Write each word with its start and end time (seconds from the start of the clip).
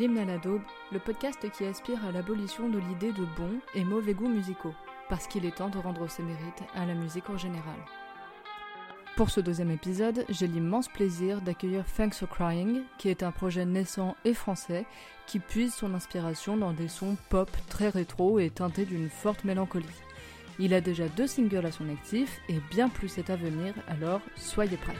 L'hymne 0.00 0.16
à 0.16 0.24
la 0.24 0.38
daube, 0.38 0.62
le 0.92 0.98
podcast 0.98 1.46
qui 1.50 1.66
aspire 1.66 2.02
à 2.06 2.10
l'abolition 2.10 2.70
de 2.70 2.78
l'idée 2.78 3.12
de 3.12 3.26
bons 3.36 3.60
et 3.74 3.84
mauvais 3.84 4.14
goûts 4.14 4.30
musicaux, 4.30 4.72
parce 5.10 5.26
qu'il 5.26 5.44
est 5.44 5.56
temps 5.56 5.68
de 5.68 5.76
rendre 5.76 6.08
ses 6.08 6.22
mérites 6.22 6.62
à 6.74 6.86
la 6.86 6.94
musique 6.94 7.28
en 7.28 7.36
général. 7.36 7.76
Pour 9.14 9.28
ce 9.28 9.40
deuxième 9.40 9.70
épisode, 9.70 10.24
j'ai 10.30 10.46
l'immense 10.46 10.88
plaisir 10.88 11.42
d'accueillir 11.42 11.84
Thanks 11.84 12.14
for 12.14 12.30
Crying, 12.30 12.80
qui 12.96 13.10
est 13.10 13.22
un 13.22 13.30
projet 13.30 13.66
naissant 13.66 14.16
et 14.24 14.32
français 14.32 14.86
qui 15.26 15.38
puise 15.38 15.74
son 15.74 15.92
inspiration 15.92 16.56
dans 16.56 16.72
des 16.72 16.88
sons 16.88 17.18
pop 17.28 17.50
très 17.68 17.90
rétro 17.90 18.38
et 18.38 18.48
teintés 18.48 18.86
d'une 18.86 19.10
forte 19.10 19.44
mélancolie. 19.44 19.84
Il 20.58 20.72
a 20.72 20.80
déjà 20.80 21.08
deux 21.08 21.26
singles 21.26 21.66
à 21.66 21.72
son 21.72 21.90
actif 21.90 22.40
et 22.48 22.58
bien 22.70 22.88
plus 22.88 23.18
est 23.18 23.28
à 23.28 23.36
venir, 23.36 23.74
alors 23.86 24.22
soyez 24.34 24.78
prêts. 24.78 24.96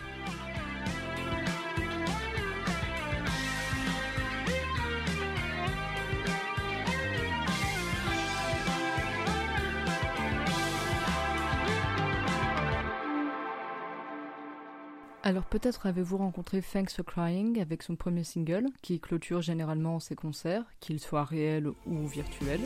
Alors 15.31 15.45
peut-être 15.45 15.87
avez-vous 15.87 16.17
rencontré 16.17 16.61
Thanks 16.61 16.91
for 16.91 17.05
Crying 17.05 17.61
avec 17.61 17.85
son 17.85 17.95
premier 17.95 18.25
single, 18.25 18.67
qui 18.83 18.99
clôture 18.99 19.43
généralement 19.43 20.01
ses 20.01 20.17
concerts, 20.17 20.65
qu'ils 20.81 20.99
soient 20.99 21.23
réels 21.23 21.69
ou 21.87 22.09
virtuels. 22.09 22.59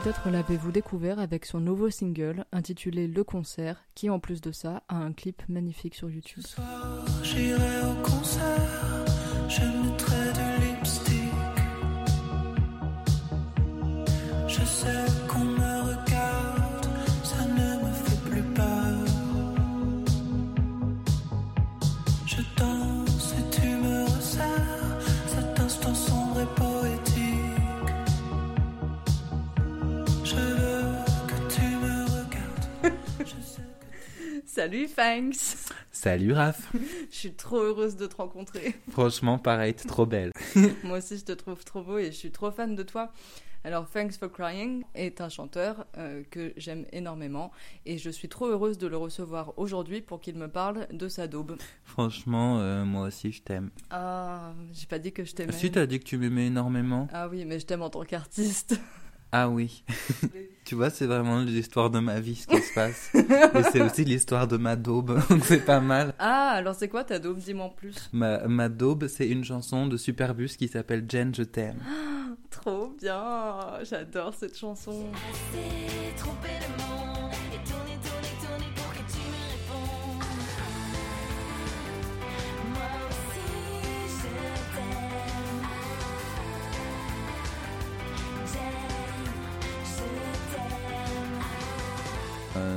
Peut-être 0.00 0.28
l'avez-vous 0.28 0.72
découvert 0.72 1.18
avec 1.18 1.46
son 1.46 1.58
nouveau 1.58 1.88
single 1.88 2.44
intitulé 2.52 3.06
Le 3.06 3.24
Concert, 3.24 3.82
qui 3.94 4.10
en 4.10 4.18
plus 4.18 4.42
de 4.42 4.52
ça 4.52 4.82
a 4.90 4.96
un 4.96 5.12
clip 5.12 5.42
magnifique 5.48 5.94
sur 5.94 6.10
YouTube. 6.10 6.44
Salut 34.66 34.88
Thanks 34.88 35.68
Salut 35.92 36.32
Raph. 36.32 36.72
Je 37.12 37.16
suis 37.16 37.34
trop 37.34 37.58
heureuse 37.58 37.94
de 37.94 38.08
te 38.08 38.16
rencontrer. 38.16 38.74
Franchement, 38.90 39.38
pareil, 39.38 39.74
t'es 39.74 39.86
trop 39.86 40.06
belle. 40.06 40.32
Moi 40.82 40.98
aussi 40.98 41.18
je 41.18 41.24
te 41.24 41.30
trouve 41.30 41.62
trop 41.62 41.84
beau 41.84 41.98
et 41.98 42.06
je 42.06 42.16
suis 42.16 42.32
trop 42.32 42.50
fan 42.50 42.74
de 42.74 42.82
toi. 42.82 43.12
Alors 43.62 43.88
Thanks 43.88 44.18
for 44.18 44.28
Crying 44.28 44.82
est 44.96 45.20
un 45.20 45.28
chanteur 45.28 45.86
euh, 45.96 46.24
que 46.32 46.52
j'aime 46.56 46.84
énormément 46.90 47.52
et 47.84 47.96
je 47.96 48.10
suis 48.10 48.28
trop 48.28 48.46
heureuse 48.46 48.76
de 48.76 48.88
le 48.88 48.96
recevoir 48.96 49.56
aujourd'hui 49.56 50.00
pour 50.00 50.20
qu'il 50.20 50.34
me 50.34 50.48
parle 50.48 50.88
de 50.90 51.06
sa 51.06 51.28
daube. 51.28 51.56
Franchement, 51.84 52.58
euh, 52.58 52.84
moi 52.84 53.06
aussi, 53.06 53.30
je 53.30 53.42
t'aime. 53.42 53.70
Ah, 53.90 54.52
j'ai 54.72 54.86
pas 54.86 54.98
dit 54.98 55.12
que 55.12 55.24
je 55.24 55.32
t'aimais. 55.32 55.52
Si 55.52 55.70
t'as 55.70 55.86
dit 55.86 56.00
que 56.00 56.04
tu 56.04 56.18
m'aimais 56.18 56.48
énormément. 56.48 57.06
Ah 57.12 57.28
oui, 57.28 57.44
mais 57.44 57.60
je 57.60 57.66
t'aime 57.66 57.82
en 57.82 57.90
tant 57.90 58.02
qu'artiste. 58.02 58.80
Ah 59.30 59.48
oui. 59.48 59.84
tu 60.66 60.74
vois, 60.74 60.90
c'est 60.90 61.06
vraiment 61.06 61.38
l'histoire 61.38 61.90
de 61.90 62.00
ma 62.00 62.18
vie, 62.18 62.34
ce 62.34 62.48
qui 62.48 62.60
se 62.60 62.74
passe. 62.74 63.12
Et 63.14 63.62
c'est 63.70 63.80
aussi 63.80 64.04
l'histoire 64.04 64.48
de 64.48 64.56
ma 64.56 64.74
daube. 64.74 65.20
Donc 65.30 65.44
c'est 65.44 65.64
pas 65.64 65.78
mal. 65.78 66.12
Ah, 66.18 66.50
alors 66.50 66.74
c'est 66.74 66.88
quoi 66.88 67.04
ta 67.04 67.20
daube? 67.20 67.38
Dis-moi 67.38 67.66
en 67.66 67.70
plus. 67.70 68.10
Ma, 68.12 68.46
ma 68.48 68.68
daube, 68.68 69.06
c'est 69.06 69.28
une 69.28 69.44
chanson 69.44 69.86
de 69.86 69.96
Superbus 69.96 70.56
qui 70.58 70.66
s'appelle 70.66 71.06
Jen, 71.08 71.32
je 71.32 71.44
t'aime. 71.44 71.78
Trop 72.50 72.88
bien, 73.00 73.56
j'adore 73.84 74.34
cette 74.34 74.58
chanson. 74.58 75.04
C'est 75.52 76.16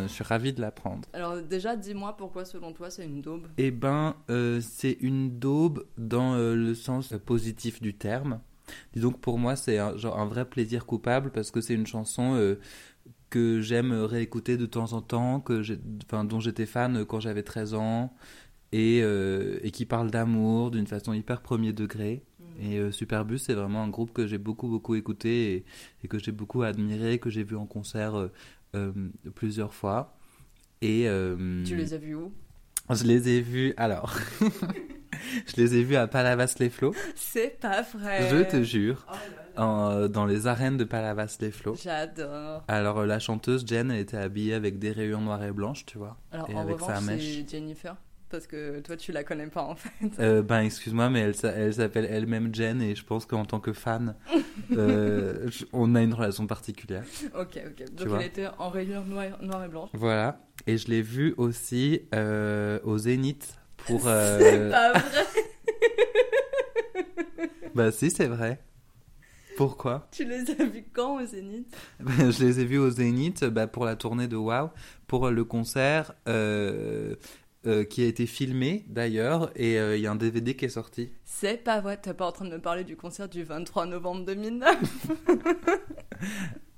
je 0.07 0.13
suis 0.13 0.23
ravi 0.23 0.53
de 0.53 0.61
l'apprendre. 0.61 1.07
Alors 1.13 1.41
déjà, 1.41 1.75
dis-moi 1.75 2.15
pourquoi 2.17 2.45
selon 2.45 2.73
toi 2.73 2.89
c'est 2.89 3.05
une 3.05 3.21
daube? 3.21 3.47
Eh 3.57 3.71
ben, 3.71 4.15
euh, 4.29 4.61
c'est 4.61 4.97
une 5.01 5.39
daube 5.39 5.85
dans 5.97 6.33
euh, 6.33 6.55
le 6.55 6.75
sens 6.75 7.13
positif 7.25 7.81
du 7.81 7.93
terme. 7.93 8.39
Disons 8.93 9.11
que 9.11 9.17
pour 9.17 9.39
moi, 9.39 9.55
c'est 9.55 9.77
un, 9.79 9.97
genre 9.97 10.19
un 10.19 10.25
vrai 10.25 10.45
plaisir 10.45 10.85
coupable 10.85 11.31
parce 11.31 11.49
que 11.51 11.61
c'est 11.61 11.73
une 11.73 11.87
chanson 11.87 12.35
euh, 12.35 12.59
que 13.29 13.61
j'aime 13.61 13.91
réécouter 13.91 14.57
de 14.57 14.65
temps 14.65 14.93
en 14.93 15.01
temps, 15.01 15.39
que 15.39 15.61
enfin, 16.05 16.23
dont 16.23 16.39
j'étais 16.39 16.65
fan 16.65 17.05
quand 17.05 17.19
j'avais 17.19 17.43
13 17.43 17.73
ans 17.73 18.13
et, 18.71 19.01
euh, 19.03 19.59
et 19.63 19.71
qui 19.71 19.85
parle 19.85 20.11
d'amour 20.11 20.71
d'une 20.71 20.87
façon 20.87 21.13
hyper 21.13 21.41
premier 21.41 21.73
degré. 21.73 22.23
Et 22.61 22.77
euh, 22.77 22.91
Superbus, 22.91 23.37
c'est 23.37 23.53
vraiment 23.53 23.81
un 23.83 23.87
groupe 23.87 24.11
que 24.11 24.27
j'ai 24.27 24.37
beaucoup, 24.37 24.67
beaucoup 24.67 24.95
écouté 24.95 25.53
et, 25.53 25.65
et 26.03 26.07
que 26.09 26.19
j'ai 26.19 26.33
beaucoup 26.33 26.61
admiré, 26.63 27.17
que 27.17 27.29
j'ai 27.29 27.43
vu 27.43 27.55
en 27.55 27.65
concert 27.65 28.15
euh, 28.15 28.23
euh, 28.25 28.29
plusieurs 29.35 29.73
fois. 29.73 30.15
Et, 30.81 31.07
euh, 31.09 31.63
Tu 31.65 31.75
les 31.75 31.93
as 31.93 31.97
vus 31.97 32.15
où? 32.15 32.31
Je 32.89 33.03
les 33.03 33.29
ai 33.29 33.41
vus, 33.41 33.73
alors, 33.77 34.17
je 35.47 35.55
les 35.57 35.75
ai 35.75 35.83
vus 35.83 35.95
à 35.95 36.07
Palavas-les-Flots, 36.07 36.95
C'est 37.15 37.59
pas 37.59 37.81
vrai. 37.83 38.27
je 38.29 38.43
te 38.49 38.63
jure, 38.63 39.05
Oh 39.09 39.13
là 39.13 39.19
là. 39.55 39.67
en- 39.67 39.91
euh, 39.91 40.07
dans 40.07 40.25
les 40.25 40.47
arènes 40.47 40.77
de 40.77 40.85
Palavas-les-Flots. 40.85 41.75
J'adore. 41.75 42.63
Alors, 42.67 42.99
euh, 42.99 43.05
la 43.05 43.19
chanteuse 43.19 43.63
Jen, 43.67 43.91
elle 43.91 43.99
était 43.99 44.17
habillée 44.17 44.53
avec 44.55 44.79
des 44.79 44.91
rayures 44.91 45.21
noires 45.21 45.43
et 45.43 45.51
blanches, 45.51 45.85
tu 45.85 45.97
vois. 45.99 46.17
Alors 46.31 46.49
Et 46.49 46.55
en 46.55 46.59
avec 46.61 46.79
sa 46.79 46.99
mèche. 47.01 47.43
Jennifer? 47.47 47.95
Parce 48.29 48.45
que 48.45 48.79
toi, 48.81 48.95
tu 48.95 49.11
la 49.11 49.23
connais 49.23 49.47
pas 49.47 49.63
en 49.63 49.75
fait. 49.75 49.89
Euh, 50.19 50.43
ben, 50.43 50.61
excuse-moi, 50.61 51.09
mais 51.09 51.21
elle, 51.21 51.35
elle 51.43 51.73
s'appelle 51.73 52.05
elle-même 52.05 52.53
Jen, 52.53 52.81
et 52.81 52.95
je 52.95 53.03
pense 53.03 53.25
qu'en 53.25 53.43
tant 53.43 53.59
que 53.59 53.73
fan, 53.73 54.15
euh, 54.71 55.49
on 55.73 55.95
a 55.95 56.01
une 56.01 56.13
relation 56.13 56.45
particulière. 56.45 57.03
ok, 57.33 57.59
ok. 57.67 57.91
Donc 57.95 58.07
elle 58.19 58.27
était 58.27 58.47
en 58.59 58.69
rayures 58.69 59.05
noires 59.05 59.41
noir 59.41 59.65
et 59.65 59.67
blanches. 59.67 59.89
Voilà. 59.93 60.39
Et 60.67 60.77
je 60.77 60.89
l'ai 60.89 61.01
vue 61.01 61.33
aussi 61.37 62.01
euh, 62.13 62.79
au 62.83 62.97
Zénith 62.99 63.57
pour. 63.77 64.01
C'est 64.03 64.69
pas 64.69 64.93
vrai. 64.93 65.03
Bah, 67.75 67.91
si, 67.91 68.09
c'est 68.09 68.25
vrai. 68.25 68.59
Pourquoi? 69.55 70.07
Tu 70.11 70.25
les 70.25 70.49
as 70.51 70.65
vus 70.65 70.85
quand 70.91 71.21
au 71.21 71.25
Zénith? 71.25 71.75
Ben, 71.99 72.31
Je 72.31 72.43
les 72.43 72.59
ai 72.59 72.65
vus 72.65 72.77
au 72.77 72.89
Zénith 72.89 73.45
bah, 73.45 73.67
pour 73.67 73.85
la 73.85 73.95
tournée 73.95 74.27
de 74.27 74.35
Wow, 74.35 74.69
pour 75.07 75.29
le 75.29 75.43
concert 75.43 76.13
euh, 76.27 77.15
euh, 77.67 77.83
qui 77.83 78.03
a 78.03 78.05
été 78.05 78.25
filmé 78.25 78.85
d'ailleurs, 78.87 79.51
et 79.55 79.77
euh, 79.77 79.97
il 79.97 80.01
y 80.01 80.07
a 80.07 80.11
un 80.11 80.15
DVD 80.15 80.55
qui 80.55 80.63
est 80.63 80.69
sorti. 80.69 81.11
C'est 81.25 81.61
pas 81.61 81.81
vrai. 81.81 81.97
T'es 81.97 82.13
pas 82.13 82.25
en 82.25 82.31
train 82.31 82.45
de 82.45 82.51
me 82.51 82.61
parler 82.61 82.85
du 82.85 82.95
concert 82.95 83.27
du 83.27 83.43
23 83.43 83.85
novembre 83.85 84.25
2009 84.25 84.77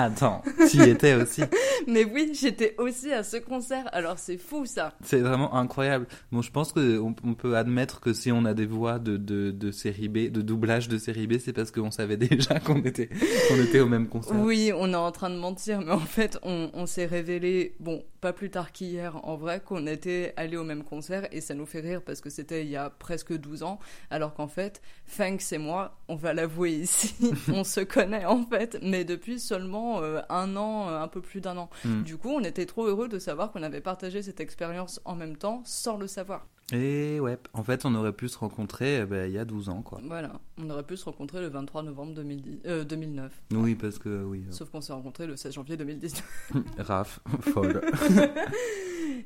Attends, 0.00 0.42
tu 0.70 0.76
y 0.76 0.90
étais 0.90 1.14
aussi. 1.14 1.42
Mais 1.88 2.04
oui, 2.04 2.30
j'étais 2.32 2.76
aussi 2.78 3.12
à 3.12 3.24
ce 3.24 3.36
concert. 3.36 3.88
Alors 3.92 4.16
c'est 4.16 4.36
fou 4.36 4.64
ça. 4.64 4.92
C'est 5.02 5.18
vraiment 5.18 5.56
incroyable. 5.56 6.06
Bon, 6.30 6.40
je 6.40 6.52
pense 6.52 6.72
que 6.72 7.00
on, 7.00 7.16
on 7.24 7.34
peut 7.34 7.56
admettre 7.56 7.98
que 7.98 8.12
si 8.12 8.30
on 8.30 8.44
a 8.44 8.54
des 8.54 8.66
voix 8.66 9.00
de, 9.00 9.16
de, 9.16 9.50
de 9.50 9.70
série 9.72 10.08
B, 10.08 10.30
de 10.30 10.40
doublage 10.40 10.88
de 10.88 10.98
série 10.98 11.26
B, 11.26 11.38
c'est 11.40 11.52
parce 11.52 11.72
qu'on 11.72 11.90
savait 11.90 12.16
déjà 12.18 12.60
qu'on 12.60 12.80
était, 12.84 13.08
qu'on 13.48 13.60
était 13.60 13.80
au 13.80 13.88
même 13.88 14.06
concert. 14.06 14.38
Oui, 14.38 14.70
on 14.72 14.92
est 14.92 14.96
en 14.96 15.10
train 15.10 15.30
de 15.30 15.36
mentir, 15.36 15.80
mais 15.80 15.90
en 15.90 15.98
fait, 15.98 16.38
on, 16.44 16.70
on 16.74 16.86
s'est 16.86 17.06
révélé, 17.06 17.74
bon, 17.80 18.04
pas 18.20 18.32
plus 18.32 18.50
tard 18.50 18.72
qu'hier, 18.72 19.24
en 19.24 19.36
vrai, 19.36 19.60
qu'on 19.60 19.86
était 19.86 20.32
allé 20.36 20.56
au 20.56 20.64
même 20.64 20.84
concert 20.84 21.26
et 21.32 21.40
ça 21.40 21.54
nous 21.54 21.66
fait 21.66 21.80
rire 21.80 22.02
parce 22.02 22.20
que 22.20 22.30
c'était 22.30 22.64
il 22.64 22.70
y 22.70 22.76
a 22.76 22.90
presque 22.90 23.32
12 23.32 23.62
ans, 23.62 23.78
alors 24.10 24.34
qu'en 24.34 24.48
fait, 24.48 24.82
Fanks 25.06 25.52
et 25.52 25.58
moi, 25.58 25.98
on 26.08 26.16
va 26.16 26.34
l'avouer 26.34 26.72
ici, 26.72 27.14
on 27.52 27.64
se 27.64 27.80
connaît 27.80 28.24
en 28.24 28.44
fait, 28.44 28.78
mais 28.82 29.04
depuis 29.04 29.38
seulement 29.38 30.02
euh, 30.02 30.20
un 30.28 30.56
an, 30.56 30.88
euh, 30.88 31.00
un 31.00 31.08
peu 31.08 31.20
plus 31.20 31.40
d'un 31.40 31.56
an. 31.56 31.70
Mm. 31.84 32.02
Du 32.02 32.16
coup, 32.16 32.30
on 32.30 32.44
était 32.44 32.66
trop 32.66 32.86
heureux 32.86 33.08
de 33.08 33.18
savoir 33.18 33.52
qu'on 33.52 33.62
avait 33.62 33.80
partagé 33.80 34.22
cette 34.22 34.40
expérience 34.40 35.00
en 35.04 35.14
même 35.14 35.36
temps 35.36 35.62
sans 35.64 35.96
le 35.96 36.06
savoir. 36.06 36.46
Et 36.72 37.18
ouais, 37.20 37.38
en 37.54 37.62
fait, 37.62 37.86
on 37.86 37.94
aurait 37.94 38.12
pu 38.12 38.28
se 38.28 38.36
rencontrer 38.36 39.00
euh, 39.00 39.06
ben, 39.06 39.26
il 39.26 39.32
y 39.32 39.38
a 39.38 39.44
12 39.46 39.70
ans, 39.70 39.80
quoi. 39.80 40.00
Voilà, 40.04 40.32
on 40.58 40.68
aurait 40.68 40.82
pu 40.82 40.96
se 40.96 41.04
rencontrer 41.06 41.40
le 41.40 41.48
23 41.48 41.82
novembre 41.82 42.14
2010, 42.14 42.58
euh, 42.66 42.84
2009. 42.84 43.32
Oui, 43.52 43.74
parce 43.74 43.98
que, 43.98 44.22
oui, 44.24 44.44
Sauf 44.50 44.68
qu'on 44.68 44.82
s'est 44.82 44.92
rencontrés 44.92 45.26
le 45.26 45.36
16 45.36 45.54
janvier 45.54 45.76
2019. 45.78 46.52
Raph, 46.78 47.20
folle. 47.40 47.80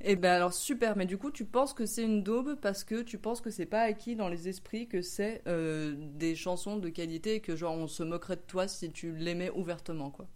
Et 0.04 0.16
ben 0.16 0.32
alors 0.32 0.52
super, 0.52 0.96
mais 0.96 1.06
du 1.06 1.18
coup 1.18 1.30
tu 1.30 1.44
penses 1.44 1.74
que 1.74 1.86
c'est 1.86 2.02
une 2.02 2.22
daube 2.22 2.56
parce 2.60 2.82
que 2.84 3.02
tu 3.02 3.18
penses 3.18 3.40
que 3.40 3.50
c'est 3.50 3.66
pas 3.66 3.82
acquis 3.82 4.16
dans 4.16 4.28
les 4.28 4.48
esprits 4.48 4.88
que 4.88 5.02
c'est 5.02 5.42
euh, 5.46 5.94
des 5.96 6.34
chansons 6.34 6.76
de 6.76 6.88
qualité 6.88 7.36
et 7.36 7.40
que 7.40 7.54
genre 7.54 7.74
on 7.76 7.86
se 7.86 8.02
moquerait 8.02 8.36
de 8.36 8.42
toi 8.46 8.66
si 8.68 8.90
tu 8.90 9.12
l'aimais 9.12 9.50
ouvertement 9.54 10.10
quoi? 10.10 10.26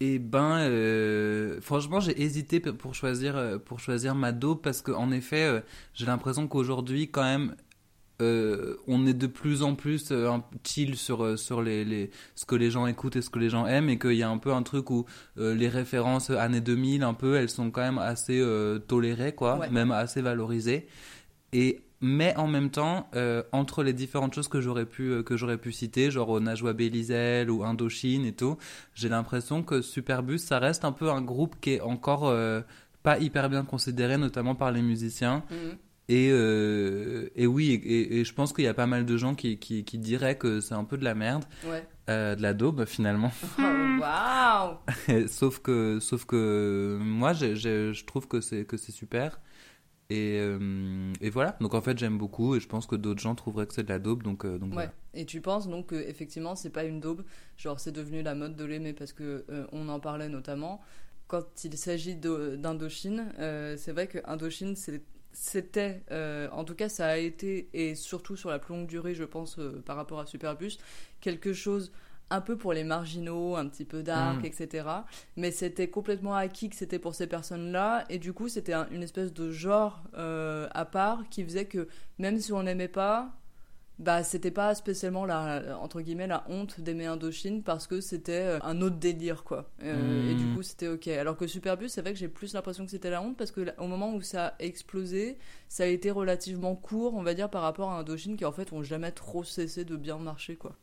Et 0.00 0.18
ben, 0.18 0.58
euh, 0.58 1.60
franchement, 1.60 2.00
j'ai 2.00 2.20
hésité 2.20 2.60
pour 2.60 2.94
choisir 2.94 3.36
euh, 3.36 3.58
pour 3.58 3.78
choisir 3.80 4.14
ma 4.14 4.32
dope 4.32 4.62
parce 4.62 4.82
que 4.82 4.90
en 4.92 5.10
effet, 5.12 5.44
euh, 5.44 5.60
j'ai 5.94 6.04
l'impression 6.06 6.48
qu'aujourd'hui, 6.48 7.08
quand 7.10 7.22
même, 7.22 7.54
euh, 8.20 8.76
on 8.86 9.06
est 9.06 9.14
de 9.14 9.26
plus 9.28 9.62
en 9.62 9.74
plus 9.76 10.12
chill 10.64 10.96
sur 10.96 11.38
sur 11.38 11.62
les, 11.62 11.84
les 11.84 12.10
ce 12.34 12.44
que 12.44 12.54
les 12.56 12.70
gens 12.70 12.86
écoutent 12.86 13.16
et 13.16 13.22
ce 13.22 13.30
que 13.30 13.38
les 13.38 13.50
gens 13.50 13.66
aiment 13.66 13.88
et 13.88 13.98
qu'il 13.98 14.12
y 14.14 14.22
a 14.22 14.28
un 14.28 14.38
peu 14.38 14.52
un 14.52 14.62
truc 14.62 14.90
où 14.90 15.06
les 15.36 15.68
références 15.68 16.30
années 16.30 16.60
2000 16.60 17.02
un 17.02 17.14
peu, 17.14 17.36
elles 17.36 17.48
sont 17.50 17.70
quand 17.70 17.80
même 17.82 17.98
assez 17.98 18.42
tolérées 18.88 19.34
quoi, 19.34 19.58
Ouais. 19.58 19.70
même 19.70 19.90
assez 19.92 20.22
valorisées. 20.22 20.86
Et 21.52 21.83
mais 22.06 22.36
en 22.36 22.46
même 22.46 22.68
temps, 22.70 23.08
euh, 23.16 23.42
entre 23.52 23.82
les 23.82 23.94
différentes 23.94 24.34
choses 24.34 24.48
que 24.48 24.60
j'aurais 24.60 24.84
pu 24.84 25.04
euh, 25.10 25.22
que 25.22 25.38
j'aurais 25.38 25.56
pu 25.56 25.72
citer, 25.72 26.10
genre 26.10 26.38
Najwa 26.38 26.74
Belizel 26.74 27.50
ou 27.50 27.64
Indochine 27.64 28.26
et 28.26 28.32
tout, 28.34 28.58
j'ai 28.94 29.08
l'impression 29.08 29.62
que 29.62 29.80
Superbus, 29.80 30.38
ça 30.38 30.58
reste 30.58 30.84
un 30.84 30.92
peu 30.92 31.08
un 31.10 31.22
groupe 31.22 31.56
qui 31.62 31.70
est 31.70 31.80
encore 31.80 32.28
euh, 32.28 32.60
pas 33.02 33.18
hyper 33.18 33.48
bien 33.48 33.64
considéré, 33.64 34.18
notamment 34.18 34.54
par 34.54 34.70
les 34.70 34.82
musiciens. 34.82 35.42
Et, 36.10 36.28
euh, 36.30 37.30
et 37.34 37.46
oui, 37.46 37.70
et, 37.82 38.20
et 38.20 38.24
je 38.26 38.34
pense 38.34 38.52
qu'il 38.52 38.64
y 38.64 38.68
a 38.68 38.74
pas 38.74 38.86
mal 38.86 39.06
de 39.06 39.16
gens 39.16 39.34
qui, 39.34 39.56
qui, 39.58 39.84
qui 39.84 39.96
diraient 39.96 40.36
que 40.36 40.60
c'est 40.60 40.74
un 40.74 40.84
peu 40.84 40.98
de 40.98 41.04
la 41.04 41.14
merde, 41.14 41.44
Ouais. 41.66 41.82
euh, 42.10 42.34
de 42.34 42.42
la 42.42 42.52
daube 42.52 42.84
finalement. 42.84 43.32
Oh, 43.58 44.00
Waouh. 44.00 45.28
sauf 45.28 45.60
que, 45.60 45.98
sauf 46.00 46.24
que 46.26 46.98
moi, 47.00 47.32
je 47.32 48.04
trouve 48.04 48.26
que 48.28 48.40
c'est 48.42 48.64
que 48.66 48.76
c'est 48.76 48.92
super. 48.92 49.40
Et, 50.10 50.38
euh, 50.38 51.12
et 51.20 51.30
voilà. 51.30 51.56
Donc 51.60 51.74
en 51.74 51.80
fait, 51.80 51.98
j'aime 51.98 52.18
beaucoup 52.18 52.54
et 52.56 52.60
je 52.60 52.68
pense 52.68 52.86
que 52.86 52.96
d'autres 52.96 53.20
gens 53.22 53.34
trouveraient 53.34 53.66
que 53.66 53.74
c'est 53.74 53.84
de 53.84 53.88
la 53.88 53.98
daube. 53.98 54.22
Donc, 54.22 54.44
euh, 54.44 54.58
donc 54.58 54.68
Ouais. 54.70 54.74
voilà. 54.74 54.92
Et 55.14 55.24
tu 55.26 55.40
penses 55.40 55.68
donc 55.68 55.86
que 55.88 55.94
effectivement 55.94 56.54
c'est 56.56 56.70
pas 56.70 56.84
une 56.84 57.00
daube, 57.00 57.24
genre 57.56 57.80
c'est 57.80 57.92
devenu 57.92 58.22
la 58.22 58.34
mode 58.34 58.54
de 58.56 58.64
l'aimer 58.64 58.92
parce 58.92 59.12
que 59.12 59.44
euh, 59.50 59.66
on 59.72 59.88
en 59.88 60.00
parlait 60.00 60.28
notamment 60.28 60.80
quand 61.26 61.64
il 61.64 61.76
s'agit 61.78 62.16
d'Indochine. 62.16 63.32
euh, 63.38 63.76
c'est 63.78 63.92
vrai 63.92 64.06
que 64.08 64.18
Indochine 64.26 64.74
c'était, 65.32 66.02
en 66.52 66.64
tout 66.64 66.74
cas, 66.76 66.88
ça 66.88 67.08
a 67.08 67.16
été, 67.16 67.68
et 67.72 67.94
surtout 67.96 68.36
sur 68.36 68.50
la 68.50 68.60
plus 68.60 68.72
longue 68.74 68.86
durée, 68.86 69.14
je 69.14 69.24
pense, 69.24 69.58
par 69.84 69.96
rapport 69.96 70.20
à 70.20 70.26
Superbus, 70.26 70.78
quelque 71.20 71.52
chose 71.52 71.90
un 72.30 72.40
peu 72.40 72.56
pour 72.56 72.72
les 72.72 72.84
marginaux, 72.84 73.54
un 73.56 73.66
petit 73.68 73.84
peu 73.84 74.02
dark, 74.02 74.42
Mm. 74.42 74.46
etc. 74.46 74.88
Mais 75.36 75.50
c'était 75.50 75.88
complètement 75.88 76.34
acquis 76.34 76.68
que 76.70 76.76
c'était 76.76 76.98
pour 76.98 77.14
ces 77.14 77.26
personnes-là, 77.26 78.04
et 78.08 78.18
du 78.18 78.32
coup, 78.32 78.48
c'était 78.48 78.72
un- 78.72 78.88
une 78.90 79.02
espèce 79.02 79.32
de 79.32 79.50
genre 79.50 80.02
euh, 80.16 80.68
à 80.72 80.84
part 80.84 81.28
qui 81.30 81.44
faisait 81.44 81.66
que 81.66 81.86
même 82.18 82.38
si 82.40 82.52
on 82.52 82.62
n'aimait 82.62 82.88
pas, 82.88 83.30
bah 84.00 84.24
c'était 84.24 84.50
pas 84.50 84.74
spécialement 84.74 85.24
la 85.24 85.78
entre 85.80 86.00
guillemets 86.00 86.26
la 86.26 86.44
honte 86.48 86.80
d'aimer 86.80 87.06
Indochine 87.06 87.62
parce 87.62 87.86
que 87.86 88.00
c'était 88.00 88.32
euh, 88.32 88.58
un 88.64 88.80
autre 88.82 88.96
délire 88.96 89.44
quoi 89.44 89.70
Euh, 89.84 90.26
Mm. 90.26 90.30
et 90.30 90.34
du 90.34 90.46
coup 90.52 90.62
c'était 90.64 90.88
ok 90.88 91.06
alors 91.06 91.36
que 91.36 91.46
Superbus 91.46 91.90
c'est 91.90 92.00
vrai 92.00 92.12
que 92.12 92.18
j'ai 92.18 92.26
plus 92.26 92.54
l'impression 92.54 92.84
que 92.84 92.90
c'était 92.90 93.08
la 93.10 93.22
honte 93.22 93.36
parce 93.36 93.52
que 93.52 93.60
au 93.78 93.86
moment 93.86 94.12
où 94.12 94.20
ça 94.20 94.46
a 94.48 94.54
explosé 94.58 95.38
ça 95.68 95.84
a 95.84 95.86
été 95.86 96.10
relativement 96.10 96.74
court 96.74 97.14
on 97.14 97.22
va 97.22 97.34
dire 97.34 97.48
par 97.48 97.62
rapport 97.62 97.88
à 97.92 98.00
Indochine 98.00 98.36
qui 98.36 98.44
en 98.44 98.50
fait 98.50 98.72
ont 98.72 98.82
jamais 98.82 99.12
trop 99.12 99.44
cessé 99.44 99.84
de 99.84 99.94
bien 99.96 100.18
marcher 100.18 100.56
quoi 100.56 100.74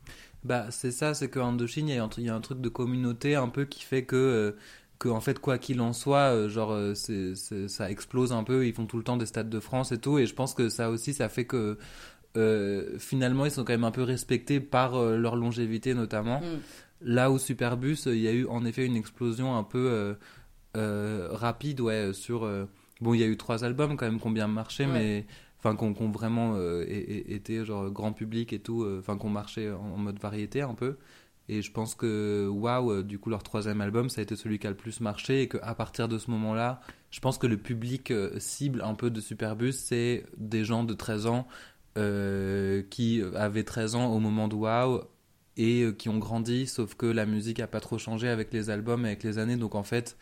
Bah, 0.44 0.68
c'est 0.72 0.92
ça, 0.92 1.14
c'est 1.14 1.30
qu'en 1.30 1.50
Indochine, 1.50 1.88
il 1.90 1.96
y, 1.96 1.98
a 2.00 2.04
un 2.04 2.08
truc- 2.08 2.24
il 2.24 2.28
y 2.28 2.32
a 2.32 2.36
un 2.36 2.42
truc 2.42 2.62
de 2.62 2.70
communauté 2.70 3.36
un 3.36 3.48
peu 3.50 3.66
qui 3.66 3.84
fait 3.84 4.04
que, 4.06 4.16
euh, 4.16 4.52
que 4.98 5.08
en 5.10 5.20
fait, 5.22 5.40
quoi 5.40 5.58
qu'il 5.58 5.82
en 5.82 5.94
soit, 5.94 6.34
euh, 6.34 6.50
genre, 6.50 6.72
euh, 6.72 6.94
c'est, 6.96 7.36
c'est- 7.36 7.68
ça 7.68 7.90
explose 7.92 8.34
un 8.34 8.44
peu. 8.44 8.66
Ils 8.68 8.74
font 8.74 8.86
tout 8.86 8.98
le 8.98 9.04
temps 9.04 9.18
des 9.18 9.26
stades 9.28 9.50
de 9.50 9.60
France 9.60 9.92
et 9.92 9.98
tout. 10.00 10.18
Et 10.20 10.26
je 10.26 10.34
pense 10.34 10.54
que 10.54 10.70
ça 10.70 10.90
aussi, 10.90 11.14
ça 11.14 11.30
fait 11.30 11.46
que 11.46 11.78
finalement, 12.98 13.46
ils 13.46 13.52
sont 13.52 13.64
quand 13.66 13.74
même 13.74 13.84
un 13.84 13.92
peu 13.92 14.04
respectés 14.04 14.60
par 14.62 14.98
leur 15.04 15.36
longévité, 15.36 15.94
notamment. 15.94 16.40
Mm. 16.40 16.44
Là 17.02 17.30
où 17.32 17.38
Superbus, 17.38 17.98
il 18.06 18.18
y 18.20 18.28
a 18.28 18.32
eu 18.32 18.46
en 18.48 18.64
effet 18.66 18.86
une 18.86 18.96
explosion 18.96 19.58
un 19.58 19.64
peu 19.64 20.16
rapide, 20.74 21.82
ouais, 21.82 22.14
sur. 22.14 22.48
bon, 23.02 23.14
il 23.14 23.20
y 23.20 23.24
a 23.24 23.28
eu 23.28 23.38
trois 23.38 23.64
albums 23.66 23.98
quand 23.98 24.06
même 24.06 24.20
qui 24.20 24.28
ont 24.28 24.32
bien 24.32 24.48
marché, 24.48 24.86
Ouais. 24.86 24.92
mais. 24.94 25.26
Enfin, 25.64 25.76
qu'on 25.76 25.94
qu'on 25.94 26.10
vraiment 26.10 26.56
euh, 26.56 26.84
été 26.88 27.64
genre 27.66 27.92
grand 27.92 28.14
public 28.14 28.52
et 28.52 28.60
tout, 28.60 28.84
euh, 28.84 28.98
enfin, 29.00 29.16
qu'on 29.16 29.30
marchait 29.30 29.70
en, 29.70 29.96
mode 29.98 30.18
variété 30.20 30.62
un 30.62 30.74
peu. 30.74 30.98
Et 31.50 31.62
je 31.62 31.72
pense 31.72 31.94
que, 31.94 32.48
waouh, 32.48 32.92
euh, 32.92 33.04
du 33.04 33.20
coup, 33.20 33.30
leur 33.30 33.44
troisième 33.44 33.80
album, 33.82 34.10
ça 34.10 34.22
a 34.22 34.24
été 34.24 34.36
celui 34.36 34.58
qui 34.58 34.66
a 34.66 34.72
le 34.72 34.76
plus 34.76 35.02
marché. 35.02 35.44
Et 35.44 35.48
qu'à 35.48 35.76
partir 35.76 36.08
de 36.08 36.18
ce 36.18 36.32
moment-là, 36.32 36.82
je 37.12 37.20
pense 37.20 37.38
que 37.38 37.46
le 37.46 37.58
public 37.58 38.10
euh, 38.10 38.32
cible 38.40 38.82
un 38.82 38.96
peu 38.96 39.12
de 39.12 39.22
Superbus, 39.22 39.74
c'est 39.74 40.26
des 40.38 40.64
gens 40.66 40.84
de 40.84 40.94
13 40.94 41.28
ans 41.28 41.48
qui 42.90 43.22
avaient 43.36 43.66
13 43.66 43.96
ans 43.96 44.14
au 44.14 44.20
moment 44.20 44.48
de 44.48 44.56
waouh 44.56 45.02
et 45.58 45.90
qui 45.98 46.08
ont 46.08 46.20
grandi, 46.20 46.66
sauf 46.66 46.96
que 46.96 47.06
la 47.06 47.26
musique 47.26 47.60
a 47.60 47.68
pas 47.68 47.82
trop 47.82 47.98
changé 47.98 48.30
avec 48.30 48.54
les 48.54 48.70
albums 48.70 49.04
et 49.04 49.10
avec 49.10 49.24
les 49.24 49.38
années. 49.40 49.58
Donc 49.58 49.76
en 49.76 49.84
fait, 49.84 50.18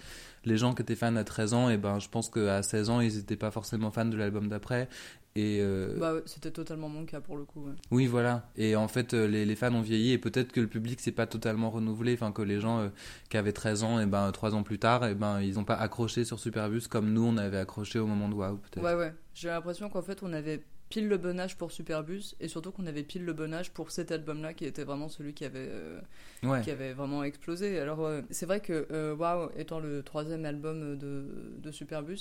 les 0.46 0.58
gens 0.58 0.74
qui 0.74 0.82
étaient 0.82 0.96
fans 0.96 1.16
à 1.16 1.24
13 1.24 1.54
ans, 1.54 1.70
et 1.70 1.78
ben, 1.78 2.00
je 2.00 2.10
pense 2.10 2.30
qu'à 2.30 2.64
16 2.64 2.90
ans, 2.90 3.02
ils 3.02 3.18
n'étaient 3.18 3.36
pas 3.36 3.52
forcément 3.52 3.92
fans 3.92 4.06
de 4.06 4.18
l'album 4.18 4.48
d'après. 4.48 4.90
Et 5.36 5.60
euh, 5.62 5.96
bah 6.00 6.16
c'était 6.26 6.50
totalement 6.52 6.90
mon 6.90 7.06
cas 7.06 7.22
pour 7.22 7.38
le 7.38 7.44
coup 7.46 7.62
ouais. 7.68 7.74
oui, 7.92 8.08
voilà. 8.08 8.50
Et 8.58 8.76
en 8.76 8.88
fait, 8.88 9.14
euh, 9.14 9.28
les, 9.28 9.46
les 9.46 9.56
fans 9.56 9.74
ont 9.74 9.82
vieilli 9.82 10.12
et 10.12 10.18
peut-être 10.18 10.52
que 10.52 10.60
le 10.60 10.68
public 10.68 11.00
s'est 11.00 11.12
pas 11.12 11.28
totalement 11.28 11.70
renouvelé. 11.70 12.14
Enfin, 12.14 12.32
que 12.32 12.42
les 12.42 12.60
gens 12.60 12.80
euh, 12.80 12.90
qui 13.30 13.38
avaient 13.38 13.54
13 13.54 13.84
ans, 13.84 14.00
et 14.00 14.06
ben, 14.08 14.32
3 14.32 14.56
ans 14.56 14.64
plus 14.64 14.80
tard, 14.80 15.06
et 15.06 15.14
ben, 15.16 15.40
ils 15.42 15.54
n'ont 15.56 15.64
pas 15.66 15.76
accroché 15.76 16.26
sur 16.26 16.40
Superbus 16.40 16.82
comme 16.90 17.14
nous, 17.14 17.24
on 17.24 17.38
avait 17.38 17.58
accroché 17.60 18.00
au 18.00 18.08
moment 18.08 18.28
de 18.28 18.34
Waouh, 18.34 18.58
peut-être. 18.58 18.84
ouais 18.84 18.96
ouais 18.96 19.14
j'ai 19.36 19.50
l'impression 19.50 19.88
qu'en 19.90 20.02
fait 20.02 20.24
on 20.24 20.34
avait 20.34 20.62
pile 20.90 21.08
le 21.08 21.18
bon 21.18 21.40
âge 21.40 21.56
pour 21.56 21.72
Superbus 21.72 22.34
et 22.40 22.48
surtout 22.48 22.72
qu'on 22.72 22.88
avait 22.88 23.04
pile 23.04 23.24
le 23.24 23.32
bon 23.34 23.54
âge 23.54 23.70
pour 23.70 23.92
cet 23.92 24.12
album 24.12 24.42
là 24.42 24.56
qui 24.56 24.66
était 24.66 24.84
vraiment 24.84 25.08
celui 25.08 25.34
qui 25.36 25.46
avait 25.46 25.68
euh, 25.70 26.00
Ouais. 26.42 26.62
qui 26.62 26.72
avait 26.72 26.94
vraiment 26.94 27.24
explosé. 27.26 27.80
Alors, 27.80 28.06
euh, 28.06 28.22
c'est 28.32 28.46
vrai 28.46 28.62
que 28.62 29.14
Wow 29.14 29.52
étant 29.58 29.80
le 29.82 30.02
troisième 30.04 30.46
album 30.46 30.98
de, 30.98 31.26
de 31.62 31.72
Superbus, 31.72 32.20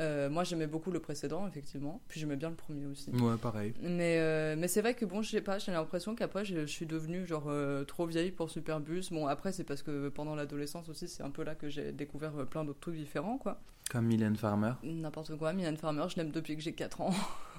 euh, 0.00 0.30
moi 0.30 0.44
j'aimais 0.44 0.66
beaucoup 0.66 0.90
le 0.90 1.00
précédent, 1.00 1.46
effectivement. 1.46 2.00
Puis 2.08 2.20
j'aimais 2.20 2.36
bien 2.36 2.48
le 2.48 2.56
premier 2.56 2.86
aussi. 2.86 3.10
Ouais, 3.10 3.36
pareil. 3.36 3.74
Mais, 3.82 4.16
euh, 4.18 4.56
mais 4.58 4.66
c'est 4.66 4.80
vrai 4.80 4.94
que 4.94 5.04
bon, 5.04 5.22
je 5.22 5.30
sais 5.30 5.40
pas, 5.40 5.58
j'ai 5.58 5.72
l'impression 5.72 6.14
qu'après 6.14 6.44
je, 6.44 6.60
je 6.60 6.66
suis 6.66 6.86
devenue 6.86 7.26
genre 7.26 7.44
euh, 7.48 7.84
trop 7.84 8.06
vieille 8.06 8.30
pour 8.30 8.50
Superbus. 8.50 9.04
Bon, 9.10 9.26
après, 9.26 9.52
c'est 9.52 9.64
parce 9.64 9.82
que 9.82 10.08
pendant 10.08 10.34
l'adolescence 10.34 10.88
aussi, 10.88 11.06
c'est 11.06 11.22
un 11.22 11.30
peu 11.30 11.44
là 11.44 11.54
que 11.54 11.68
j'ai 11.68 11.92
découvert 11.92 12.32
plein 12.46 12.64
d'autres 12.64 12.80
trucs 12.80 12.96
différents, 12.96 13.38
quoi. 13.38 13.60
Comme 13.90 14.06
Mylène 14.06 14.36
Farmer. 14.36 14.72
N'importe 14.82 15.36
quoi, 15.36 15.52
Mylène 15.52 15.76
Farmer, 15.76 16.04
je 16.08 16.16
l'aime 16.16 16.30
depuis 16.30 16.56
que 16.56 16.62
j'ai 16.62 16.72
4 16.72 17.00
ans. 17.00 17.14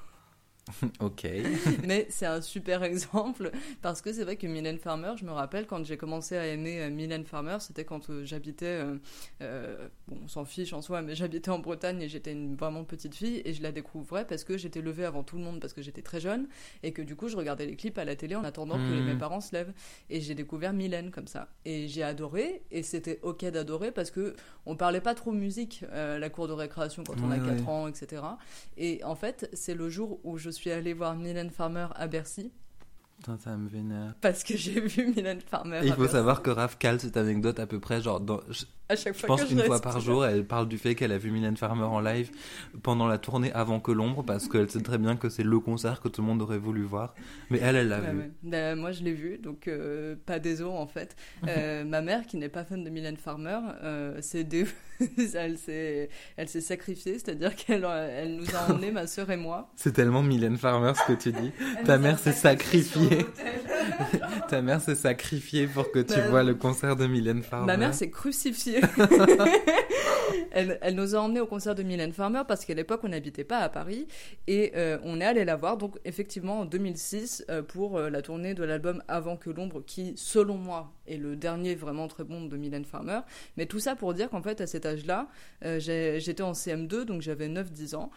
ok. 1.00 1.28
mais 1.88 2.06
c'est 2.10 2.28
un 2.28 2.40
super 2.40 2.84
exemple 2.84 3.52
parce 3.82 4.02
que 4.02 4.14
c'est 4.14 4.24
vrai 4.24 4.36
que 4.36 4.46
Mylène 4.46 4.78
Farmer, 4.78 5.14
je 5.18 5.26
me 5.26 5.32
rappelle 5.32 5.66
quand 5.66 5.84
j'ai 5.84 5.98
commencé 5.98 6.38
à 6.38 6.46
aimer 6.46 6.82
euh, 6.82 6.90
Mylène 6.92 7.26
Farmer, 7.26 7.58
c'était 7.60 7.84
quand 7.84 8.10
euh, 8.12 8.24
j'habitais, 8.26 8.66
euh, 8.68 8.96
euh, 9.42 9.88
bon, 10.08 10.20
on 10.24 10.28
s'en 10.28 10.46
fiche 10.46 10.72
en 10.74 10.82
soi, 10.84 11.02
mais 11.02 11.16
j'habitais 11.16 11.50
en 11.50 11.58
Bretagne 11.60 12.02
et 12.04 12.08
j'étais 12.10 12.32
une 12.32 12.56
vraiment 12.56 12.84
petite 12.84 13.16
fille 13.16 13.42
et 13.44 13.54
je 13.54 13.64
la 13.64 13.72
découvrais 13.72 14.26
parce 14.26 14.44
que 14.44 14.56
j'étais 14.58 14.82
levée 14.82 15.04
avant 15.06 15.24
tout 15.24 15.36
le 15.38 15.44
monde 15.44 15.60
parce 15.60 15.74
que 15.74 15.82
j'étais 15.82 16.04
très 16.04 16.20
jeune 16.20 16.48
et 16.84 16.94
que 16.94 17.02
du 17.02 17.16
coup 17.16 17.28
je 17.28 17.38
regardais 17.38 17.66
les 17.66 17.76
clips 17.76 17.98
à 17.98 18.06
la 18.06 18.16
télé 18.16 18.36
en 18.36 18.44
attendant 18.44 18.76
que 18.78 18.82
Mhm. 18.92 19.06
mes 19.06 19.16
parents 19.16 19.42
se 19.42 19.54
lèvent 19.54 19.74
et 20.12 20.22
j'ai 20.22 20.36
découvert 20.36 20.74
Mylène 20.74 21.10
comme 21.10 21.28
ça 21.28 21.50
et 21.66 21.88
j'ai 21.88 22.04
adoré 22.04 22.62
et 22.70 22.84
c'était 22.84 23.20
ok 23.24 23.46
d'adorer 23.46 23.92
parce 23.92 24.12
que 24.12 24.36
on 24.68 24.76
parlait 24.76 25.02
pas 25.02 25.16
trop 25.16 25.32
musique 25.32 25.84
euh, 25.92 26.20
la 26.20 26.30
cour 26.30 26.48
de 26.48 26.54
récréation 26.54 27.04
quand 27.04 27.16
on 27.24 27.32
a 27.32 27.38
Ouais, 27.40 27.46
4 27.48 27.64
ouais. 27.64 27.68
ans, 27.68 27.88
etc. 27.88 28.22
Et 28.78 29.04
en 29.04 29.16
fait, 29.16 29.50
c'est 29.54 29.74
le 29.74 29.90
jour 29.90 30.20
où 30.24 30.38
je 30.38 30.51
suis 30.52 30.72
allée 30.72 30.94
voir 30.94 31.16
Mylène 31.16 31.50
Farmer 31.50 31.88
à 31.96 32.08
Bercy. 32.08 32.52
Putain, 33.18 33.38
ça 33.38 33.56
me 33.56 33.70
vénère. 33.70 34.16
parce 34.20 34.44
que 34.44 34.58
j'ai 34.58 34.82
vu 34.82 35.14
Mylène 35.16 35.42
Farmer. 35.42 35.82
Il 35.84 35.92
faut 35.94 35.98
Bercy. 36.00 36.14
savoir 36.14 36.42
que 36.42 36.50
Raph 36.50 36.80
cale 36.80 37.00
cette 37.00 37.18
anecdote 37.18 37.60
à 37.60 37.68
peu 37.68 37.80
près, 37.80 38.02
genre, 38.02 38.20
dans, 38.20 38.40
je, 38.50 38.66
à 38.90 38.96
chaque 38.96 39.14
je 39.14 39.20
fois 39.20 39.28
pense 39.38 39.48
je 39.48 39.54
une 39.54 39.60
fois 39.60 39.74
reste- 39.76 39.84
par 39.84 40.00
jour, 40.00 40.26
elle 40.26 40.44
parle 40.44 40.68
du 40.68 40.80
fait 40.80 40.96
qu'elle 40.96 41.12
a 41.12 41.20
vu 41.20 41.30
Mylène 41.30 41.56
Farmer 41.56 41.84
en 41.84 42.00
live 42.00 42.32
pendant 42.82 43.06
la 43.08 43.20
tournée 43.20 43.54
avant 43.54 43.80
que 43.80 43.92
l'ombre, 43.92 44.24
parce 44.24 44.48
qu'elle 44.48 44.72
sait 44.72 44.82
très 44.82 44.98
bien 44.98 45.18
que 45.18 45.30
c'est 45.30 45.44
le 45.44 45.60
concert 45.60 46.02
que 46.02 46.08
tout 46.08 46.22
le 46.22 46.28
monde 46.28 46.42
aurait 46.42 46.58
voulu 46.58 46.82
voir. 46.82 47.14
Mais 47.52 47.60
elle, 47.62 47.76
elle 47.76 47.90
l'a 47.90 48.00
Ouais, 48.02 48.12
vu. 48.12 48.18
ouais. 48.22 48.32
Ben, 48.42 48.76
moi, 48.80 48.92
je 48.92 49.04
l'ai 49.04 49.14
vu, 49.14 49.38
donc 49.38 49.68
euh, 49.68 50.16
pas 50.26 50.40
des 50.40 50.64
os 50.64 50.74
en 50.74 50.88
fait. 50.88 51.16
Euh, 51.48 51.84
ma 51.86 52.02
mère, 52.02 52.26
qui 52.26 52.38
n'est 52.38 52.50
pas 52.50 52.64
fan 52.64 52.84
de 52.84 52.90
Mylène 52.90 53.18
Farmer, 53.18 53.60
euh, 53.84 54.20
s'est 54.24 54.44
dé- 54.46 54.66
elle 56.38 56.48
s'est 56.48 56.62
sacrifiée, 56.62 57.14
c'est-à-dire 57.20 57.56
qu'elle 57.56 57.86
euh, 57.86 58.22
elle 58.22 58.36
nous 58.36 58.56
a 58.56 58.72
emmenés, 58.72 58.92
ma 58.92 59.08
sœur 59.08 59.30
et 59.32 59.38
moi. 59.38 59.70
C'est 59.76 59.94
tellement 59.94 60.22
Mylène 60.22 60.58
Farmer 60.58 60.94
ce 60.96 61.12
que 61.12 61.18
tu 61.18 61.32
dis. 61.32 61.52
Ta 61.86 61.98
mère 61.98 62.20
s'est 62.20 62.32
sacrifiée. 62.34 63.26
Ta 64.50 64.62
mère 64.62 64.82
s'est 64.82 64.96
sacrifiée 64.96 65.68
pour 65.68 65.92
que 65.92 66.00
tu 66.00 66.16
Bah, 66.16 66.28
vois 66.30 66.44
le 66.44 66.56
concert 66.56 66.96
de 66.96 67.08
Mylène 67.08 67.44
Farmer. 67.44 67.66
Ma 67.68 67.78
mère 67.78 67.94
s'est 67.94 68.10
crucifiée. 68.10 68.82
elle, 70.52 70.78
elle 70.82 70.96
nous 70.96 71.16
a 71.16 71.20
emmenés 71.20 71.40
au 71.40 71.48
concert 71.48 71.76
de 71.76 71.84
Mylène 71.84 72.14
Farmer 72.14 72.42
parce 72.48 72.66
qu'à 72.66 72.74
l'époque, 72.74 73.02
on 73.04 73.10
n'habitait 73.10 73.44
pas 73.44 73.60
à 73.60 73.70
Paris 73.70 74.08
et 74.48 74.74
euh, 74.76 74.98
on 75.04 75.20
est 75.22 75.26
allé 75.26 75.46
la 75.46 75.56
voir. 75.56 75.78
Donc, 75.78 75.98
effectivement, 76.06 76.62
en 76.62 76.66
2006, 76.66 77.46
euh, 77.50 77.62
pour 77.62 77.98
euh, 77.98 78.10
la 78.10 78.22
tournée 78.22 78.54
de 78.54 78.64
l'album 78.64 79.02
Avant 79.08 79.38
que 79.38 79.50
l'ombre, 79.50 79.82
qui, 79.86 80.14
selon 80.16 80.56
moi, 80.56 80.92
est 81.12 81.18
le 81.18 81.36
dernier 81.36 81.76
vraiment 81.76 82.08
très 82.08 82.24
bon 82.24 82.46
de 82.46 82.58
Mylène 82.58 82.86
Farmer. 82.86 83.22
Mais 83.58 83.66
tout 83.66 83.80
ça 83.80 83.96
pour 83.96 84.14
dire 84.14 84.30
qu'en 84.30 84.42
fait, 84.42 84.62
à 84.62 84.68
cet 84.68 84.86
âge-là, 84.86 85.28
euh, 85.66 85.80
j'étais 85.80 86.44
en 86.44 86.54
CM2, 86.54 87.04
donc 87.04 87.22
j'avais 87.22 87.48
9-10 87.48 87.96
ans. 87.96 88.12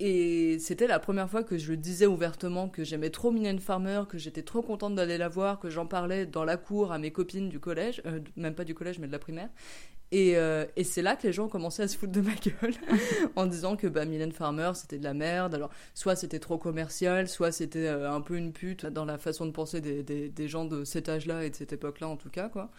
Et 0.00 0.58
c'était 0.60 0.86
la 0.86 1.00
première 1.00 1.28
fois 1.28 1.42
que 1.42 1.58
je 1.58 1.72
le 1.72 1.76
disais 1.76 2.06
ouvertement 2.06 2.68
que 2.68 2.84
j'aimais 2.84 3.10
trop 3.10 3.32
Mylène 3.32 3.58
Farmer, 3.58 4.02
que 4.08 4.16
j'étais 4.16 4.42
trop 4.42 4.62
contente 4.62 4.94
d'aller 4.94 5.18
la 5.18 5.28
voir, 5.28 5.58
que 5.58 5.70
j'en 5.70 5.86
parlais 5.86 6.24
dans 6.24 6.44
la 6.44 6.56
cour 6.56 6.92
à 6.92 6.98
mes 6.98 7.10
copines 7.10 7.48
du 7.48 7.58
collège, 7.58 8.00
euh, 8.06 8.20
même 8.36 8.54
pas 8.54 8.64
du 8.64 8.74
collège 8.74 9.00
mais 9.00 9.08
de 9.08 9.12
la 9.12 9.18
primaire. 9.18 9.48
Et, 10.10 10.36
euh, 10.36 10.64
et 10.76 10.84
c'est 10.84 11.02
là 11.02 11.16
que 11.16 11.26
les 11.26 11.32
gens 11.34 11.44
ont 11.44 11.48
commencé 11.48 11.82
à 11.82 11.88
se 11.88 11.96
foutre 11.98 12.12
de 12.12 12.22
ma 12.22 12.32
gueule 12.34 12.74
en 13.36 13.44
disant 13.46 13.76
que 13.76 13.86
bah, 13.86 14.04
Mylène 14.06 14.32
Farmer 14.32 14.70
c'était 14.74 14.98
de 14.98 15.04
la 15.04 15.12
merde. 15.14 15.54
Alors 15.54 15.70
soit 15.94 16.16
c'était 16.16 16.38
trop 16.38 16.56
commercial, 16.56 17.28
soit 17.28 17.52
c'était 17.52 17.86
euh, 17.88 18.10
un 18.10 18.20
peu 18.22 18.36
une 18.36 18.52
pute 18.52 18.86
dans 18.86 19.04
la 19.04 19.18
façon 19.18 19.44
de 19.44 19.50
penser 19.52 19.80
des, 19.82 20.02
des, 20.02 20.28
des 20.30 20.48
gens 20.48 20.64
de 20.64 20.84
cet 20.84 21.08
âge-là 21.10 21.44
et 21.44 21.50
de 21.50 21.54
cette 21.54 21.72
époque-là 21.74 22.08
en 22.08 22.16
tout 22.16 22.30
cas 22.30 22.48
quoi. 22.48 22.70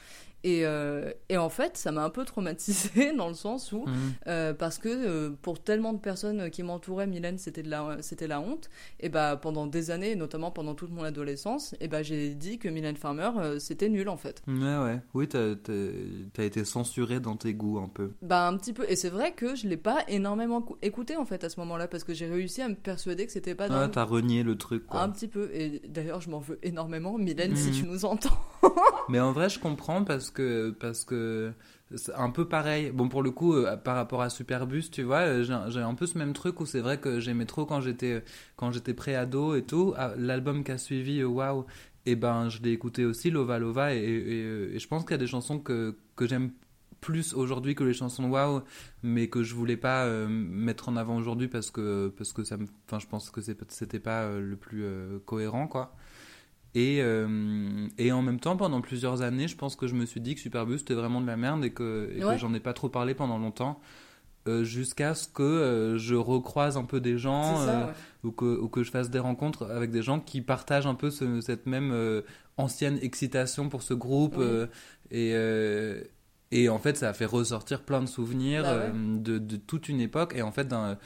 Et, 0.45 0.65
euh, 0.65 1.12
et 1.27 1.36
en 1.38 1.50
fait 1.50 1.75
ça 1.75 1.91
m'a 1.91 2.01
un 2.03 2.09
peu 2.09 2.24
traumatisée 2.24 3.13
dans 3.17 3.27
le 3.27 3.33
sens 3.33 3.71
où 3.74 3.86
Mhm. 3.86 4.55
parce 4.57 4.77
que 4.77 5.29
pour 5.29 5.62
tellement 5.62 5.93
de 5.93 6.00
personnes 6.00 6.50
qui 6.50 6.63
m'entouraient, 6.63 7.07
Mylène, 7.07 7.38
c'était 7.38 7.62
de 7.63 7.69
la, 7.69 7.98
c'était 8.01 8.27
la 8.27 8.39
honte. 8.39 8.69
Et 9.01 9.09
bah 9.09 9.38
pendant 9.41 9.67
des 9.67 9.91
années, 9.91 10.15
notamment 10.15 10.50
pendant 10.51 10.75
toute 10.75 10.91
mon 10.91 11.03
adolescence, 11.03 11.75
et 11.81 11.88
bah 11.88 12.03
j'ai 12.03 12.33
dit 12.36 12.57
que 12.57 12.69
Mylène 12.69 12.95
Farmer, 12.95 13.29
c'était 13.59 13.89
nul 13.89 14.07
en 14.09 14.17
fait. 14.17 14.41
Ouais, 14.48 14.77
ouais. 14.77 15.00
Oui, 15.13 15.27
t'as 15.27 15.55
t'as- 15.55 15.74
t'as 16.33 16.43
été 16.43 16.63
dans 17.19 17.35
tes 17.35 17.53
goûts 17.53 17.79
un 17.79 17.88
peu. 17.88 18.11
Bah 18.21 18.47
un 18.47 18.57
petit 18.57 18.73
peu. 18.73 18.85
Et 18.89 18.95
c'est 18.95 19.09
vrai 19.09 19.33
que 19.33 19.55
je 19.55 19.67
l'ai 19.67 19.77
pas 19.77 20.03
énormément 20.07 20.61
cou- 20.61 20.77
écouté 20.81 21.15
en 21.15 21.25
fait 21.25 21.43
à 21.43 21.49
ce 21.49 21.59
moment-là 21.61 21.88
parce 21.88 22.03
que 22.03 22.13
j'ai 22.13 22.27
réussi 22.27 22.61
à 22.61 22.69
me 22.69 22.75
persuader 22.75 23.25
que 23.25 23.31
c'était 23.31 23.55
pas 23.55 23.67
Ah, 23.69 23.88
t'as 23.91 24.03
renié 24.03 24.43
le 24.43 24.57
truc, 24.57 24.85
quoi. 24.88 25.01
un 25.01 25.09
petit 25.09 25.27
peu. 25.27 25.49
Et 25.53 25.81
d'ailleurs, 25.88 26.21
je 26.21 26.29
m'en 26.29 26.39
veux 26.39 26.59
énormément, 26.63 27.17
Mylène, 27.17 27.55
si 27.55 27.69
Mhm. 27.69 27.75
tu 27.75 27.85
nous 27.85 28.05
entends. 28.05 28.38
Mais 29.09 29.19
en 29.19 29.31
vrai, 29.31 29.49
je 29.49 29.59
comprends 29.59 30.03
parce 30.03 30.29
que 30.29 30.69
parce 30.79 31.03
que 31.03 31.51
c'est 31.95 32.13
un 32.13 32.29
peu 32.29 32.47
pareil. 32.47 32.91
Bon, 32.91 33.09
pour 33.09 33.23
le 33.23 33.31
coup, 33.31 33.55
euh, 33.55 33.75
par 33.77 33.95
rapport 33.95 34.21
à 34.21 34.29
Superbus, 34.29 34.89
tu 34.91 35.01
vois, 35.03 35.21
euh, 35.21 35.43
j'ai 35.43 35.57
j'ai 35.69 35.79
un 35.79 35.95
peu 35.95 36.05
ce 36.05 36.17
même 36.17 36.33
truc 36.33 36.59
où 36.59 36.65
c'est 36.67 36.79
vrai 36.81 36.99
que 36.99 37.19
j'aimais 37.19 37.45
trop 37.45 37.65
quand 37.65 37.81
j'étais 37.81 38.23
quand 38.55 38.71
j'étais 38.71 38.93
pré-ado 38.93 39.55
et 39.55 39.63
tout. 39.63 39.93
Ah, 39.97 40.13
L'album 40.17 40.63
qui 40.63 40.71
a 40.71 40.77
suivi, 40.77 41.21
euh, 41.21 41.25
waouh, 41.27 41.65
et 42.05 42.15
ben 42.15 42.49
je 42.49 42.61
l'ai 42.61 42.71
écouté 42.71 43.05
aussi, 43.05 43.31
Lova 43.31 43.57
Lova, 43.57 43.95
et, 43.95 43.97
et, 43.99 44.75
et 44.75 44.79
je 44.79 44.88
pense 44.88 45.01
qu'il 45.03 45.11
y 45.11 45.15
a 45.15 45.17
des 45.17 45.25
chansons 45.27 45.57
que 45.59 45.95
que 46.15 46.27
j'aime 46.27 46.51
plus 47.01 47.33
aujourd'hui 47.33 47.75
que 47.75 47.83
les 47.83 47.93
chansons 47.93 48.29
waouh, 48.29 48.61
mais 49.03 49.27
que 49.29 49.43
je 49.43 49.55
voulais 49.55 49.77
pas 49.77 50.05
euh, 50.05 50.27
mettre 50.29 50.89
en 50.89 50.95
avant 50.97 51.15
aujourd'hui 51.17 51.47
parce 51.47 51.71
que 51.71 52.13
parce 52.17 52.33
que 52.33 52.43
ça 52.43 52.57
me, 52.57 52.65
je 52.65 53.05
pense 53.07 53.29
que 53.31 53.41
c'était 53.41 53.99
pas 53.99 54.23
euh, 54.23 54.41
le 54.41 54.55
plus 54.55 54.83
euh, 54.83 55.19
cohérent, 55.25 55.67
quoi. 55.67 55.95
Et, 56.75 56.97
et 57.97 58.11
en 58.11 58.21
même 58.21 58.39
temps, 58.39 58.55
pendant 58.55 58.79
plusieurs 58.81 59.23
années, 59.23 59.47
je 59.47 59.55
pense 59.57 59.75
que 59.75 59.87
je 59.87 59.95
me 59.95 60.05
suis 60.05 60.21
dit 60.21 60.35
que 60.35 60.39
Superbus 60.41 60.77
c'était 60.79 60.93
vraiment 60.93 61.19
de 61.19 61.25
la 61.25 61.35
merde 61.35 61.65
et 61.65 61.71
que, 61.71 62.11
et 62.15 62.19
que 62.19 62.25
Ouais. 62.25 62.37
j'en 62.37 62.53
ai 62.53 62.59
pas 62.59 62.73
trop 62.73 62.89
parlé 62.89 63.15
pendant 63.15 63.39
longtemps. 63.39 63.79
euh, 64.47 64.63
jusqu'à 64.63 65.15
ce 65.15 65.27
que 65.27 65.41
euh, 65.43 65.97
je 65.97 66.13
recroise 66.15 66.77
un 66.77 66.85
peu 66.85 66.99
des 67.01 67.17
gens 67.17 67.55
C'est 67.57 67.65
ça, 67.65 67.81
euh, 67.81 67.85
ouais. 67.87 67.93
ou, 68.23 68.31
que, 68.31 68.45
ou 68.59 68.69
que 68.69 68.83
je 68.83 68.91
fasse 68.91 69.09
des 69.09 69.19
rencontres 69.19 69.65
avec 69.69 69.89
des 69.91 70.01
gens 70.03 70.19
qui 70.19 70.41
partagent 70.41 70.87
un 70.87 70.95
peu 70.95 71.09
ce- 71.11 71.41
cette 71.41 71.65
même 71.65 71.91
ancienne 72.57 72.99
excitation 73.01 73.67
pour 73.67 73.81
ce 73.81 73.93
groupe 73.95 74.35
Oui. 74.37 74.45
et, 75.11 75.33
et 76.51 76.67
en 76.69 76.79
fait 76.79 76.97
ça 76.97 77.09
a 77.09 77.13
fait 77.13 77.25
ressortir 77.25 77.83
plein 77.83 78.01
de 78.01 78.07
souvenirs 78.07 78.63
Bah 78.63 78.77
ouais. 78.77 78.91
euh, 78.93 79.17
de, 79.19 79.37
de 79.37 79.55
toute 79.57 79.87
une 79.89 80.01
époque 80.01 80.33
et 80.35 80.41
en 80.41 80.51
fait 80.51 80.67
d'un 80.67 80.97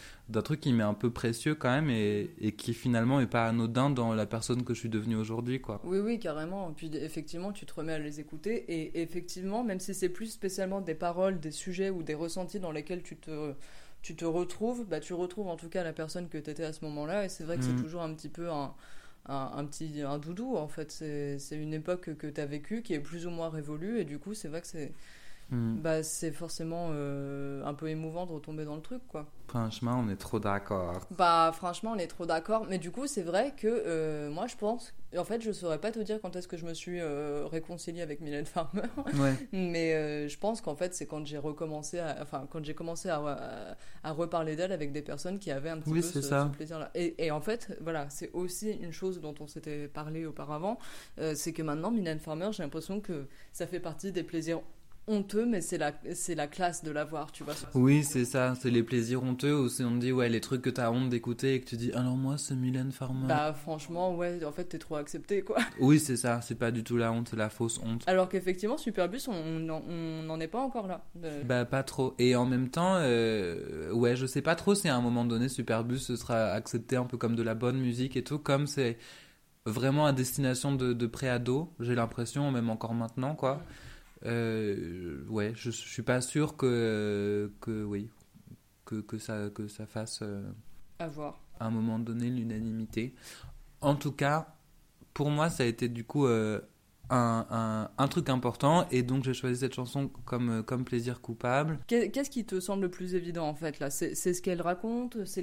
truc 0.43 0.59
qui 0.61 0.71
m'est 0.73 0.83
un 0.83 0.93
peu 0.93 1.09
précieux 1.11 1.55
quand 1.55 1.69
même 1.69 1.89
et, 1.89 2.29
et 2.39 2.53
qui 2.53 2.73
finalement 2.73 3.19
est 3.19 3.27
pas 3.27 3.47
anodin 3.47 3.89
dans 3.89 4.13
la 4.13 4.25
personne 4.25 4.63
que 4.63 4.73
je 4.73 4.79
suis 4.79 4.89
devenue 4.89 5.15
aujourd'hui 5.15 5.59
quoi. 5.61 5.81
Oui, 5.83 5.99
oui, 5.99 6.17
carrément. 6.19 6.69
Et 6.69 6.73
puis 6.73 6.89
effectivement, 6.95 7.51
tu 7.51 7.65
te 7.65 7.73
remets 7.73 7.93
à 7.93 7.99
les 7.99 8.19
écouter. 8.21 8.63
Et 8.73 9.01
effectivement, 9.01 9.63
même 9.63 9.79
si 9.81 9.93
c'est 9.93 10.07
plus 10.09 10.27
spécialement 10.27 10.79
des 10.79 10.95
paroles, 10.95 11.39
des 11.39 11.51
sujets 11.51 11.89
ou 11.89 12.03
des 12.03 12.13
ressentis 12.13 12.59
dans 12.59 12.71
lesquels 12.71 13.03
tu 13.03 13.17
te, 13.17 13.53
tu 14.01 14.15
te 14.15 14.23
retrouves, 14.25 14.85
bah, 14.87 14.99
tu 15.01 15.13
retrouves 15.13 15.47
en 15.49 15.57
tout 15.57 15.67
cas 15.69 15.83
la 15.83 15.91
personne 15.93 16.29
que 16.29 16.37
tu 16.37 16.49
étais 16.49 16.63
à 16.63 16.71
ce 16.73 16.85
moment-là. 16.85 17.25
Et 17.25 17.29
c'est 17.29 17.43
vrai 17.43 17.57
que 17.57 17.63
Mhm. 17.63 17.69
c'est 17.75 17.75
toujours 17.81 18.01
un 18.01 18.13
petit 18.13 18.29
peu 18.29 18.49
un, 18.49 18.73
un, 19.27 19.51
un 19.55 19.65
petit 19.65 20.01
un 20.01 20.17
doudou, 20.19 20.55
en 20.55 20.67
fait. 20.69 20.91
C'est 20.91 21.37
c'est 21.39 21.57
une 21.57 21.73
époque 21.73 22.15
que 22.17 22.27
tu 22.27 22.39
as 22.41 22.45
vécue 22.45 22.81
qui 22.81 22.93
est 22.93 22.99
plus 23.01 23.27
ou 23.27 23.29
moins 23.29 23.49
révolue. 23.49 23.99
Et 23.99 24.05
du 24.05 24.19
coup, 24.19 24.33
c'est 24.33 24.47
vrai 24.47 24.61
que 24.61 24.67
c'est 24.67 24.93
Hmm. 25.53 25.75
bah, 25.81 26.01
c'est 26.01 26.31
forcément 26.31 26.87
euh, 26.91 27.63
un 27.63 27.75
peu 27.75 27.87
émouvant 27.87 28.25
de 28.25 28.31
retomber 28.31 28.65
dans 28.65 28.75
le 28.75 28.81
truc, 28.81 29.01
quoi. 29.07 29.27
Franchement, 29.47 30.01
on 30.03 30.09
est 30.09 30.15
trop 30.15 30.39
d'accord. 30.39 30.99
Bah 31.15 31.51
franchement 31.53 31.91
on 31.95 31.99
est 31.99 32.07
trop 32.07 32.25
d'accord 32.25 32.65
mais 32.67 32.79
du 32.79 32.89
coup 32.89 33.05
c'est 33.05 33.21
vrai 33.21 33.53
que 33.55 33.67
euh, 33.67 34.31
moi 34.31 34.47
je 34.47 34.55
pense 34.55 34.95
en 35.15 35.23
fait 35.23 35.41
je 35.41 35.51
saurais 35.51 35.77
pas 35.79 35.91
te 35.91 35.99
dire 35.99 36.19
quand 36.21 36.35
est-ce 36.35 36.47
que 36.47 36.57
je 36.57 36.65
me 36.65 36.73
suis 36.73 36.99
euh, 36.99 37.45
réconciliée 37.45 38.01
avec 38.01 38.19
Mylène 38.21 38.45
Farmer 38.45 38.81
Ouais. 39.19 39.35
mais 39.51 40.27
je 40.27 40.37
pense 40.39 40.61
qu'en 40.61 40.75
fait 40.75 40.95
c'est 40.95 41.05
quand 41.05 41.23
j'ai 41.27 41.37
recommencé 41.37 41.99
à, 41.99 42.17
enfin 42.21 42.47
quand 42.49 42.63
j'ai 42.65 42.73
commencé 42.73 43.09
à, 43.09 43.17
à, 43.19 43.75
à 44.03 44.11
reparler 44.11 44.55
d'elle 44.55 44.71
avec 44.71 44.91
des 44.91 45.03
personnes 45.03 45.37
qui 45.37 45.51
avaient 45.51 45.69
un 45.69 45.77
petit 45.79 45.91
Oui, 45.91 46.01
peu 46.01 46.07
ce, 46.07 46.21
ça. 46.21 46.49
plaisir 46.55 46.79
là 46.79 46.89
et, 46.95 47.23
et 47.23 47.29
en 47.29 47.41
fait 47.41 47.77
voilà 47.81 48.09
c'est 48.09 48.31
aussi 48.33 48.71
une 48.71 48.93
chose 48.93 49.19
dont 49.21 49.35
on 49.39 49.45
s'était 49.47 49.87
parlé 49.87 50.25
auparavant 50.25 50.79
c'est 51.35 51.53
que 51.53 51.61
maintenant 51.61 51.91
Mylène 51.91 52.19
Farmer 52.19 52.49
j'ai 52.53 52.63
l'impression 52.63 53.01
que 53.01 53.27
ça 53.51 53.67
fait 53.67 53.81
partie 53.81 54.11
des 54.11 54.23
plaisirs 54.23 54.61
honteux 55.07 55.45
mais 55.45 55.59
c'est 55.61 55.77
la 55.77 55.91
c'est 56.13 56.33
la 56.35 56.47
classe 56.47 56.83
de 56.83 56.89
l'avoir 56.91 57.31
tu 57.31 57.43
vois 57.43 57.53
Oui, 57.73 58.03
c'est 58.03 58.23
ça, 58.25 58.53
c'est 58.59 58.69
les 58.71 58.83
plaisirs 58.83 59.21
honteux 59.23 59.53
où 59.59 59.67
c'est- 59.69 59.83
on 59.83 59.91
te 59.95 59.99
dit 59.99 60.11
ouais 60.13 60.29
les 60.29 60.39
trucs 60.39 60.61
que 60.61 60.69
t'as 60.69 60.89
honte 60.91 61.09
d'écouter 61.09 61.55
et 61.55 61.59
que 61.61 61.65
tu 61.65 61.75
dis 61.75 61.91
alors 61.91 62.15
moi 62.15 62.37
c'est 62.37 62.55
Mylène 62.55 62.91
Farmer. 62.91 63.27
bah 63.27 63.53
franchement 63.53 64.15
ouais 64.15 64.43
en 64.45 64.51
fait 64.53 64.63
t'es 64.65 64.79
trop 64.79 64.95
accepté 64.95 65.41
quoi 65.41 65.57
Oui, 65.79 65.99
c'est 65.99 66.15
ça, 66.15 66.39
c'est 66.41 66.55
pas 66.55 66.71
du 66.71 66.83
tout 66.83 66.95
la 66.97 67.11
honte, 67.11 67.27
c'est 67.29 67.35
la 67.35 67.49
fausse 67.49 67.79
honte. 67.83 68.03
Alors 68.07 68.29
qu'effectivement, 68.29 68.77
Superbus, 68.77 69.27
on 69.27 69.59
n'en 69.59 70.39
est 70.39 70.47
pas 70.47 70.59
encore 70.61 70.87
là. 70.87 71.03
De- 71.15 71.43
Bah 71.43 71.65
pas 71.65 71.83
trop. 71.83 72.13
Et 72.19 72.35
en 72.35 72.45
même 72.45 72.69
temps, 72.69 72.95
euh, 72.97 73.91
ouais, 73.91 74.15
je 74.15 74.25
sais 74.25 74.41
pas 74.41 74.55
trop 74.55 74.75
si 74.75 74.87
à 74.87 74.95
un 74.95 75.01
moment 75.01 75.25
donné 75.25 75.49
Superbus 75.49 75.99
ce 75.99 76.15
sera 76.15 76.45
accepté 76.51 76.95
un 76.95 77.05
peu 77.05 77.17
comme 77.17 77.35
de 77.35 77.43
la 77.43 77.55
bonne 77.55 77.77
musique 77.77 78.15
et 78.15 78.23
tout, 78.23 78.39
comme 78.39 78.67
c'est 78.67 78.97
vraiment 79.65 80.05
à 80.05 80.13
destination 80.13 80.73
de, 80.75 80.93
de 80.93 81.07
pré-ado, 81.07 81.73
j'ai 81.79 81.95
l'impression, 81.95 82.51
même 82.51 82.69
encore 82.69 82.93
maintenant, 82.93 83.35
quoi. 83.35 83.61
Euh, 84.25 85.23
ouais, 85.29 85.53
je, 85.55 85.71
je 85.71 85.75
suis 85.87 86.01
pas 86.03 86.21
sûr 86.21 86.55
que, 86.55 87.51
que 87.61 87.83
oui, 87.83 88.09
que, 88.85 88.95
que, 89.01 89.17
ça, 89.17 89.49
que 89.53 89.67
ça 89.67 89.85
fasse 89.85 90.19
euh, 90.21 90.43
À 90.99 91.07
voir. 91.07 91.41
à 91.59 91.65
un 91.67 91.71
moment 91.71 91.99
donné 91.99 92.29
l'unanimité. 92.29 93.13
En 93.81 93.95
tout 93.95 94.13
cas, 94.13 94.55
pour 95.13 95.29
moi, 95.29 95.49
ça 95.49 95.63
a 95.63 95.65
été 95.65 95.89
du 95.89 96.05
coup 96.05 96.25
euh, 96.25 96.61
un, 97.09 97.45
un, 97.49 97.89
un 98.01 98.07
truc 98.07 98.29
important 98.29 98.87
et 98.91 99.03
donc 99.03 99.25
j'ai 99.25 99.33
choisi 99.33 99.59
cette 99.59 99.73
chanson 99.73 100.07
comme, 100.25 100.49
euh, 100.49 100.63
comme 100.63 100.85
plaisir 100.85 101.19
coupable. 101.19 101.79
Qu'est- 101.87 102.09
Qu'est-ce 102.09 102.29
qui 102.29 102.45
te 102.45 102.61
semble 102.61 102.83
le 102.83 102.89
plus 102.91 103.15
évident 103.15 103.45
en 103.47 103.53
fait 103.55 103.79
là? 103.79 103.89
C'est 103.89 104.15
ce 104.15 104.41
qu'elle 104.41 104.61
raconte? 104.61 105.17
C'est 105.25 105.41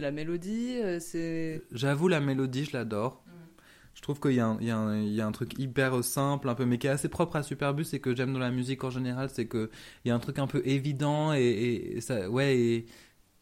la 0.00 0.10
mélodie? 0.12 0.76
Euh, 0.80 1.00
C'est 1.00 1.62
J'avoue, 1.72 2.06
la 2.06 2.20
mélodie, 2.20 2.64
je 2.66 2.76
l'adore. 2.76 3.24
Je 3.94 4.00
trouve 4.00 4.20
qu'il 4.20 4.32
y, 4.32 4.40
a 4.40 4.46
un- 4.46 5.32
truc 5.32 5.58
hyper 5.58 6.02
simple, 6.02 6.48
un 6.48 6.54
peu, 6.54 6.64
mais 6.64 6.78
qui 6.78 6.86
est 6.86 6.90
assez 6.90 7.08
propre 7.08 7.36
à 7.36 7.42
Superbus 7.42 7.86
et 7.92 8.00
que 8.00 8.16
j'aime 8.16 8.32
dans 8.32 8.38
la 8.38 8.50
musique 8.50 8.82
en 8.84 8.90
général, 8.90 9.30
c'est 9.30 9.46
qu'il 9.48 9.68
y 10.04 10.10
a 10.10 10.14
un 10.14 10.18
truc 10.18 10.38
un 10.38 10.46
peu 10.46 10.62
évident 10.66 11.32
et, 11.32 11.98
ouais, 12.30 12.84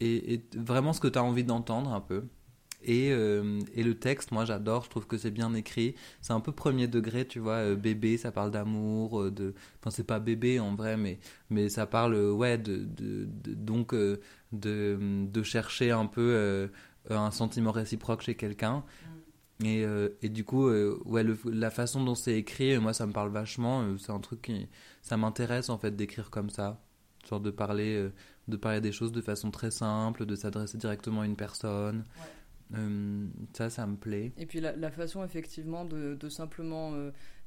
et, 0.01 0.45
vraiment 0.57 0.93
ce 0.93 1.01
que 1.01 1.09
tu 1.09 1.19
as 1.19 1.25
envie 1.25 1.45
d'entendre 1.45 1.93
un 1.93 2.01
peu. 2.01 2.25
Et, 2.83 3.11
euh, 3.13 3.61
et 3.75 3.83
le 3.83 3.95
texte, 3.99 4.33
moi 4.33 4.45
j'adore, 4.47 4.85
je 4.85 4.91
trouve 4.91 5.07
que 5.07 5.19
c'est 5.19 5.31
bien 5.31 5.53
écrit. 5.55 5.95
C'est 6.23 6.33
un 6.33 6.41
peu 6.41 6.53
premier 6.53 6.89
degré, 6.89 7.27
tu 7.27 7.39
vois, 7.39 7.57
euh, 7.57 7.77
bébé, 7.77 8.17
ça 8.17 8.33
parle 8.33 8.51
d'amour, 8.51 9.21
euh, 9.21 9.55
enfin 9.81 9.91
c'est 9.91 10.07
pas 10.07 10.19
bébé 10.19 10.61
en 10.61 10.75
vrai, 10.75 10.97
mais, 10.97 11.69
ça 11.69 11.87
parle, 11.87 12.15
euh, 12.15 12.33
ouais, 12.33 12.57
de, 12.59 12.87
donc 13.47 13.95
de, 14.53 15.43
chercher 15.43 15.91
un 15.91 16.07
peu 16.07 16.71
un 17.11 17.31
sentiment 17.31 17.73
réciproque 17.73 18.23
chez 18.23 18.35
quelqu'un. 18.35 18.85
Et, 19.65 19.85
euh, 19.85 20.09
et 20.23 20.29
du 20.31 20.45
coup, 20.45 20.69
euh, 20.69 20.99
ouais, 21.05 21.23
le- 21.23 21.39
la 21.45 21.71
façon 21.71 22.03
dont 22.03 22.15
c'est 22.15 22.35
écrit, 22.39 22.75
euh, 22.75 22.81
moi, 22.81 22.95
ça 22.95 23.07
me 23.07 23.13
parle 23.13 23.31
vachement. 23.31 23.83
euh, 23.83 23.99
c'est 23.99 24.13
un 24.13 24.21
truc 24.21 24.43
qui, 24.43 24.69
ça 25.03 25.17
m'intéresse 25.17 25.69
en 25.69 25.77
fait 25.79 25.95
d'écrire 25.95 26.31
comme 26.31 26.49
ça, 26.51 26.81
genre 27.29 27.41
de 27.41 27.51
parler, 27.51 28.09
de 28.49 28.57
parler 28.57 28.81
des 28.81 28.93
choses 28.93 29.13
de 29.13 29.21
façon 29.21 29.51
très 29.51 29.71
simple, 29.71 30.25
de 30.25 30.35
s'adresser 30.35 30.79
directement 30.79 31.21
à 31.23 31.27
une 31.27 31.37
personne. 31.37 32.05
Ça, 33.53 33.69
ça 33.69 33.87
me 33.87 33.97
plaît. 33.97 34.33
Et 34.37 34.47
puis 34.47 34.61
la, 34.61 34.75
la 34.77 34.91
façon 34.91 35.25
effectivement 35.25 35.85
de, 35.85 36.15
de 36.15 36.29
simplement 36.29 36.95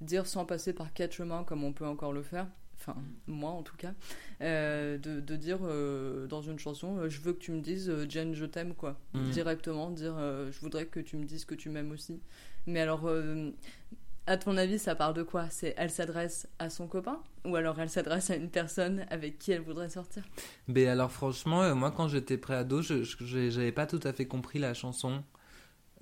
dire 0.01 0.27
sans 0.27 0.45
passer 0.45 0.73
par 0.73 0.93
quatre 0.93 1.13
chemins 1.13 1.43
comme 1.45 1.63
on 1.63 1.71
peut 1.73 1.87
encore 1.87 2.11
le 2.13 2.21
faire, 2.23 2.47
enfin 2.85 2.99
moi 3.27 3.51
en 3.51 3.63
tout 3.63 3.77
cas, 3.77 3.93
euh, 4.41 4.97
de, 4.97 5.19
de 5.21 5.35
dire 5.35 5.59
euh, 5.63 6.27
dans 6.27 6.41
une 6.41 6.59
chanson 6.59 6.97
euh, 6.97 7.09
je 7.09 7.21
veux 7.21 7.33
que 7.33 7.39
tu 7.39 7.51
me 7.51 7.61
dises 7.61 7.91
Jen 8.09 8.33
je 8.35 8.45
t'aime 8.45 8.73
quoi, 8.73 8.99
Mm. 9.13 9.29
directement 9.29 9.89
dire 9.89 10.15
je 10.51 10.59
voudrais 10.59 10.85
que 10.87 10.99
tu 10.99 11.17
me 11.17 11.23
dises 11.25 11.45
que 11.45 11.55
tu 11.55 11.69
m'aimes 11.69 11.91
aussi. 11.91 12.19
Mais 12.65 12.79
alors 12.81 13.09
à 14.25 14.37
ton 14.37 14.55
avis 14.57 14.79
ça 14.79 14.95
parle 14.95 15.13
de 15.13 15.23
quoi? 15.23 15.49
C'est 15.49 15.73
elle 15.77 15.91
s'adresse 15.91 16.47
à 16.59 16.69
son 16.69 16.87
copain? 16.87 17.19
Ou 17.45 17.55
alors 17.55 17.79
elle 17.79 17.89
s'adresse 17.89 18.29
à 18.29 18.35
une 18.37 18.49
personne 18.49 19.05
avec 19.09 19.37
qui 19.37 19.51
elle 19.51 19.61
voudrait 19.61 19.89
sortir? 19.89 20.23
Mais 20.67 20.87
alors 20.87 21.11
franchement, 21.11 21.75
moi 21.75 21.91
quand 21.91 22.07
j'étais 22.07 22.37
pré-ado, 22.37 22.81
je 22.81 23.03
j'avais 23.03 23.71
pas 23.73 23.85
tout 23.85 23.99
à 24.03 24.13
fait 24.13 24.25
compris 24.25 24.59
la 24.59 24.73
chanson. 24.73 25.23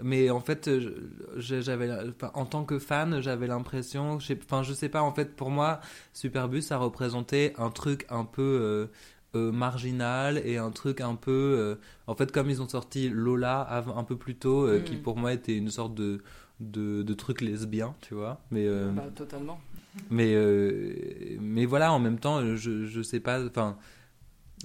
Mais 0.03 0.29
en 0.29 0.39
fait, 0.39 0.67
euh, 0.67 1.09
j'avais, 1.37 1.89
en 2.33 2.45
tant 2.45 2.63
que 2.65 2.79
fan, 2.79 3.21
j'avais 3.21 3.47
l'impression, 3.47 4.17
enfin 4.43 4.63
je 4.63 4.73
sais 4.73 4.89
pas, 4.89 5.01
en 5.01 5.13
fait 5.13 5.35
pour 5.35 5.49
moi, 5.49 5.79
Superbus 6.13 6.61
ça 6.61 6.77
représentait 6.77 7.53
un 7.57 7.69
truc 7.69 8.05
un 8.09 8.25
peu 8.25 8.41
euh, 8.41 8.85
euh, 9.35 9.51
marginal 9.51 10.41
et 10.45 10.57
un 10.57 10.71
truc 10.71 11.01
un 11.01 11.15
peu, 11.15 11.31
euh, 11.31 11.75
en 12.07 12.15
fait 12.15 12.31
comme 12.31 12.49
ils 12.49 12.61
ont 12.61 12.67
sorti 12.67 13.09
Lola 13.09 13.83
un 13.95 14.03
peu 14.03 14.15
plus 14.17 14.35
tôt, 14.35 14.65
euh, 14.67 14.79
Mm. 14.79 14.83
qui 14.83 14.95
pour 14.97 15.17
moi 15.17 15.33
était 15.33 15.55
une 15.55 15.69
sorte 15.69 15.93
de 15.95 16.21
de, 16.59 17.01
de 17.01 17.13
truc 17.15 17.41
lesbien, 17.41 17.95
tu 18.01 18.13
vois. 18.13 18.39
Mais 18.51 18.67
Bah, 18.93 19.03
Totalement. 19.15 19.59
mais, 20.11 20.35
mais 21.39 21.65
voilà, 21.65 21.91
en 21.91 21.99
même 21.99 22.19
temps, 22.19 22.55
je, 22.55 22.85
je 22.85 23.01
sais 23.01 23.19
pas. 23.19 23.43
Enfin, 23.45 23.77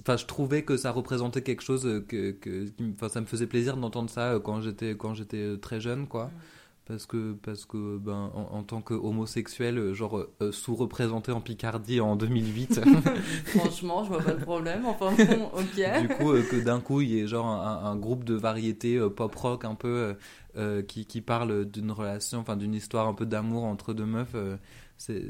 enfin, 0.01 0.17
je 0.17 0.25
trouvais 0.25 0.63
que 0.63 0.77
ça 0.77 0.91
représentait 0.91 1.41
quelque 1.43 1.61
chose 1.63 2.03
que, 2.07 2.31
que 2.31 2.65
qui 2.65 2.83
me- 2.83 2.93
enfin, 2.93 3.09
ça 3.09 3.21
me 3.21 3.25
faisait 3.25 3.47
plaisir 3.47 3.77
d'entendre 3.77 4.09
ça 4.09 4.33
euh, 4.33 4.39
quand 4.39 4.61
j'étais 4.61 4.95
quand 4.95 5.13
j'étais 5.13 5.57
très 5.57 5.79
jeune, 5.81 6.07
quoi. 6.07 6.31
Parce 6.85 7.05
que 7.05 7.33
parce 7.43 7.65
que 7.65 7.97
ben 7.97 8.31
en, 8.33 8.47
en 8.59 8.63
tant 8.63 8.81
que 8.81 8.93
homosexuel, 8.93 9.77
euh, 9.77 9.93
genre 9.93 10.19
euh, 10.41 10.51
sous-représenté 10.53 11.33
en 11.33 11.41
Picardie 11.41 11.99
en 11.99 12.15
2008. 12.15 12.79
Franchement 13.45 14.03
je 14.05 14.09
vois 14.09 14.21
pas 14.23 14.31
de 14.33 14.41
problème. 14.41 14.85
Enfin 14.85 15.11
bon 15.11 15.49
ok. 15.53 16.01
du 16.01 16.07
coup, 16.07 16.31
euh, 16.31 16.43
que 16.43 16.55
d'un 16.63 16.79
coup, 16.79 17.01
il 17.01 17.09
y 17.09 17.19
ait 17.19 17.27
genre 17.27 17.45
un, 17.47 17.83
un 17.91 17.95
groupe 17.97 18.23
de 18.23 18.35
variété 18.35 18.95
euh, 18.95 19.09
pop 19.09 19.35
rock 19.35 19.65
un 19.65 19.75
peu 19.75 19.87
euh, 19.89 20.13
euh, 20.55 20.81
qui, 20.81 21.05
qui 21.05 21.19
parle 21.19 21.65
d'une 21.65 21.91
relation, 21.91 22.39
enfin 22.39 22.55
d'une 22.55 22.73
histoire 22.73 23.07
un 23.09 23.13
peu 23.13 23.25
d'amour 23.25 23.65
entre 23.65 23.93
deux 23.93 24.05
meufs. 24.05 24.35
C'est, 24.97 25.23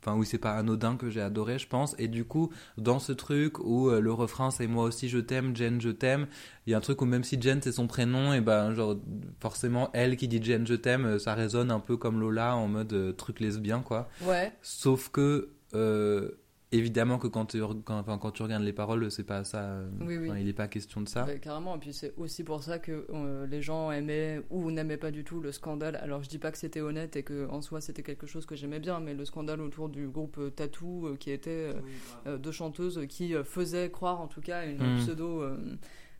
enfin 0.00 0.16
oui, 0.16 0.26
c'est 0.26 0.38
pas 0.38 0.52
anodin 0.52 0.96
que 0.96 1.10
j'ai 1.10 1.20
adoré, 1.20 1.58
je 1.58 1.66
pense. 1.66 1.94
Et 1.98 2.08
du 2.08 2.24
coup, 2.24 2.50
dans 2.78 2.98
ce 2.98 3.12
truc 3.12 3.58
où 3.58 3.88
euh, 3.88 4.00
le 4.00 4.12
refrain 4.12 4.50
c'est 4.50 4.66
moi 4.66 4.84
aussi 4.84 5.08
je 5.08 5.18
t'aime, 5.18 5.56
Jen 5.56 5.80
je 5.80 5.90
t'aime, 5.90 6.26
il 6.66 6.70
y 6.70 6.74
a 6.74 6.78
un 6.78 6.80
truc 6.80 7.00
où 7.02 7.04
même 7.04 7.24
si 7.24 7.40
Jen 7.40 7.60
c'est 7.62 7.72
son 7.72 7.86
prénom, 7.86 8.32
et 8.32 8.40
ben 8.40 8.74
genre 8.74 8.96
forcément 9.40 9.90
elle 9.92 10.16
qui 10.16 10.28
dit 10.28 10.42
Jen 10.42 10.66
je 10.66 10.74
t'aime, 10.74 11.04
euh, 11.06 11.18
ça 11.18 11.34
résonne 11.34 11.70
un 11.70 11.80
peu 11.80 11.96
comme 11.96 12.20
Lola 12.20 12.56
en 12.56 12.68
mode 12.68 12.92
euh, 12.92 13.12
truc 13.12 13.40
lesbien 13.40 13.80
quoi. 13.80 14.08
Ouais. 14.22 14.52
Sauf 14.62 15.08
que, 15.08 15.48
euh, 15.74 16.30
évidemment, 16.72 17.18
que 17.18 17.26
quand 17.28 17.46
tu, 17.46 17.60
quand, 17.84 17.98
enfin, 17.98 18.18
quand 18.18 18.30
tu 18.32 18.42
regardes 18.42 18.62
les 18.64 18.72
paroles, 18.72 19.10
c'est 19.10 19.22
pas 19.24 19.44
ça. 19.44 19.60
euh, 19.62 19.88
Oui, 20.00 20.16
oui. 20.16 20.30
il 20.40 20.46
n'est 20.46 20.52
pas 20.52 20.68
question 20.68 21.00
de 21.00 21.08
ça. 21.08 21.26
Carrément, 21.40 21.76
et 21.76 21.78
puis 21.78 21.92
c'est 21.92 22.12
aussi 22.16 22.42
pour 22.44 22.62
ça 22.62 22.78
que 22.78 23.06
euh, 23.12 23.46
les 23.46 23.62
gens 23.62 23.90
aimaient 23.92 24.40
ou 24.50 24.70
n'aimaient 24.70 24.96
pas 24.96 25.10
du 25.10 25.22
tout 25.24 25.40
le 25.40 25.52
scandale. 25.52 25.96
Alors 25.96 26.22
je 26.22 26.28
dis 26.28 26.38
pas 26.38 26.50
que 26.50 26.58
c'était 26.58 26.80
honnête 26.80 27.16
et 27.16 27.22
que 27.22 27.48
en 27.48 27.60
soi 27.62 27.80
c'était 27.80 28.02
quelque 28.02 28.26
chose 28.26 28.46
que 28.46 28.56
j'aimais 28.56 28.80
bien, 28.80 29.00
mais 29.00 29.14
le 29.14 29.24
scandale 29.24 29.60
autour 29.60 29.88
du 29.88 30.08
groupe 30.08 30.36
euh, 30.38 30.50
Tattoo, 30.50 31.06
euh, 31.08 31.16
qui 31.16 31.30
était 31.30 31.50
euh, 31.50 31.80
euh, 32.26 32.38
deux 32.38 32.52
chanteuses 32.52 33.00
qui 33.08 33.34
euh, 33.34 33.44
faisaient 33.44 33.90
croire 33.90 34.20
en 34.20 34.26
tout 34.26 34.40
cas 34.40 34.58
à 34.60 34.64
une 34.64 34.78
Mm. 34.94 34.96
pseudo 34.98 35.42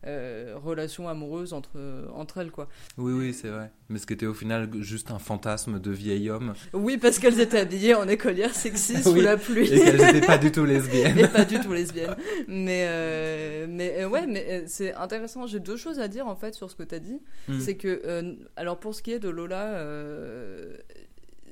euh, 0.07 0.55
relation 0.63 1.09
amoureuse 1.09 1.53
entre, 1.53 1.79
entre 2.15 2.39
elles 2.39 2.51
quoi. 2.51 2.69
Oui, 2.99 3.13
oui, 3.13 3.33
c'est 3.35 3.49
vrai. 3.49 3.71
Mais 3.89 3.99
ce 3.99 4.07
qui 4.07 4.15
était 4.15 4.27
au 4.27 4.35
final 4.35 4.69
juste 4.81 5.11
un 5.11 5.19
fantasme 5.19 5.79
de 5.79 5.91
vieil 5.91 6.31
homme 6.31 6.55
Oui, 6.73 6.99
parce 6.99 7.19
qu'elles 7.19 7.41
étaient 7.41 7.59
habillées 7.61 7.95
en 7.95 8.09
écolière 8.09 8.55
sexy 8.55 8.97
sous 9.03 9.13
Oui, 9.13 9.21
la 9.23 9.37
pluie. 9.37 9.73
et 9.73 9.81
qu'elles 9.81 9.99
n'étaient 10.01 10.27
pas 10.27 10.39
du 10.39 10.51
tout 10.51 10.65
lesbiennes. 10.65 11.19
et 11.19 11.29
pas 11.29 11.45
du 11.45 11.61
tout 11.61 11.73
lesbienne. 11.73 12.17
Mais, 12.49 12.87
euh, 12.89 13.67
mais 13.69 13.95
euh, 13.99 14.09
ouais, 14.09 14.27
mais 14.27 14.47
euh, 14.49 14.63
c'est 14.67 14.95
intéressant. 14.95 15.47
J'ai 15.47 15.61
deux 15.61 15.77
choses 15.77 16.01
à 16.01 16.09
dire 16.09 16.27
en 16.27 16.37
fait 16.37 16.55
sur 16.55 16.71
ce 16.71 16.77
que 16.77 16.83
tu 16.83 16.95
as 16.95 16.99
dit. 16.99 17.21
Mm. 17.49 17.61
C'est 17.61 17.77
que, 17.77 18.03
euh, 18.05 18.35
alors 18.57 18.79
pour 18.79 18.95
ce 18.95 19.03
qui 19.03 19.13
est 19.13 19.19
de 19.19 19.29
Lola, 19.29 19.79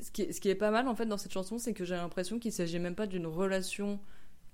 ce, 0.02 0.10
qui 0.12 0.22
est, 0.22 0.32
ce 0.32 0.40
qui 0.40 0.48
est 0.48 0.54
pas 0.54 0.70
mal 0.70 0.88
en 0.88 0.94
fait 0.94 1.06
dans 1.06 1.18
cette 1.18 1.32
chanson, 1.32 1.58
c'est 1.58 1.72
que 1.72 1.84
j'ai 1.84 1.94
l'impression 1.94 2.38
qu'il 2.38 2.52
s'agit 2.52 2.78
même 2.78 2.94
pas 2.94 3.06
d'une 3.06 3.26
relation. 3.26 4.00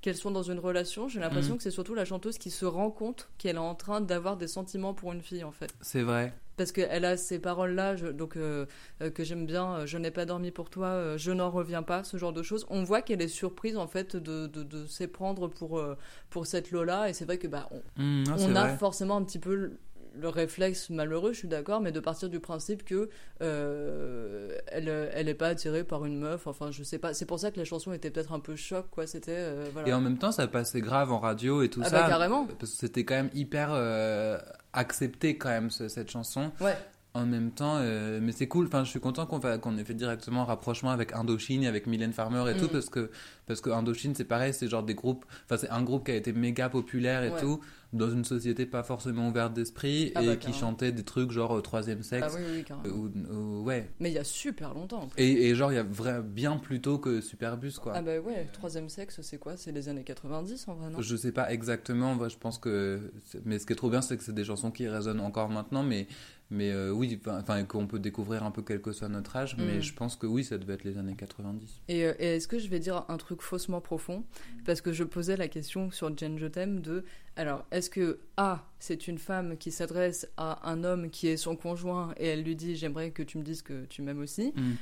Qu'elles 0.02 0.16
sont 0.16 0.30
dans 0.30 0.42
une 0.44 0.58
relation, 0.60 1.08
j'ai 1.08 1.18
l'impression 1.20 1.54
Mm. 1.54 1.56
que 1.56 1.62
c'est 1.64 1.70
surtout 1.70 1.94
la 1.94 2.04
chanteuse 2.04 2.38
qui 2.38 2.50
se 2.50 2.64
rend 2.64 2.90
compte 2.90 3.28
qu'elle 3.38 3.56
est 3.56 3.58
en 3.58 3.74
train 3.74 4.00
d'avoir 4.00 4.36
des 4.36 4.46
sentiments 4.46 4.94
pour 4.94 5.12
une 5.12 5.22
fille 5.22 5.42
en 5.42 5.50
fait. 5.52 5.74
C'est 5.80 6.02
vrai. 6.02 6.32
Parce 6.56 6.72
qu'elle 6.72 7.04
a 7.04 7.16
ces 7.16 7.38
paroles-là, 7.38 7.96
donc 8.12 8.36
euh, 8.36 8.64
euh, 9.02 9.10
que 9.10 9.24
j'aime 9.24 9.44
bien, 9.46 9.74
euh, 9.74 9.86
je 9.86 9.98
n'ai 9.98 10.10
pas 10.10 10.24
dormi 10.24 10.50
pour 10.52 10.70
toi, 10.70 11.16
je 11.16 11.30
n'en 11.32 11.50
reviens 11.50 11.82
pas, 11.82 12.02
ce 12.04 12.16
genre 12.18 12.32
de 12.32 12.42
choses. 12.42 12.66
On 12.70 12.82
voit 12.82 13.02
qu'elle 13.02 13.20
est 13.20 13.28
surprise 13.28 13.76
en 13.76 13.86
fait 13.88 14.16
de, 14.16 14.46
de, 14.46 14.62
de 14.62 14.86
s'éprendre 14.86 15.48
pour, 15.48 15.82
pour 16.30 16.46
cette 16.46 16.70
Lola, 16.70 17.08
et 17.10 17.12
c'est 17.12 17.24
vrai 17.24 17.38
que 17.38 17.46
bah, 17.48 17.68
on, 17.72 17.82
Mm, 18.00 18.22
non, 18.28 18.36
on 18.38 18.54
a 18.56 18.66
vrai. 18.68 18.76
forcément 18.78 19.16
un 19.16 19.24
petit 19.24 19.38
peu 19.38 19.72
le, 20.16 20.20
le 20.22 20.28
réflexe 20.28 20.90
malheureux, 20.90 21.32
je 21.32 21.38
suis 21.38 21.48
d'accord, 21.48 21.80
mais 21.80 21.92
de 21.92 22.00
partir 22.00 22.28
du 22.28 22.40
principe 22.40 22.84
que 22.84 23.08
euh, 23.42 24.56
elle, 24.68 24.88
elle 25.14 25.28
est 25.28 25.34
pas 25.34 25.48
attirée 25.48 25.84
par 25.84 26.04
une 26.04 26.18
meuf. 26.18 26.46
Enfin, 26.46 26.70
je 26.70 26.82
sais 26.82 26.98
pas. 26.98 27.14
C'est 27.14 27.26
pour 27.26 27.38
ça 27.38 27.50
que 27.50 27.58
la 27.58 27.64
chanson 27.64 27.92
était 27.92 28.10
peut-être 28.10 28.32
un 28.32 28.40
peu 28.40 28.56
choc, 28.56 28.86
quoi. 28.90 29.06
C'était 29.06 29.32
euh, 29.36 29.66
voilà. 29.72 29.88
Et 29.88 29.92
en 29.92 30.00
même 30.00 30.18
temps, 30.18 30.32
ça 30.32 30.46
passait 30.46 30.80
grave 30.80 31.12
en 31.12 31.18
radio 31.18 31.62
et 31.62 31.68
tout 31.68 31.80
Ah 31.84 31.88
ça. 31.88 32.02
bah, 32.02 32.08
carrément. 32.08 32.46
Parce 32.58 32.72
que 32.72 32.78
c'était 32.78 33.04
quand 33.04 33.14
même 33.14 33.30
hyper 33.34 33.70
euh, 33.72 34.38
accepté 34.72 35.36
quand 35.36 35.48
même 35.50 35.70
ce- 35.70 35.88
cette 35.88 36.10
chanson. 36.10 36.50
Ouais. 36.60 36.76
En 37.14 37.24
même 37.24 37.50
temps, 37.50 37.78
euh, 37.78 38.18
mais 38.22 38.30
c'est 38.32 38.46
cool. 38.46 38.66
Enfin, 38.66 38.84
je 38.84 38.90
suis 38.90 39.00
content 39.00 39.24
qu'on 39.24 39.78
ait 39.78 39.84
fait 39.84 39.94
directement 39.94 40.42
un 40.42 40.44
rapprochement 40.44 40.90
avec 40.90 41.14
Indochine, 41.14 41.64
avec 41.64 41.86
Mylène 41.86 42.12
Farmer 42.12 42.44
et 42.50 42.54
Mm. 42.54 42.58
tout, 42.60 42.68
parce 42.68 42.90
que 42.90 43.10
parce 43.46 43.62
que 43.62 43.70
Indochine, 43.70 44.14
c'est 44.14 44.24
pareil, 44.26 44.52
c'est 44.52 44.68
genre 44.68 44.82
des 44.82 44.94
groupes. 44.94 45.24
Enfin, 45.46 45.56
c'est 45.56 45.70
un 45.70 45.82
groupe 45.82 46.04
qui 46.04 46.10
a 46.12 46.14
été 46.14 46.34
méga 46.34 46.68
populaire 46.68 47.22
et 47.22 47.30
Ouais. 47.30 47.40
tout 47.40 47.60
dans 47.96 48.10
une 48.10 48.24
société 48.24 48.66
pas 48.66 48.82
forcément 48.82 49.28
ouverte 49.28 49.52
d'esprit 49.54 50.12
Ah 50.14 50.22
et 50.22 50.26
bah, 50.26 50.36
qui 50.36 50.52
chantait 50.52 50.92
des 50.92 51.02
trucs 51.04 51.30
genre 51.30 51.56
euh, 51.56 51.60
troisième 51.60 52.00
Ah 52.00 52.02
sexe. 52.02 52.34
oui, 52.36 52.42
oui, 52.58 52.64
carrément. 52.64 52.94
ou- 52.94 53.10
ou- 53.34 53.62
ouais. 53.64 53.90
Mais 54.00 54.10
il 54.10 54.14
y 54.14 54.18
a 54.18 54.24
super 54.24 54.74
longtemps. 54.74 55.02
en 55.02 55.08
fait. 55.08 55.20
Et, 55.22 55.48
et 55.48 55.54
genre, 55.54 55.72
il 55.72 55.76
y 55.76 55.78
a 55.78 55.82
vrai, 55.82 56.22
bien 56.22 56.56
plus 56.58 56.80
tôt 56.80 56.98
que 56.98 57.20
Superbus, 57.20 57.72
quoi. 57.82 57.92
Ah 57.96 58.02
bah 58.02 58.18
ouais, 58.20 58.46
troisième 58.52 58.88
sexe, 58.88 59.20
c'est 59.22 59.38
quoi? 59.38 59.56
C'est 59.56 59.72
les 59.72 59.88
années 59.88 60.04
90 60.04 60.68
en 60.68 60.74
vrai, 60.74 60.90
non? 60.90 61.00
Je 61.00 61.16
sais 61.16 61.32
pas 61.32 61.52
exactement, 61.52 62.14
moi, 62.14 62.28
je 62.28 62.36
pense 62.36 62.58
que. 62.58 63.12
Mais 63.44 63.58
ce 63.58 63.66
qui 63.66 63.72
est 63.72 63.76
trop 63.76 63.90
bien, 63.90 64.02
c'est 64.02 64.16
que 64.16 64.22
c'est 64.22 64.34
des 64.34 64.44
chansons 64.44 64.70
qui 64.70 64.86
résonnent 64.88 65.20
encore 65.20 65.48
maintenant, 65.48 65.82
mais, 65.82 66.06
mais 66.50 66.70
euh, 66.70 66.90
oui, 66.92 67.20
enfin, 67.26 67.64
qu'on 67.64 67.86
peut 67.86 67.98
découvrir 67.98 68.44
un 68.44 68.50
peu 68.50 68.62
quel 68.62 68.80
que 68.80 68.92
soit 68.92 69.08
notre 69.08 69.34
âge, 69.36 69.56
mais 69.58 69.78
Mm. 69.78 69.82
je 69.82 69.94
pense 69.94 70.16
que 70.16 70.26
oui, 70.26 70.44
ça 70.44 70.58
devait 70.58 70.74
être 70.74 70.84
les 70.84 70.96
années 70.98 71.16
90. 71.16 71.82
Et, 71.88 72.04
euh, 72.06 72.14
et 72.18 72.36
est-ce 72.36 72.46
que 72.48 72.58
je 72.58 72.68
vais 72.68 72.78
dire 72.78 73.04
un 73.08 73.16
truc 73.16 73.42
faussement 73.42 73.80
profond? 73.80 74.24
Parce 74.64 74.80
que 74.80 74.92
je 74.92 75.02
posais 75.04 75.36
la 75.36 75.48
question 75.48 75.90
sur 75.90 76.16
Jen 76.16 76.38
Je 76.38 76.46
t'aime 76.46 76.80
de 76.80 77.04
alors 77.36 77.66
est-ce 77.70 77.90
que 77.90 78.20
A 78.36 78.64
c'est 78.78 79.08
une 79.08 79.18
femme 79.18 79.56
qui 79.58 79.70
s'adresse 79.70 80.26
à 80.36 80.70
un 80.70 80.84
homme 80.84 81.10
qui 81.10 81.28
est 81.28 81.36
son 81.36 81.54
conjoint 81.56 82.14
et 82.16 82.28
elle 82.28 82.42
lui 82.42 82.56
dit 82.56 82.76
j'aimerais 82.76 83.10
que 83.10 83.22
tu 83.22 83.36
me 83.38 83.42
dises 83.42 83.60
que 83.62 83.84
tu 83.86 84.00
m'aimes 84.02 84.20
aussi 84.20 84.52
Mm. 84.56 84.72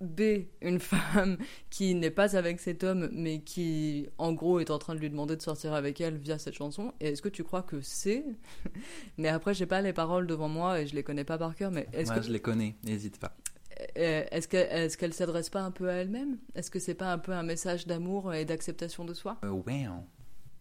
B 0.00 0.46
une 0.62 0.78
femme 0.80 1.36
qui 1.68 1.94
n'est 1.94 2.10
pas 2.10 2.36
avec 2.36 2.58
cet 2.60 2.84
homme 2.84 3.08
mais 3.12 3.40
qui 3.40 4.08
en 4.18 4.32
gros 4.32 4.58
est 4.60 4.70
en 4.70 4.78
train 4.78 4.94
de 4.94 5.00
lui 5.00 5.10
demander 5.10 5.36
de 5.36 5.42
sortir 5.42 5.74
avec 5.74 6.00
elle 6.00 6.16
via 6.16 6.38
cette 6.38 6.54
chanson. 6.54 6.92
Et 7.00 7.08
est-ce 7.08 7.22
que 7.22 7.28
tu 7.28 7.44
crois 7.44 7.62
que 7.62 7.80
c'est? 7.82 8.24
Mais 9.18 9.28
après 9.28 9.54
j'ai 9.54 9.66
pas 9.66 9.82
les 9.82 9.92
paroles 9.92 10.26
devant 10.26 10.48
moi 10.48 10.80
et 10.80 10.86
je 10.86 10.94
les 10.94 11.02
connais 11.02 11.24
pas 11.24 11.38
par 11.38 11.54
cœur 11.54 11.70
mais 11.70 11.86
est-ce 11.92 12.10
Moi, 12.10 12.20
que 12.20 12.26
je 12.26 12.32
les 12.32 12.40
connais, 12.40 12.76
n'hésite 12.84 13.18
pas. 13.18 13.36
euh, 13.98 14.24
Est-ce 14.30 14.48
qu'elle 14.48 14.68
est 14.84 14.96
qu'elle 14.96 15.12
s'adresse 15.14 15.50
pas 15.50 15.60
un 15.62 15.70
peu 15.70 15.88
à 15.90 15.94
elle-même? 15.94 16.38
Est-ce 16.54 16.70
que 16.70 16.78
c'est 16.78 16.94
pas 16.94 17.12
un 17.12 17.18
peu 17.18 17.32
un 17.32 17.42
message 17.42 17.86
d'amour 17.86 18.32
et 18.34 18.44
d'acceptation 18.44 19.04
de 19.04 19.14
soi? 19.14 19.38
Euh, 19.44 19.50
wow, 19.50 20.04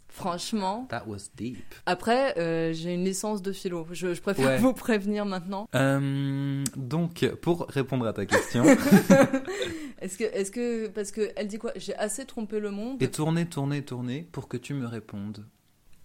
Franchement. 0.09 0.87
that 0.89 1.03
was 1.07 1.29
deep. 1.35 1.57
Après, 1.85 2.37
euh, 2.37 2.73
j'ai 2.73 2.93
une 2.95 3.05
licence 3.05 3.41
de 3.41 3.51
philo. 3.53 3.87
Je, 3.91 4.13
je 4.13 4.21
préfère 4.21 4.47
Ouais. 4.47 4.57
vous 4.57 4.73
prévenir 4.73 5.25
maintenant. 5.25 5.67
Euh, 5.75 6.63
donc, 6.75 7.25
pour 7.41 7.67
répondre 7.69 8.05
à 8.07 8.13
ta 8.13 8.25
question, 8.25 8.63
Est-ce 10.01 10.17
que, 10.17 10.23
est-ce 10.23 10.51
que, 10.51 10.87
parce 10.87 11.11
que 11.11 11.29
elle 11.35 11.47
dit 11.47 11.57
quoi? 11.57 11.71
J'ai 11.75 11.95
assez 11.95 12.25
trompé 12.25 12.59
le 12.59 12.71
monde. 12.71 13.01
et 13.03 13.09
tourner, 13.11 13.45
tourner, 13.45 13.83
tourner 13.83 14.27
pour 14.31 14.47
que 14.47 14.57
tu 14.57 14.73
me 14.73 14.85
répondes. 14.87 15.45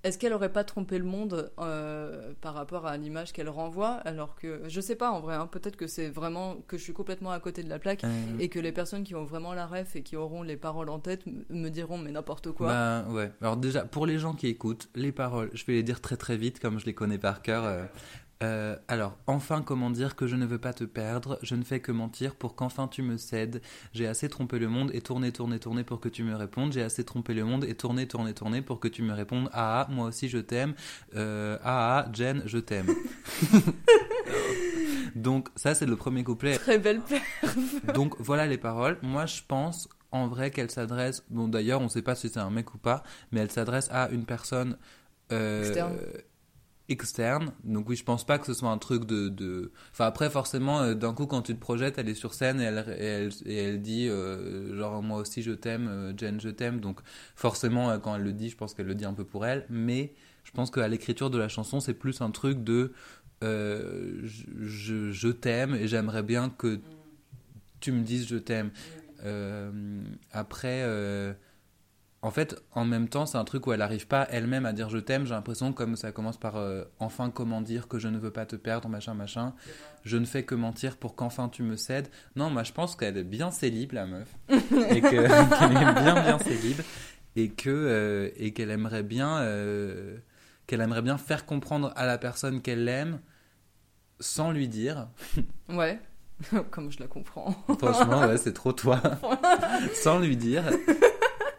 Est-ce 0.05 0.19
qu'elle 0.19 0.33
aurait 0.35 0.53
pas 0.53 0.64
trompé 0.64 0.99
le 0.99 1.05
monde 1.05 1.51
euh, 1.59 2.33
par 2.43 2.55
rapport 2.55 2.87
à 2.87 2.97
l'image 2.97 3.33
qu'elle 3.33 3.49
renvoie 3.49 3.95
Alors 4.05 4.35
que 4.37 4.61
je 4.69 4.81
sais 4.81 4.97
pas 4.97 5.11
en 5.11 5.21
vrai. 5.21 5.35
hein, 5.35 5.49
Peut-être 5.51 5.77
que 5.77 5.87
c'est 5.87 6.09
vraiment 6.11 6.57
que 6.69 6.77
je 6.79 6.83
suis 6.83 6.93
complètement 6.93 7.31
à 7.33 7.40
côté 7.40 7.62
de 7.64 7.69
la 7.71 7.79
plaque 7.79 8.05
Euh, 8.05 8.09
et 8.38 8.49
que 8.51 8.59
les 8.61 8.71
personnes 8.71 9.03
qui 9.03 9.14
ont 9.14 9.25
vraiment 9.25 9.55
la 9.55 9.67
ref 9.67 9.97
et 9.97 10.03
qui 10.03 10.14
auront 10.17 10.43
les 10.43 10.57
paroles 10.59 10.90
en 10.90 10.99
tête 10.99 11.23
me 11.49 11.69
diront 11.71 11.97
mais 11.99 12.11
n'importe 12.12 12.53
quoi. 12.53 12.69
Bah 12.69 13.05
ouais. 13.11 13.33
Alors 13.40 13.57
déjà, 13.57 13.85
pour 13.85 14.05
les 14.07 14.19
gens 14.19 14.35
qui 14.35 14.47
écoutent, 14.49 14.88
les 14.95 15.11
paroles, 15.12 15.51
je 15.55 15.64
vais 15.64 15.73
les 15.73 15.83
dire 15.83 16.01
très 16.03 16.17
très 16.19 16.37
vite 16.37 16.61
comme 16.61 16.79
je 16.79 16.85
les 16.87 16.95
connais 16.95 17.19
par 17.19 17.40
cœur. 17.43 17.64
euh, 17.64 17.85
Euh, 18.42 18.77
alors, 18.88 19.16
enfin, 19.27 19.62
comment 19.62 19.90
dire 19.90 20.16
que 20.16 20.27
je 20.27 20.37
ne 20.37 20.44
veux 20.44 20.59
pas 20.59 20.73
te 20.73 20.85
perdre 20.85 21.38
Je 21.42 21.55
ne 21.55 21.62
fais 21.62 21.81
que 21.81 21.92
mentir 21.92 22.35
pour 22.35 22.55
qu'enfin 22.55 22.88
tu 22.88 23.03
me 23.03 23.16
cèdes. 23.16 23.62
J'ai 23.92 24.07
assez 24.07 24.29
trompé 24.29 24.59
le 24.59 24.68
monde 24.68 24.90
et 24.92 25.01
tourné, 25.01 25.33
tourné, 25.33 25.59
tourné 25.59 25.85
pour 25.85 26.01
que 26.01 26.09
tu 26.09 26.25
me 26.25 26.35
répondes. 26.35 26.73
J'ai 26.73 26.83
assez 26.83 27.05
trompé 27.05 27.35
le 27.35 27.44
monde 27.44 27.64
et 27.64 27.75
tourné, 27.75 28.07
tourné, 28.07 28.35
tourné 28.35 28.62
pour 28.62 28.81
que 28.81 28.88
tu 28.88 29.03
me 29.03 29.12
répondes. 29.12 29.49
Ah, 29.53 29.75
ah, 29.75 29.87
moi 29.90 30.09
aussi 30.09 30.29
je 30.29 30.38
t'aime. 30.38 30.75
Euh, 31.16 31.59
ah, 31.62 32.05
ah, 32.07 32.12
Jen, 32.12 32.42
je 32.47 32.59
t'aime. 32.59 32.94
Donc, 35.14 35.49
ça, 35.57 35.75
c'est 35.75 35.87
le 35.87 35.97
premier 35.97 36.25
couplet. 36.25 36.59
Très 36.59 36.79
belle 36.79 37.01
paire. 37.01 37.23
Donc 37.94 38.16
voilà 38.18 38.47
les 38.47 38.59
paroles. 38.59 38.99
Moi 39.03 39.27
je 39.27 39.40
pense 39.47 39.88
en 40.11 40.27
vrai 40.27 40.51
qu'elle 40.51 40.70
s'adresse. 40.70 41.25
Bon 41.31 41.49
d'ailleurs 41.49 41.81
on 41.81 41.88
sait 41.88 42.03
pas 42.03 42.14
si 42.14 42.29
c'est 42.29 42.40
un 42.40 42.51
mec 42.51 42.75
ou 42.75 42.79
pas, 42.79 43.03
mais 43.33 43.40
elle 43.40 43.51
s'adresse 43.51 43.88
à 43.90 44.11
une 44.11 44.25
personne 44.25 44.77
euh, 45.33 45.61
Externe. 45.61 45.97
Externe. 46.88 47.53
Donc 47.64 47.88
oui 47.88 47.97
je 47.97 48.05
pense 48.05 48.27
pas 48.27 48.38
que 48.38 48.47
ce 48.47 48.55
soit 48.55 48.68
un 48.70 48.79
truc 48.79 49.05
de. 49.07 49.29
de... 49.29 49.73
Enfin 49.92 50.07
après 50.07 50.29
forcément 50.29 50.81
euh, 50.83 50.94
d'un 50.94 51.14
coup 51.14 51.27
quand 51.27 51.42
tu 51.42 51.55
te 51.55 51.61
projettes 51.61 51.97
elle 51.99 52.09
est 52.09 52.14
sur 52.14 52.35
scène 52.35 52.61
et 52.61 52.64
elle, 52.64 52.97
et 52.99 53.05
elle, 53.05 53.33
et 53.47 53.57
elle 53.57 53.81
dit 53.83 54.09
euh, 54.09 54.77
genre 54.77 55.03
moi 55.03 55.18
aussi 55.20 55.42
je 55.42 55.53
t'aime, 55.53 55.88
euh, 55.88 56.12
Jen 56.16 56.40
je 56.40 56.51
t'aime. 56.51 56.81
Donc 56.81 57.01
forcément 57.37 57.99
quand 57.99 58.16
elle 58.16 58.23
le 58.23 58.33
dit 58.33 58.51
je 58.51 58.57
pense 58.57 58.75
qu'elle 58.75 58.87
le 58.87 58.94
dit 58.94 59.07
un 59.07 59.14
peu 59.14 59.25
pour 59.25 59.47
elle, 59.47 59.64
mais 59.70 60.12
je 60.44 60.51
pense 60.51 60.70
qu'à 60.70 60.87
l'écriture 60.88 61.31
de 61.31 61.38
la 61.38 61.49
chanson 61.49 61.81
c'est 61.81 61.94
plus 61.94 62.20
un 62.20 62.31
truc 62.31 62.62
de 62.62 62.92
je, 63.42 64.23
je- 64.62 65.11
je 65.12 65.29
t'aime 65.29 65.75
et 65.75 65.87
j'aimerais 65.88 66.23
bien 66.23 66.49
que 66.51 66.81
tu 67.81 67.92
me 67.92 68.03
dises 68.03 68.27
je 68.27 68.37
t'aime. 68.37 68.70
Après, 70.33 70.83
en 72.25 72.31
fait, 72.31 72.57
en 72.73 72.85
même 72.85 73.09
temps, 73.09 73.27
c'est 73.27 73.37
un 73.39 73.45
truc 73.45 73.67
où 73.67 73.73
elle 73.73 73.81
n'arrive 73.81 74.07
pas 74.07 74.27
elle-même 74.31 74.65
à 74.67 74.73
dire 74.73 74.89
je 74.89 74.99
t'aime. 74.99 75.27
J'ai 75.27 75.35
l'impression 75.35 75.73
comme 75.73 75.95
ça 75.95 76.11
commence 76.11 76.39
par 76.39 76.57
euh, 76.57 76.83
enfin 76.99 77.31
comment 77.31 77.61
dire 77.61 77.87
que 77.87 77.99
je 77.99 78.09
ne 78.09 78.19
veux 78.19 78.31
pas 78.31 78.47
te 78.47 78.57
perdre, 78.57 78.89
machin, 78.89 79.13
machin. 79.15 79.55
Je 80.05 80.17
ne 80.17 80.25
fais 80.25 80.43
que 80.43 80.55
mentir 80.55 80.97
pour 80.97 81.15
qu'enfin 81.17 81.49
tu 81.49 81.63
me 81.63 81.77
cèdes. 81.77 82.09
Non, 82.35 82.49
moi 82.51 82.63
je 82.63 82.73
pense 82.73 82.97
qu'elle 82.97 83.17
est 83.19 83.25
bien 83.25 83.51
célib, 83.51 83.93
la 83.93 84.07
meuf. 84.07 84.29
et 84.49 85.01
que- 85.03 85.09
qu'elle 85.59 85.77
est 85.77 86.03
bien, 86.03 86.15
bien 86.23 86.39
célib. 86.39 86.81
Et 87.37 87.53
euh, 87.67 88.31
et 88.37 88.53
qu'elle 88.53 88.71
aimerait 88.71 89.03
bien 89.03 89.39
euh, 89.41 90.17
qu'elle 90.67 90.81
aimerait 90.81 91.03
bien 91.03 91.19
faire 91.19 91.45
comprendre 91.47 91.93
à 91.97 92.07
la 92.07 92.17
personne 92.17 92.63
qu'elle 92.63 92.85
l'aime 92.85 93.21
sans 94.19 94.51
lui 94.51 94.67
dire. 94.69 95.09
Ouais. 95.69 95.99
Comme 96.71 96.91
je 96.91 96.99
la 97.01 97.07
comprends. 97.07 97.55
Franchement, 97.79 98.27
ouais, 98.27 98.39
c'est 98.39 98.53
trop 98.53 98.73
toi. 98.73 99.01
Sans 99.95 100.19
lui 100.19 100.37
dire. 100.37 100.65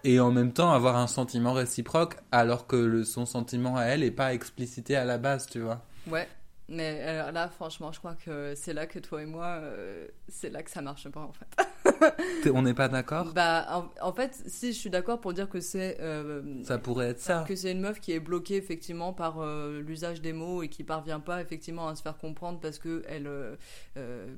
Et 0.07 0.19
en 0.19 0.31
même 0.31 0.53
temps, 0.53 0.71
avoir 0.71 0.95
un 0.97 1.07
sentiment 1.07 1.53
réciproque, 1.53 2.15
alors 2.31 2.67
que 2.67 2.75
le, 2.75 3.03
son 3.03 3.25
sentiment 3.25 3.75
à 3.75 3.83
elle 3.85 4.03
est 4.03 4.11
pas 4.11 4.33
explicité 4.33 4.95
à 4.95 5.03
la 5.03 5.17
base, 5.17 5.47
tu 5.47 5.59
vois. 5.59 5.81
Ouais. 6.07 6.27
Mais 6.67 6.99
alors 7.03 7.31
là, 7.31 7.47
franchement, 7.47 7.91
je 7.91 7.99
crois 7.99 8.15
que 8.15 8.53
c'est 8.55 8.73
là 8.73 8.87
que 8.87 8.97
toi 8.97 9.21
et 9.21 9.25
moi, 9.27 9.45
euh, 9.61 10.07
c'est 10.27 10.49
là 10.49 10.63
que 10.63 10.71
ça 10.71 10.81
marche 10.81 11.07
pas 11.09 11.19
en 11.21 11.31
fait. 11.31 12.49
On 12.53 12.63
n'est 12.63 12.73
pas 12.73 12.87
d'accord? 12.87 13.31
Bah, 13.35 13.67
en, 13.69 14.07
en 14.09 14.13
fait, 14.13 14.33
si 14.47 14.73
je 14.73 14.77
suis 14.79 14.89
d'accord 14.89 15.21
pour 15.21 15.33
dire 15.33 15.47
que 15.47 15.59
c'est 15.59 15.97
euh, 15.99 16.63
Ça 16.63 16.79
pourrait 16.79 17.09
être 17.09 17.19
ça. 17.19 17.45
que 17.47 17.55
c'est 17.55 17.71
une 17.71 17.81
meuf 17.81 17.99
qui 17.99 18.13
est 18.13 18.19
bloquée 18.19 18.55
effectivement 18.55 19.13
par 19.13 19.41
euh, 19.41 19.79
l'usage 19.81 20.21
des 20.21 20.33
mots 20.33 20.63
et 20.63 20.67
qui 20.69 20.83
parvient 20.83 21.19
pas 21.19 21.39
effectivement 21.39 21.87
à 21.87 21.95
se 21.95 22.01
faire 22.01 22.17
comprendre 22.17 22.59
parce 22.59 22.79
que 22.79 23.03
elle 23.07 23.29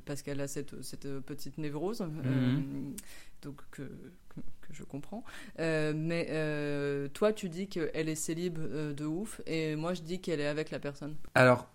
parce 0.05 0.21
qu'elle 0.21 0.41
a 0.41 0.47
cette 0.49 0.81
cette 0.83 1.07
petite 1.21 1.57
névrose 1.57 2.01
Mhm. 2.01 2.95
donc 3.41 3.61
que, 3.71 3.83
que, 4.67 4.73
je 4.73 4.83
comprends 4.83 5.23
Euh, 5.59 5.93
mais 5.95 6.27
euh, 6.29 7.07
toi 7.09 7.33
tu 7.33 7.49
dis 7.49 7.67
qu'elle 7.67 8.09
est 8.09 8.15
célib 8.15 8.57
euh, 8.59 8.93
de 8.93 9.05
ouf 9.05 9.41
et 9.45 9.75
moi 9.75 9.93
je 9.93 10.01
dis 10.01 10.19
qu'elle 10.19 10.39
est 10.39 10.47
avec 10.47 10.71
la 10.71 10.79
personne 10.79 11.15
Alors, 11.35 11.67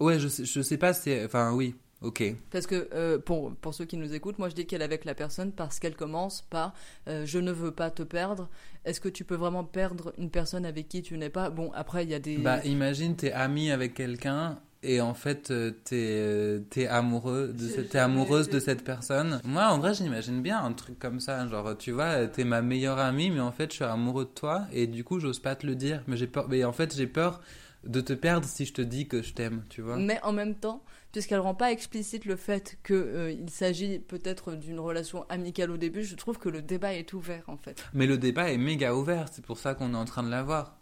ouais, 0.00 0.18
je 0.18 0.28
sais, 0.28 0.44
je 0.44 0.60
sais 0.60 0.78
pas, 0.78 0.92
c'est. 0.92 1.24
Enfin, 1.24 1.52
oui, 1.52 1.74
ok. 2.02 2.22
parce 2.50 2.66
que 2.66 3.16
pour 3.18 3.54
pour 3.56 3.74
ceux 3.74 3.84
qui 3.84 3.96
nous 3.96 4.12
écoutent 4.14 4.38
moi 4.38 4.48
je 4.48 4.54
dis 4.54 4.66
qu'elle 4.66 4.82
est 4.82 4.84
avec 4.84 5.04
la 5.04 5.14
personne 5.14 5.52
parce 5.52 5.78
qu'elle 5.78 5.96
commence 5.96 6.42
par 6.42 6.74
je 7.06 7.38
ne 7.38 7.52
veux 7.52 7.70
pas 7.72 7.90
te 7.90 8.02
perdre 8.02 8.48
est-ce 8.84 9.00
que 9.00 9.08
tu 9.08 9.24
peux 9.24 9.36
vraiment 9.36 9.64
perdre 9.64 10.12
une 10.18 10.30
personne 10.30 10.66
avec 10.66 10.88
qui 10.88 11.02
tu 11.02 11.16
n'es 11.16 11.30
pas? 11.30 11.50
Bon 11.50 11.70
après 11.72 12.04
il 12.04 12.10
y 12.10 12.14
a 12.14 12.18
des 12.18 12.38
Bah, 12.38 12.60
imagine, 12.64 13.14
t'es 13.16 13.32
ami 13.32 13.70
avec 13.70 13.94
quelqu'un. 13.94 14.58
Et 14.84 15.00
en 15.00 15.14
fait, 15.14 15.50
euh, 15.52 15.70
t'es 15.84 15.96
euh, 16.18 16.58
t'es 16.70 16.86
amoureux, 16.88 17.52
de 17.56 17.68
cette- 17.68 17.94
amoureuse 17.94 18.48
de 18.48 18.58
cette 18.58 18.82
personne. 18.84 19.40
Moi, 19.44 19.64
en 19.68 19.78
vrai, 19.78 19.94
j'imagine 19.94 20.42
bien 20.42 20.62
un 20.62 20.72
truc 20.72 20.98
comme 20.98 21.20
ça. 21.20 21.46
Genre, 21.46 21.76
tu 21.78 21.92
vois, 21.92 22.26
t'es 22.26 22.44
ma 22.44 22.62
meilleure 22.62 22.98
amie, 22.98 23.30
mais 23.30 23.40
en 23.40 23.52
fait, 23.52 23.70
je 23.70 23.76
suis 23.76 23.84
amoureux 23.84 24.24
de 24.24 24.30
toi. 24.30 24.66
Et 24.72 24.86
du 24.88 25.04
coup, 25.04 25.20
j'ose 25.20 25.38
pas 25.38 25.54
te 25.54 25.66
le 25.66 25.76
dire. 25.76 26.02
Mais 26.08 26.16
j'ai 26.16 26.26
peur. 26.26 26.48
Mais 26.48 26.64
en 26.64 26.72
fait, 26.72 26.94
j'ai 26.96 27.06
peur 27.06 27.40
de 27.84 28.00
te 28.00 28.12
perdre 28.12 28.46
si 28.46 28.64
je 28.64 28.72
te 28.72 28.82
dis 28.82 29.06
que 29.08 29.22
je 29.22 29.32
t'aime, 29.34 29.62
tu 29.68 29.82
vois. 29.82 29.96
Mais 29.96 30.20
en 30.22 30.32
même 30.32 30.54
temps, 30.54 30.82
puisqu'elle 31.10 31.40
rend 31.40 31.54
pas 31.56 31.72
explicite 31.72 32.24
le 32.26 32.36
fait 32.36 32.78
qu'il 32.86 33.50
s'agit 33.50 33.98
peut-être 33.98 34.52
d'une 34.52 34.78
relation 34.80 35.24
amicale 35.28 35.70
au 35.72 35.76
début, 35.76 36.04
je 36.04 36.14
trouve 36.14 36.38
que 36.38 36.48
le 36.48 36.62
débat 36.62 36.94
est 36.94 37.12
ouvert 37.12 37.42
en 37.48 37.56
fait. 37.56 37.84
Mais 37.92 38.06
le 38.06 38.18
débat 38.18 38.50
est 38.52 38.56
méga 38.58 38.94
ouvert. 38.94 39.26
C'est 39.32 39.44
pour 39.44 39.58
ça 39.58 39.74
qu'on 39.74 39.94
est 39.94 39.96
en 39.96 40.04
train 40.04 40.22
de 40.22 40.30
l'avoir. 40.30 40.78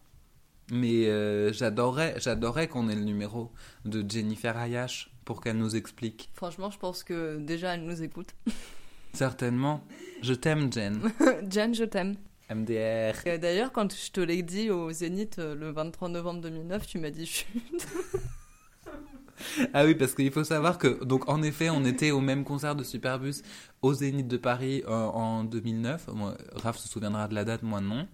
Mais 0.70 1.06
euh, 1.06 1.52
j'adorerais, 1.52 2.14
j'adorerais 2.18 2.68
qu'on 2.68 2.88
ait 2.88 2.94
le 2.94 3.04
numéro 3.04 3.50
de 3.84 4.04
Jennifer 4.08 4.56
Ayash 4.56 5.10
pour 5.24 5.40
qu'elle 5.40 5.58
nous 5.58 5.76
explique. 5.76 6.30
Franchement, 6.34 6.70
je 6.70 6.78
pense 6.78 7.02
que 7.04 7.38
déjà 7.38 7.74
elle 7.74 7.84
nous 7.84 8.02
écoute. 8.02 8.34
Certainement. 9.12 9.84
Je 10.22 10.34
t'aime, 10.34 10.72
Jen. 10.72 11.00
Jen, 11.50 11.74
je 11.74 11.84
t'aime. 11.84 12.14
MDR. 12.52 13.38
D'ailleurs, 13.38 13.72
quand 13.72 13.94
je 13.94 14.10
te 14.10 14.20
l'ai 14.20 14.42
dit 14.42 14.70
au 14.70 14.90
Zénith 14.90 15.38
euh, 15.38 15.54
le 15.54 15.70
23 15.70 16.08
novembre 16.08 16.40
2009, 16.40 16.86
tu 16.86 16.98
m'as 16.98 17.10
dit 17.10 17.26
chut. 17.26 17.46
Ah 19.72 19.84
oui, 19.84 19.94
parce 19.94 20.14
qu'il 20.14 20.30
faut 20.30 20.44
savoir 20.44 20.76
que, 20.78 21.02
donc 21.02 21.28
en 21.28 21.42
effet, 21.42 21.70
on 21.70 21.84
était 21.84 22.10
au 22.10 22.20
même 22.20 22.44
concert 22.44 22.76
de 22.76 22.84
Superbus 22.84 23.36
au 23.82 23.94
Zénith 23.94 24.28
de 24.28 24.36
Paris 24.36 24.82
euh, 24.86 24.90
en 24.90 25.44
2009. 25.44 26.08
Moi, 26.14 26.36
Raph 26.54 26.76
se 26.76 26.88
souviendra 26.88 27.26
de 27.26 27.34
la 27.34 27.44
date, 27.44 27.62
moi 27.62 27.80
non. 27.80 28.06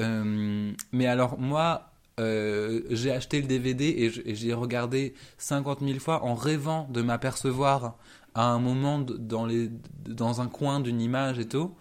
Euh, 0.00 0.72
mais 0.92 1.06
alors, 1.06 1.38
moi, 1.38 1.89
euh, 2.20 2.82
j'ai 2.90 3.10
acheté 3.10 3.40
le 3.40 3.46
DVD 3.46 3.84
et 3.86 4.34
j'ai 4.34 4.52
regardé 4.54 5.14
50 5.38 5.80
000 5.80 5.98
fois 5.98 6.24
en 6.24 6.34
rêvant 6.34 6.86
de 6.90 7.02
m'apercevoir 7.02 7.96
à 8.34 8.44
un 8.44 8.58
moment 8.58 8.98
dans, 8.98 9.46
les, 9.46 9.70
dans 10.06 10.40
un 10.40 10.46
coin 10.46 10.80
d'une 10.80 11.00
image 11.00 11.38
et 11.38 11.48
tout. 11.48 11.74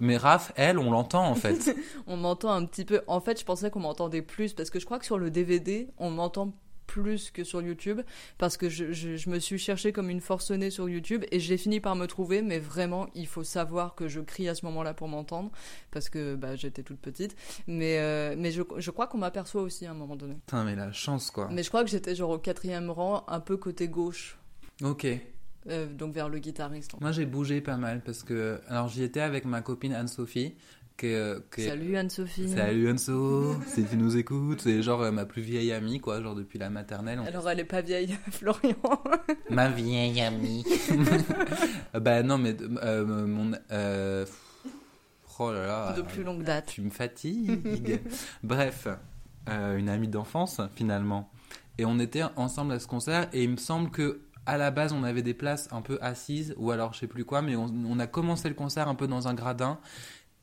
Mais 0.00 0.16
Raph, 0.16 0.52
elle, 0.56 0.78
on 0.78 0.90
l'entend 0.90 1.24
en 1.24 1.36
fait. 1.36 1.76
On 2.08 2.16
m'entend 2.16 2.50
un 2.50 2.64
petit 2.66 2.84
peu. 2.84 3.02
En 3.06 3.20
fait, 3.20 3.38
je 3.38 3.44
pensais 3.44 3.70
qu'on 3.70 3.80
m'entendait 3.80 4.22
plus 4.22 4.52
parce 4.52 4.68
que 4.68 4.80
je 4.80 4.84
crois 4.84 4.98
que 4.98 5.04
sur 5.04 5.18
le 5.18 5.30
DVD, 5.30 5.88
on 5.98 6.10
m'entend 6.10 6.52
plus 6.94 7.32
que 7.32 7.42
sur 7.42 7.60
YouTube 7.60 8.00
parce 8.38 8.56
que 8.56 8.68
je, 8.68 8.92
je- 8.92 9.16
je 9.16 9.28
me 9.30 9.40
suis 9.40 9.58
cherchée 9.58 9.90
comme 9.92 10.10
une 10.10 10.20
forcenée 10.20 10.70
sur 10.70 10.88
YouTube 10.88 11.24
et 11.32 11.40
j'ai 11.40 11.56
fini 11.56 11.80
par 11.80 11.96
me 11.96 12.06
trouver. 12.06 12.40
Mais 12.40 12.60
vraiment, 12.60 13.08
il 13.16 13.26
faut 13.26 13.42
savoir 13.42 13.96
que 13.96 14.06
je 14.06 14.20
crie 14.20 14.48
à 14.48 14.54
ce 14.54 14.64
moment-là 14.66 14.94
pour 14.94 15.08
m'entendre 15.08 15.50
parce 15.90 16.08
que 16.08 16.36
bah, 16.36 16.54
j'étais 16.54 16.84
toute 16.84 17.00
petite. 17.00 17.34
Mais, 17.66 17.98
euh, 17.98 18.36
mais 18.38 18.52
je, 18.52 18.62
je 18.76 18.90
crois 18.92 19.08
qu'on 19.08 19.18
m'aperçoit 19.18 19.62
aussi 19.62 19.86
à 19.86 19.90
un 19.90 19.94
moment 19.94 20.14
donné. 20.14 20.34
Putain, 20.46 20.62
mais 20.62 20.76
la 20.76 20.92
chance 20.92 21.32
quoi. 21.32 21.48
Mais 21.50 21.64
je 21.64 21.68
crois 21.68 21.82
que 21.82 21.90
j'étais 21.90 22.14
genre 22.14 22.30
au 22.30 22.38
quatrième 22.38 22.90
rang, 22.90 23.24
un 23.26 23.40
peu 23.40 23.56
côté 23.56 23.88
gauche. 23.88 24.38
Ok. 24.82 25.06
euh, 25.68 25.86
donc 25.92 26.14
vers 26.14 26.28
le 26.28 26.38
guitariste. 26.38 26.92
Moi, 27.00 27.10
j'ai 27.10 27.26
bougé 27.26 27.60
pas 27.60 27.76
mal 27.76 28.02
parce 28.04 28.22
que, 28.22 28.60
alors 28.68 28.86
j'y 28.88 29.02
étais 29.02 29.20
avec 29.20 29.44
ma 29.46 29.62
copine 29.62 29.94
Anne-Sophie. 29.94 30.54
Salut 31.00 31.96
Anne-Sophie. 31.96 32.48
Salut 32.50 32.90
Anso, 32.90 33.56
si 33.66 33.84
tu 33.84 33.96
nous 33.96 34.16
écoutes, 34.16 34.60
c'est 34.60 34.80
genre 34.82 35.02
euh, 35.02 35.10
ma 35.10 35.26
plus 35.26 35.42
vieille 35.42 35.72
amie, 35.72 35.98
quoi, 36.00 36.22
genre 36.22 36.34
depuis 36.36 36.58
la 36.58 36.70
maternelle. 36.70 37.18
on- 37.20 37.26
Alors 37.26 37.50
elle 37.50 37.60
est 37.60 37.64
pas 37.64 37.80
vieille, 37.82 38.16
Florian. 38.30 38.76
Ma 39.50 39.68
vieille 39.68 40.20
amie. 40.22 40.64
bah 42.00 42.22
non, 42.22 42.38
mais 42.38 42.56
euh, 42.82 43.26
mon. 43.26 43.52
euh, 43.72 44.24
oh 45.40 45.52
là 45.52 45.66
là. 45.66 45.92
de 45.96 46.02
plus 46.02 46.22
longue 46.22 46.44
date. 46.44 46.66
Tu 46.66 46.80
me 46.80 46.90
fatigues. 46.90 48.00
Bref, 48.44 48.86
euh, 49.48 49.76
une 49.76 49.88
amie 49.88 50.08
d'enfance 50.08 50.60
finalement. 50.76 51.28
Et 51.76 51.84
on 51.84 51.98
était 51.98 52.22
ensemble 52.36 52.72
à 52.72 52.78
ce 52.78 52.86
concert 52.86 53.28
et 53.32 53.42
il 53.42 53.50
me 53.50 53.56
semble 53.56 53.90
que 53.90 54.20
à 54.46 54.58
la 54.58 54.70
base 54.70 54.92
on 54.92 55.02
avait 55.02 55.22
des 55.22 55.34
places 55.34 55.68
un 55.72 55.80
peu 55.82 55.98
assises 56.02 56.54
ou 56.56 56.70
alors 56.70 56.92
je 56.94 57.00
sais 57.00 57.06
plus 57.08 57.24
quoi, 57.24 57.42
mais 57.42 57.56
on, 57.56 57.64
on 57.88 57.98
a 57.98 58.06
commencé 58.06 58.48
le 58.48 58.54
concert 58.54 58.88
un 58.88 58.94
peu 58.94 59.06
dans 59.08 59.26
un 59.26 59.34
gradin 59.34 59.78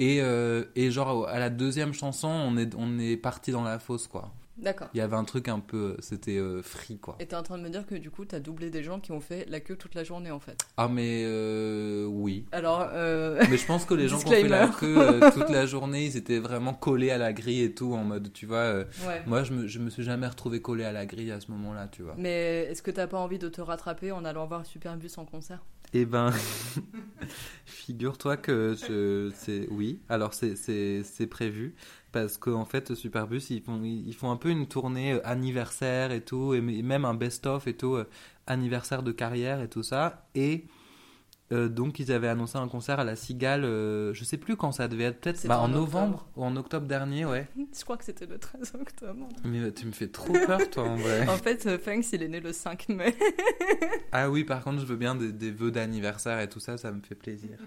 et, 0.01 0.19
euh, 0.19 0.65
et 0.75 0.89
genre 0.89 1.27
à 1.27 1.37
la 1.37 1.51
deuxième 1.51 1.93
chanson 1.93 2.27
on 2.27 2.57
est, 2.57 2.73
on 2.75 2.97
est 2.97 3.17
parti 3.17 3.51
dans 3.51 3.63
la 3.63 3.77
fosse 3.77 4.07
quoi. 4.07 4.33
D'accord. 4.57 4.89
Il 4.93 4.97
y 4.97 5.01
avait 5.01 5.15
un 5.15 5.23
truc 5.23 5.47
un 5.47 5.59
peu, 5.59 5.95
c'était 5.99 6.37
euh, 6.37 6.61
free 6.61 6.97
quoi. 6.99 7.15
Et 7.19 7.25
t'es 7.25 7.35
en 7.35 7.41
train 7.41 7.57
de 7.57 7.63
me 7.63 7.69
dire 7.69 7.85
que 7.87 7.95
du 7.95 8.11
coup, 8.11 8.25
t'as 8.25 8.39
doublé 8.39 8.69
des 8.69 8.83
gens 8.83 8.99
qui 8.99 9.11
ont 9.11 9.19
fait 9.19 9.45
la 9.49 9.59
queue 9.59 9.75
toute 9.75 9.95
la 9.95 10.03
journée 10.03 10.29
en 10.29 10.39
fait. 10.39 10.57
Ah 10.77 10.87
mais 10.87 11.23
euh, 11.25 12.05
oui. 12.05 12.45
Alors, 12.51 12.87
euh... 12.93 13.41
Mais 13.49 13.57
je 13.57 13.65
pense 13.65 13.85
que 13.85 13.95
les 13.95 14.07
gens 14.07 14.19
qui 14.19 14.27
ont 14.27 14.31
fait 14.31 14.47
la 14.47 14.67
queue 14.67 15.19
toute 15.33 15.49
la 15.49 15.65
journée, 15.65 16.05
ils 16.05 16.17
étaient 16.17 16.37
vraiment 16.37 16.73
collés 16.73 17.09
à 17.09 17.17
la 17.17 17.33
grille 17.33 17.63
et 17.63 17.73
tout, 17.73 17.93
en 17.93 18.03
mode, 18.03 18.33
tu 18.33 18.45
vois. 18.45 18.79
ouais. 19.07 19.23
moi, 19.25 19.43
je 19.43 19.53
me, 19.53 19.67
je 19.67 19.79
me 19.79 19.89
suis 19.89 20.03
jamais 20.03 20.27
retrouvé 20.27 20.61
collé 20.61 20.83
à 20.83 20.91
la 20.91 21.07
grille 21.07 21.31
à 21.31 21.39
ce 21.39 21.49
moment-là, 21.51 21.87
tu 21.87 22.03
vois. 22.03 22.13
Mais 22.17 22.67
est-ce 22.69 22.83
que 22.83 22.91
t'as 22.91 23.07
pas 23.07 23.17
envie 23.17 23.39
de 23.39 23.49
te 23.49 23.61
rattraper 23.61 24.11
en 24.11 24.25
allant 24.25 24.45
voir 24.45 24.65
Superbus 24.65 25.11
en 25.17 25.25
concert? 25.25 25.63
Eh 25.93 26.05
ben, 26.05 26.31
figure-toi 27.65 28.37
que 28.37 28.75
c'est, 28.75 29.67
oui, 29.69 29.99
alors 30.07 30.33
c'est, 30.33 31.27
prévu. 31.29 31.75
parce 32.13 32.37
qu'en 32.37 32.65
fait 32.65 32.95
Superbus 32.95 33.41
ils 33.49 33.61
font 33.61 33.81
ils 33.83 34.13
font 34.13 34.31
un 34.31 34.37
peu 34.37 34.49
une 34.49 34.67
tournée 34.67 35.13
euh, 35.13 35.27
anniversaire 35.27 36.11
et 36.11 36.21
tout 36.21 36.53
et 36.53 36.61
même 36.61 37.05
un 37.05 37.13
best 37.13 37.45
of 37.45 37.67
et 37.67 37.75
tout 37.75 37.95
euh, 37.95 38.07
anniversaire 38.47 39.03
de 39.03 39.11
carrière 39.11 39.61
et 39.61 39.69
tout 39.69 39.83
ça 39.83 40.27
et 40.35 40.65
euh, 41.51 41.67
donc 41.69 41.99
ils 41.99 42.11
avaient 42.11 42.27
annoncé 42.29 42.57
un 42.57 42.67
concert 42.67 42.99
à 42.99 43.03
la 43.03 43.15
Cigale 43.15 43.63
euh, 43.65 44.13
je 44.13 44.23
sais 44.23 44.37
plus 44.37 44.55
quand 44.55 44.71
ça 44.71 44.87
devait 44.87 45.05
être 45.05 45.19
peut-être 45.21 45.45
bah, 45.47 45.59
en 45.59 45.65
en 45.65 45.67
novembre 45.67 46.27
ou 46.35 46.43
en 46.43 46.55
octobre 46.55 46.87
dernier 46.87 47.25
ouais 47.25 47.47
Je 47.77 47.83
crois 47.83 47.97
que 47.97 48.03
c'était 48.05 48.25
le 48.25 48.37
13 48.37 48.73
octobre. 48.79 49.27
mais 49.43 49.59
euh, 49.59 49.71
tu 49.71 49.85
me 49.85 49.91
fais 49.91 50.07
trop 50.07 50.33
peur 50.33 50.69
toi 50.69 50.83
en 50.83 50.95
vrai 50.95 51.27
En 51.29 51.37
fait, 51.37 51.65
euh, 51.65 51.77
Fanks, 51.77 52.11
il 52.13 52.23
est 52.23 52.27
né 52.27 52.39
le 52.39 52.53
5 52.53 52.89
mai. 52.89 53.15
Ah 54.11 54.29
oui, 54.29 54.43
par 54.43 54.63
contre, 54.63 54.79
je 54.81 54.85
veux 54.85 54.95
bien 54.97 55.15
des, 55.15 55.31
des 55.31 55.51
vœux 55.51 55.71
d'anniversaire 55.71 56.39
et 56.41 56.49
tout 56.49 56.59
ça, 56.59 56.77
ça 56.77 56.91
me 56.91 57.01
fait 57.01 57.15
plaisir. 57.15 57.57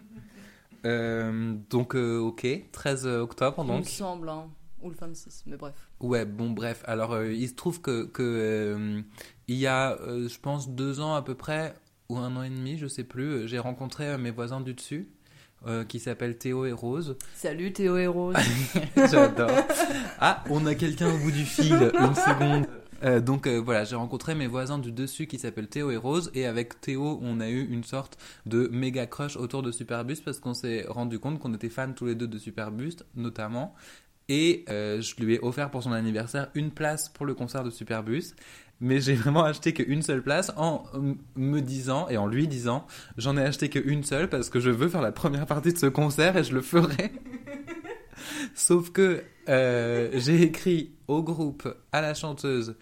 Euh, 0.84 1.54
donc, 1.70 1.94
euh, 1.96 2.18
ok, 2.18 2.46
13 2.72 3.06
octobre, 3.06 3.56
Il 3.58 3.64
me 3.64 3.76
donc. 3.78 3.86
semble, 3.86 4.28
hein. 4.28 4.46
Ou 4.82 4.90
le 4.90 4.96
26, 4.96 5.44
mais 5.46 5.56
bref. 5.56 5.74
Ouais, 6.00 6.26
bon, 6.26 6.50
bref. 6.50 6.82
Alors, 6.86 7.22
il 7.22 7.48
se 7.48 7.54
trouve 7.54 7.80
que, 7.80 8.04
que 8.04 9.02
il 9.48 9.56
y 9.56 9.66
a, 9.66 9.96
je 10.06 10.38
pense, 10.38 10.68
deux 10.68 11.00
ans 11.00 11.14
à 11.14 11.22
peu 11.22 11.34
près, 11.34 11.74
ou 12.08 12.18
un 12.18 12.36
an 12.36 12.42
et 12.42 12.50
demi, 12.50 12.78
je 12.78 12.86
sais 12.86 13.04
plus, 13.04 13.30
euh, 13.30 13.46
j'ai 13.46 13.58
rencontré 13.58 14.08
euh, 14.08 14.18
mes 14.18 14.30
voisins 14.30 14.60
du 14.60 14.74
dessus, 14.74 15.08
euh, 15.66 15.84
qui 15.84 15.98
s'appellent 15.98 16.36
Théo 16.36 16.66
et 16.66 16.72
Rose. 16.72 17.16
Salut 17.34 17.72
Théo 17.72 17.96
et 17.96 18.06
Rose. 18.06 18.36
J'adore. 18.96 19.50
Ah, 20.20 20.44
on 20.50 20.66
a 20.66 20.74
quelqu'un 20.74 21.12
au 21.12 21.18
bout 21.18 21.30
du 21.30 21.44
fil, 21.44 21.72
une 21.72 22.14
seconde. 22.14 22.66
Euh, 23.02 23.20
donc 23.20 23.46
euh, 23.46 23.58
voilà, 23.58 23.84
j'ai 23.84 23.96
rencontré 23.96 24.34
mes 24.34 24.46
voisins 24.46 24.78
du 24.78 24.92
dessus 24.92 25.26
qui 25.26 25.38
s'appellent 25.38 25.68
Théo 25.68 25.90
et 25.90 25.96
Rose 25.96 26.30
et 26.34 26.46
avec 26.46 26.80
Théo, 26.80 27.18
on 27.22 27.40
a 27.40 27.48
eu 27.48 27.66
une 27.66 27.84
sorte 27.84 28.18
de 28.46 28.68
méga 28.72 29.06
crush 29.06 29.36
autour 29.36 29.62
de 29.62 29.72
Superbus 29.72 30.16
parce 30.24 30.38
qu'on 30.38 30.54
s'est 30.54 30.86
rendu 30.88 31.18
compte 31.18 31.38
qu'on 31.38 31.52
était 31.54 31.68
fans 31.68 31.92
tous 31.92 32.06
les 32.06 32.14
deux 32.14 32.28
de 32.28 32.38
Superbus 32.38 32.96
notamment 33.14 33.74
et 34.28 34.64
euh, 34.70 35.02
je 35.02 35.16
lui 35.22 35.34
ai 35.34 35.40
offert 35.40 35.70
pour 35.70 35.82
son 35.82 35.92
anniversaire 35.92 36.48
une 36.54 36.70
place 36.70 37.08
pour 37.08 37.26
le 37.26 37.34
concert 37.34 37.62
de 37.62 37.70
Superbus. 37.70 38.34
Mais 38.80 39.00
j'ai 39.00 39.14
vraiment 39.14 39.44
acheté 39.44 39.72
qu'une 39.72 40.02
seule 40.02 40.22
place 40.22 40.52
en 40.56 40.84
me 41.36 41.60
disant 41.60 42.08
et 42.08 42.16
en 42.16 42.26
lui 42.26 42.48
disant 42.48 42.86
j'en 43.16 43.36
ai 43.36 43.42
acheté 43.42 43.68
qu'une 43.70 44.04
seule 44.04 44.28
parce 44.28 44.50
que 44.50 44.60
je 44.60 44.70
veux 44.70 44.88
faire 44.88 45.02
la 45.02 45.12
première 45.12 45.46
partie 45.46 45.72
de 45.72 45.78
ce 45.78 45.86
concert 45.86 46.36
et 46.36 46.44
je 46.44 46.54
le 46.54 46.60
ferai. 46.60 47.12
Sauf 48.54 48.90
que 48.90 49.24
euh, 49.48 50.10
j'ai 50.14 50.42
écrit 50.42 50.92
au 51.08 51.22
groupe, 51.22 51.68
à 51.92 52.00
la 52.00 52.14
chanteuse, 52.14 52.76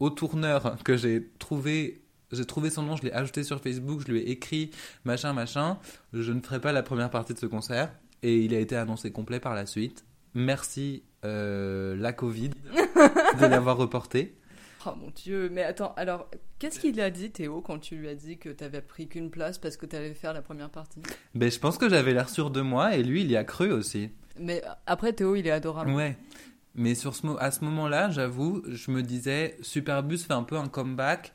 au 0.00 0.10
tourneur 0.10 0.76
que 0.84 0.96
j'ai 0.96 1.30
trouvé. 1.38 2.00
J'ai 2.32 2.46
trouvé 2.46 2.70
son 2.70 2.82
nom, 2.82 2.96
je 2.96 3.04
l'ai 3.04 3.12
ajouté 3.12 3.44
sur 3.44 3.60
Facebook, 3.60 4.02
je 4.04 4.12
lui 4.12 4.20
ai 4.20 4.30
écrit 4.30 4.70
machin 5.04 5.32
machin. 5.32 5.78
Je 6.12 6.32
ne 6.32 6.40
ferai 6.40 6.60
pas 6.60 6.72
la 6.72 6.82
première 6.82 7.10
partie 7.10 7.32
de 7.32 7.38
ce 7.38 7.46
concert 7.46 7.92
et 8.22 8.38
il 8.38 8.54
a 8.54 8.58
été 8.58 8.74
annoncé 8.74 9.12
complet 9.12 9.38
par 9.38 9.54
la 9.54 9.66
suite. 9.66 10.04
Merci 10.34 11.04
euh, 11.24 11.94
la 11.96 12.12
Covid 12.12 12.50
de 13.40 13.46
l'avoir 13.46 13.76
reporté. 13.76 14.36
Oh 14.86 14.94
mon 15.00 15.10
dieu, 15.10 15.48
mais 15.50 15.62
attends, 15.62 15.94
alors, 15.96 16.28
qu'est-ce 16.58 16.78
qu'il 16.78 17.00
a 17.00 17.10
dit 17.10 17.30
Théo 17.30 17.60
quand 17.60 17.78
tu 17.78 17.96
lui 17.96 18.08
as 18.08 18.14
dit 18.14 18.38
que 18.38 18.50
t'avais 18.50 18.82
pris 18.82 19.08
qu'une 19.08 19.30
place 19.30 19.58
parce 19.58 19.76
que 19.76 19.86
t'allais 19.86 20.14
faire 20.14 20.32
la 20.32 20.42
première 20.42 20.70
partie? 20.70 21.00
Ben, 21.34 21.50
je 21.50 21.58
pense 21.58 21.78
que 21.78 21.88
j'avais 21.88 22.12
l'air 22.12 22.28
sûr 22.28 22.50
de 22.50 22.60
moi 22.60 22.94
et 22.94 23.02
lui 23.02 23.22
il 23.22 23.30
y 23.30 23.36
a 23.36 23.44
cru 23.44 23.72
aussi. 23.72 24.10
Mais 24.38 24.62
après, 24.86 25.12
Théo, 25.12 25.36
il 25.36 25.46
est 25.46 25.50
adorable. 25.50 25.90
Ouais. 25.92 26.18
Mais 26.74 26.94
sur 26.94 27.14
ce, 27.14 27.26
à 27.38 27.50
ce 27.50 27.64
moment-là, 27.64 28.10
j'avoue, 28.10 28.62
je 28.68 28.90
me 28.90 29.02
disais, 29.02 29.56
Superbus 29.62 30.18
fait 30.18 30.32
un 30.32 30.42
peu 30.42 30.56
un 30.56 30.68
comeback. 30.68 31.32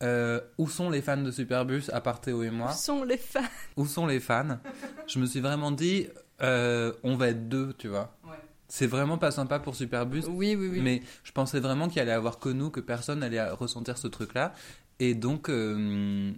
Euh, 0.00 0.40
où 0.58 0.68
sont 0.68 0.90
les 0.90 1.02
fans 1.02 1.16
de 1.16 1.32
Superbus 1.32 1.90
à 1.92 2.00
part 2.00 2.20
Théo 2.20 2.44
et 2.44 2.50
Où 2.50 2.52
moi 2.52 2.70
sont 2.70 3.02
les 3.02 3.16
fans? 3.16 3.40
Où 3.76 3.84
sont 3.84 4.06
les 4.06 4.20
fans? 4.20 4.58
Je 5.08 5.18
me 5.18 5.26
suis 5.26 5.40
vraiment 5.40 5.72
dit, 5.72 6.06
euh, 6.40 6.92
on 7.02 7.16
va 7.16 7.30
être 7.30 7.48
deux, 7.48 7.72
tu 7.76 7.88
vois. 7.88 8.16
Ouais. 8.24 8.38
C'est 8.68 8.86
vraiment 8.86 9.16
pas 9.16 9.30
sympa 9.30 9.58
pour 9.58 9.74
Superbus. 9.74 10.24
Oui, 10.28 10.54
oui, 10.54 10.68
oui. 10.70 10.80
Mais 10.82 11.02
je 11.24 11.32
pensais 11.32 11.58
vraiment 11.58 11.88
qu'il 11.88 12.00
allait 12.02 12.12
avoir 12.12 12.38
que 12.38 12.50
nous, 12.50 12.70
que 12.70 12.80
personne 12.80 13.22
allait 13.22 13.42
ressentir 13.50 13.96
ce 13.96 14.08
truc-là. 14.08 14.52
Et 15.00 15.14
donc, 15.14 15.48
euh, 15.48 16.32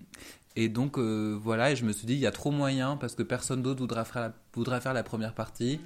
et 0.55 0.69
donc 0.69 0.99
euh, 0.99 1.37
voilà, 1.41 1.73
et 1.73 1.77
je 1.77 1.85
me 1.85 1.93
suis 1.93 2.07
dit, 2.07 2.15
il 2.15 2.21
y 2.21 2.27
a 2.27 2.31
trop 2.31 2.51
moyen 2.51 2.97
parce 2.97 3.15
que 3.15 3.23
personne 3.23 3.63
d'autre 3.63 3.81
voudra 3.81 4.05
voudra 4.55 4.81
faire 4.81 4.95
la 4.95 5.03
première 5.03 5.35
partie. 5.35 5.81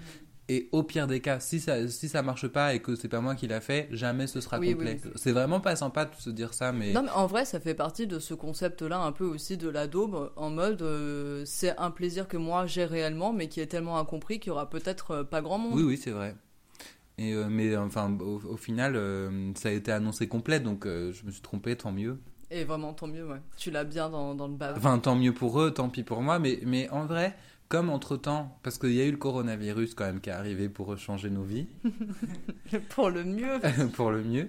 Et 0.51 0.69
au 0.73 0.83
pire 0.83 1.07
des 1.07 1.21
cas, 1.21 1.41
si 1.41 1.59
ça, 1.59 1.89
si 1.89 2.07
ça 2.07 2.21
marche 2.23 2.47
pas 2.49 2.75
et 2.75 2.81
que 2.81 2.97
c'est 2.97 3.09
pas 3.09 3.23
moi 3.23 3.35
qui 3.35 3.47
l'a 3.47 3.63
fait, 3.63 3.89
jamais 3.93 4.27
ce 4.27 4.43
sera 4.43 4.59
Oui, 4.59 4.73
complet. 4.73 5.01
oui, 5.03 5.11
C'est 5.15 5.33
vraiment 5.33 5.59
pas 5.61 5.75
sympa 5.75 6.05
de 6.05 6.15
se 6.17 6.29
dire 6.29 6.53
ça, 6.53 6.71
mais 6.71 6.93
Non, 6.93 7.03
mais 7.03 7.11
en 7.13 7.27
vrai, 7.27 7.47
ça 7.47 7.61
fait 7.61 7.73
partie 7.75 8.07
de 8.07 8.19
ce 8.19 8.35
concept-là, 8.35 8.99
un 8.99 9.13
peu 9.13 9.25
aussi 9.25 9.57
de 9.57 9.71
la 9.71 9.87
daube, 9.87 10.33
en 10.37 10.51
mode 10.51 10.83
euh, 10.83 11.45
c'est 11.47 11.75
un 11.79 11.91
plaisir 11.91 12.29
que 12.29 12.37
moi 12.37 12.67
j'ai 12.67 12.85
réellement, 12.85 13.33
mais 13.33 13.49
qui 13.49 13.61
est 13.61 13.67
tellement 13.69 13.99
incompris 13.99 14.39
qu'il 14.39 14.49
y 14.49 14.53
aura 14.53 14.69
peut-être 14.69 15.11
euh, 15.13 15.25
pas 15.25 15.41
grand 15.41 15.57
monde. 15.57 15.73
oui, 15.77 15.83
oui, 15.83 15.97
c'est 15.97 16.11
vrai. 16.11 16.37
Et 17.17 17.33
euh, 17.33 17.47
mais 17.49 17.75
enfin, 17.77 18.15
au, 18.21 18.41
au 18.45 18.57
final, 18.59 18.97
euh, 18.97 19.53
ça 19.55 19.71
a 19.71 19.73
été 19.73 19.93
annoncé 19.93 20.29
complet, 20.29 20.61
donc 20.61 20.85
je 20.85 21.25
me 21.25 21.31
suis 21.31 21.41
trompé, 21.43 21.75
tant 21.77 21.93
mieux. 21.93 22.19
Et 22.51 22.65
vraiment, 22.65 22.93
tant 22.93 23.07
mieux, 23.07 23.27
ouais. 23.27 23.41
Tu 23.57 23.71
l'as 23.71 23.85
bien 23.85 24.11
dans, 24.11 24.35
dans 24.35 24.47
le 24.47 24.55
bas. 24.55 24.75
Enfin, 24.77 24.99
tant 24.99 25.17
mieux 25.17 25.33
pour 25.33 25.59
eux, 25.61 25.71
tant 25.73 25.89
pis 25.89 26.03
pour 26.03 26.21
moi, 26.21 26.39
mais, 26.39 26.61
mais 26.67 26.89
en 26.91 27.07
vrai, 27.07 27.35
comme 27.69 27.91
entre-temps, 27.91 28.59
parce 28.63 28.79
qu'il 28.79 28.93
y 28.93 29.01
a 29.01 29.05
eu 29.05 29.11
le 29.11 29.17
coronavirus 29.17 29.95
quand 29.95 30.05
même 30.05 30.21
qui 30.21 30.31
est 30.31 30.35
arrivé 30.35 30.69
pour 30.69 30.97
changer 30.99 31.31
nos 31.31 31.43
vies, 31.43 31.67
Pour 32.91 33.11
le 33.11 33.25
mieux. 33.25 33.61
pour 33.95 34.11
le 34.11 34.23
mieux. 34.23 34.49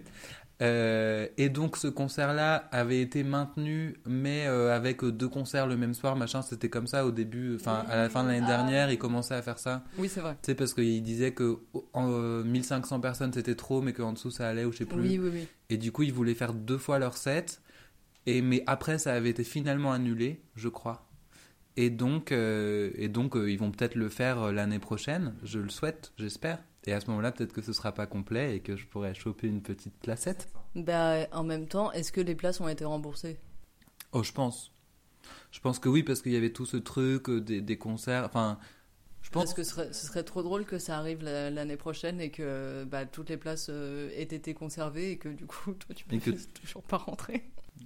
Euh, 0.62 1.28
et 1.38 1.50
donc 1.50 1.76
ce 1.76 1.88
concert-là 1.88 2.70
avait 2.72 3.02
été 3.02 3.24
maintenu, 3.24 3.98
mais 4.06 4.48
euh, 4.48 4.74
avec 4.74 5.04
deux 5.04 5.28
concerts 5.28 5.68
le 5.68 5.76
même 5.76 5.94
soir, 5.94 6.16
machin, 6.16 6.42
c'était 6.42 6.70
comme 6.70 6.88
ça 6.88 7.06
au 7.06 7.12
début, 7.12 7.56
enfin 7.56 7.84
à 7.90 7.98
la 7.98 8.10
fin 8.10 8.24
de 8.24 8.30
l'année 8.30 8.48
dernière, 8.48 8.90
ils 8.90 8.98
commençaient 8.98 9.36
à 9.36 9.42
faire 9.42 9.60
ça. 9.60 9.84
Oui, 9.98 10.08
c'est 10.08 10.22
vrai. 10.22 10.38
Tu 10.42 10.46
sais, 10.48 10.56
parce 10.56 10.74
qu'ils 10.74 11.04
disaient 11.04 11.34
que 11.34 11.58
en, 11.92 12.10
euh, 12.10 12.44
1500 12.44 13.02
personnes 13.02 13.34
c'était 13.34 13.56
trop, 13.56 13.82
mais 13.82 13.92
qu'en 13.92 14.14
dessous 14.14 14.32
ça 14.32 14.48
allait 14.48 14.64
ou 14.64 14.72
je 14.72 14.78
sais 14.80 14.86
plus. 14.86 15.02
Oui, 15.02 15.20
oui, 15.20 15.30
oui. 15.34 15.48
Et 15.70 15.78
du 15.78 15.92
coup, 15.92 16.04
ils 16.04 16.14
voulaient 16.14 16.36
faire 16.36 16.54
deux 16.54 16.78
fois 16.78 17.00
leur 17.00 17.18
set. 17.18 17.62
Et 18.26 18.42
mais 18.42 18.64
après, 18.66 18.98
ça 18.98 19.14
avait 19.14 19.30
été 19.30 19.44
finalement 19.44 19.92
annulé, 19.92 20.42
je 20.56 20.70
crois. 20.70 21.06
Et 21.78 21.90
donc, 21.90 22.32
euh, 22.32 22.92
et 22.96 23.10
donc, 23.10 23.36
euh, 23.36 23.52
ils 23.52 23.60
vont 23.60 23.72
peut-être 23.72 23.96
le 23.96 24.10
faire 24.10 24.40
euh, 24.42 24.52
l'année 24.52 24.80
prochaine. 24.80 25.36
Je 25.44 25.60
le 25.60 25.70
souhaite, 25.70 26.14
j'espère. 26.18 26.60
Et 26.86 26.94
à 26.94 27.02
ce 27.02 27.08
moment-là, 27.08 27.32
peut-être 27.32 27.52
que 27.54 27.62
ce 27.62 27.74
sera 27.74 27.92
pas 27.92 28.06
complet 28.08 28.56
et 28.56 28.60
que 28.62 28.76
je 28.78 28.86
pourrais 28.86 29.14
choper 29.14 29.48
une 29.48 29.62
petite 29.62 29.96
placette. 30.00 30.48
Bah, 30.76 31.28
en 31.32 31.44
même 31.44 31.68
temps, 31.68 31.92
est-ce 31.92 32.12
que 32.12 32.22
les 32.22 32.36
places 32.36 32.62
ont 32.62 32.68
été 32.68 32.86
remboursées? 32.86 33.38
Oh, 34.12 34.24
je 34.24 34.32
pense. 34.32 34.72
Je 35.52 35.60
pense 35.60 35.80
que 35.80 35.90
oui, 35.90 36.04
parce 36.04 36.22
qu'il 36.22 36.34
y 36.34 36.38
avait 36.38 36.52
tout 36.54 36.66
ce 36.66 36.78
truc 36.78 37.30
des, 37.30 37.62
des 37.62 37.78
concerts. 37.78 38.26
Enfin, 38.26 38.60
je 39.22 39.30
pense. 39.32 39.46
Parce 39.46 39.54
que 39.56 39.64
ce 39.64 39.72
serait, 39.72 39.94
ce 39.94 40.06
serait 40.08 40.24
trop 40.24 40.44
drôle 40.44 40.66
que 40.66 40.78
ça 40.80 40.98
arrive 40.98 41.24
la- 41.24 41.50
l'année 41.50 41.78
prochaine 41.78 42.22
et 42.22 42.30
que 42.32 42.84
bah, 42.86 43.06
toutes 43.06 43.30
les 43.30 43.38
places 43.38 43.70
aient 43.70 44.22
été 44.24 44.54
conservées 44.54 45.12
et 45.12 45.18
que 45.18 45.30
du 45.30 45.46
coup, 45.46 45.74
toi, 45.80 45.96
tu 45.96 46.06
peux 46.06 46.18
que- 46.18 46.32
toujours 46.62 46.84
pas 46.84 46.98
rentrer. 46.98 47.44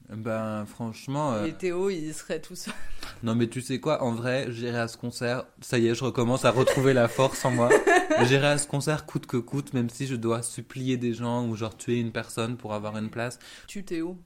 Ben, 0.10 0.66
franchement. 0.66 1.34
euh, 1.34 1.46
Et 1.46 1.54
Théo, 1.54 1.90
il 1.90 2.14
serait 2.14 2.40
tout 2.40 2.56
seul. 2.56 2.74
Non, 3.24 3.36
mais 3.36 3.48
tu 3.48 3.62
sais 3.62 3.80
quoi, 3.82 4.02
en 4.02 4.14
vrai, 4.14 4.48
j'irai 4.50 4.80
à 4.80 4.88
ce 4.88 4.96
concert. 4.98 5.44
Ça 5.62 5.78
y 5.78 5.88
est, 5.88 5.96
je 5.96 6.04
recommence 6.06 6.46
à 6.46 6.52
retrouver 6.52 6.94
la 6.94 7.08
force 7.10 7.44
en 7.44 7.52
moi. 7.52 7.70
J'irai 8.24 8.48
à 8.48 8.58
ce 8.58 8.66
concert 8.68 9.06
coûte 9.06 9.26
que 9.26 9.36
coûte, 9.38 9.74
même 9.74 9.90
si 9.90 10.08
je 10.08 10.16
dois 10.16 10.42
supplier 10.42 10.96
des 10.98 11.14
gens 11.14 11.46
ou 11.46 11.56
genre 11.56 11.76
tuer 11.76 12.00
une 12.00 12.12
personne 12.14 12.56
pour 12.58 12.74
avoir 12.74 12.98
une 12.98 13.10
place. 13.10 13.38
Tu 13.68 13.84
Théo. 13.84 14.18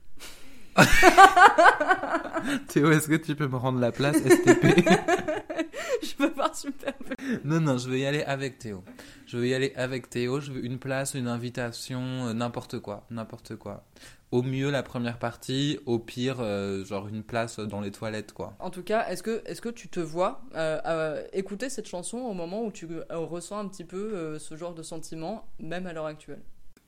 Théo, 2.67 2.91
est-ce 2.91 3.08
que 3.08 3.15
tu 3.15 3.36
peux 3.36 3.47
me 3.47 3.56
rendre 3.58 3.80
la 3.80 3.91
place, 3.91 4.17
STP 4.17 4.88
Je 6.02 6.15
peux 6.17 6.32
pas 6.32 6.52
super. 6.54 6.93
Non, 7.43 7.60
non, 7.62 7.78
je 7.78 7.89
veux 7.89 7.97
y 7.99 8.06
aller 8.06 8.23
avec 8.23 8.60
Théo. 8.60 8.84
Je 9.26 9.38
veux 9.38 9.47
y 9.47 9.54
aller 9.54 9.73
avec 9.76 10.10
Théo. 10.10 10.39
Je 10.39 10.52
veux 10.52 10.65
une 10.65 10.80
place, 10.80 11.13
une 11.13 11.28
invitation, 11.28 12.02
euh, 12.28 12.34
n'importe 12.34 12.80
quoi, 12.80 13.06
n'importe 13.10 13.56
quoi. 13.56 13.84
Au 14.34 14.41
mieux 14.41 14.72
la 14.72 14.82
première 14.82 15.19
partie, 15.19 15.78
au 15.86 16.00
pire, 16.00 16.38
euh, 16.39 16.84
genre 16.86 17.08
une 17.08 17.22
place 17.22 17.60
dans 17.60 17.82
les 17.82 17.91
toilettes, 17.91 18.34
quoi. 18.34 18.56
En 18.58 18.72
tout 18.72 18.82
cas, 18.82 19.08
est-ce 19.08 19.22
que, 19.22 19.43
est 19.46 19.62
que 19.62 19.69
tu 19.69 19.89
te 19.89 20.00
vois 20.00 20.41
euh, 20.56 20.82
euh, 20.88 21.24
écouter 21.34 21.69
cette 21.69 21.86
chanson 21.86 22.17
au 22.17 22.34
moment 22.34 22.65
où 22.65 22.72
tu 22.72 22.88
ressens 23.12 23.60
un 23.60 23.67
petit 23.67 23.84
peu 23.84 24.39
ce 24.39 24.58
genre 24.58 24.74
de 24.74 24.82
sentiment, 24.82 25.48
même 25.60 25.86
à 25.86 25.93
l'heure 25.93 26.08
actuelle? 26.08 26.41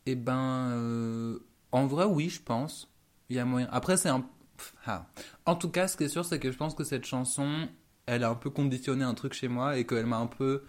Eh 0.08 0.16
ben, 0.16 1.38
en 1.72 1.86
vrai, 1.86 2.06
oui, 2.06 2.30
je 2.30 2.42
pense. 2.42 2.92
Il 3.30 3.36
y 3.36 3.40
a 3.40 3.46
moyen. 3.46 3.70
Après, 3.72 3.96
c'est 3.96 4.10
un. 4.10 4.22
Pff, 4.58 4.74
ah. 4.88 5.06
En 5.46 5.56
tout 5.56 5.70
cas, 5.70 5.88
ce 5.88 5.98
qui 5.98 6.06
est 6.06 6.10
sûr, 6.10 6.26
c'est 6.26 6.40
que 6.40 6.52
je 6.52 6.58
pense 6.58 6.74
que 6.74 6.84
cette 6.84 7.06
chanson, 7.06 7.68
elle 8.08 8.24
a 8.24 8.30
un 8.32 8.36
peu 8.36 8.50
conditionné 8.50 9.04
un 9.04 9.14
truc 9.14 9.34
chez 9.34 9.50
moi 9.50 9.78
et 9.78 9.86
qu'elle 9.86 10.08
m'a 10.08 10.18
un 10.18 10.26
peu. 10.26 10.64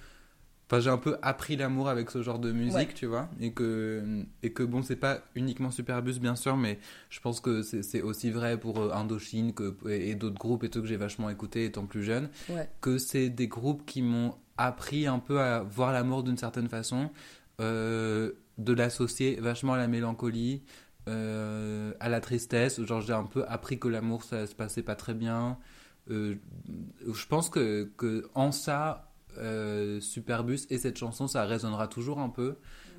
Enfin, 0.69 0.81
j'ai 0.81 0.91
un 0.91 0.99
peu 0.99 1.17
appris 1.23 1.55
l'amour 1.57 1.89
avec 1.89 2.11
ce 2.11 2.23
genre 2.23 2.41
de 2.41 2.51
musique, 2.51 2.75
Ouais. 2.89 2.95
tu 2.95 3.07
vois. 3.07 3.29
Et 3.39 3.53
que, 3.53 4.25
et 4.43 4.53
que 4.53 4.65
bon, 4.65 4.83
c'est 4.83 4.97
pas 4.97 5.21
uniquement 5.37 5.71
Superbus, 5.71 6.19
bien 6.19 6.35
sûr, 6.35 6.57
mais 6.57 6.79
je 7.09 7.21
pense 7.21 7.39
que 7.41 7.63
c'est 7.63 8.03
aussi 8.03 8.31
vrai 8.31 8.59
pour 8.59 8.79
euh, 8.81 8.91
Indochine 8.93 9.53
que, 9.55 9.77
et, 9.89 10.11
et 10.11 10.15
d'autres 10.17 10.39
groupes 10.39 10.65
et 10.65 10.69
tout 10.69 10.81
que 10.81 10.89
j'ai 10.89 10.97
vachement 10.97 11.31
écouté 11.31 11.67
étant 11.67 11.87
plus 11.87 12.03
jeune 12.03 12.29
Ouais. 12.49 12.69
que 12.81 12.99
c'est 12.99 13.29
des 13.31 13.47
groupes 13.47 13.87
qui 13.87 14.03
m'ont 14.03 14.35
appris 14.57 15.07
un 15.07 15.21
peu 15.21 15.39
à 15.41 15.63
voir 15.63 15.93
l'amour 15.93 16.25
d'une 16.25 16.37
certaine 16.39 16.69
façon, 16.69 17.11
euh, 17.61 18.33
de 18.59 18.73
l'associer 18.73 19.37
vachement 19.37 19.75
à 19.75 19.77
la 19.79 19.87
mélancolie, 19.87 20.63
euh, 21.09 21.93
à 22.01 22.09
la 22.09 22.21
tristesse. 22.21 22.83
Genre, 22.83 23.01
j'ai 23.03 23.13
un 23.13 23.25
peu 23.25 23.45
appris 23.47 23.79
que 23.79 23.87
l'amour, 23.89 24.25
ça 24.25 24.47
se 24.47 24.55
passait 24.55 24.83
pas 24.83 24.97
très 24.97 25.15
bien. 25.15 25.59
Euh, 26.11 26.37
je 27.13 27.27
pense 27.27 27.51
que, 27.51 27.91
que 27.97 28.29
en 28.35 28.51
ça, 28.53 29.06
euh, 29.39 30.01
Superbus 30.01 30.61
et 30.71 30.79
cette 30.79 30.99
chanson, 30.99 31.27
ça 31.27 31.45
résonnera 31.45 31.89
toujours 31.89 32.19
un 32.21 32.29
peu 32.29 32.57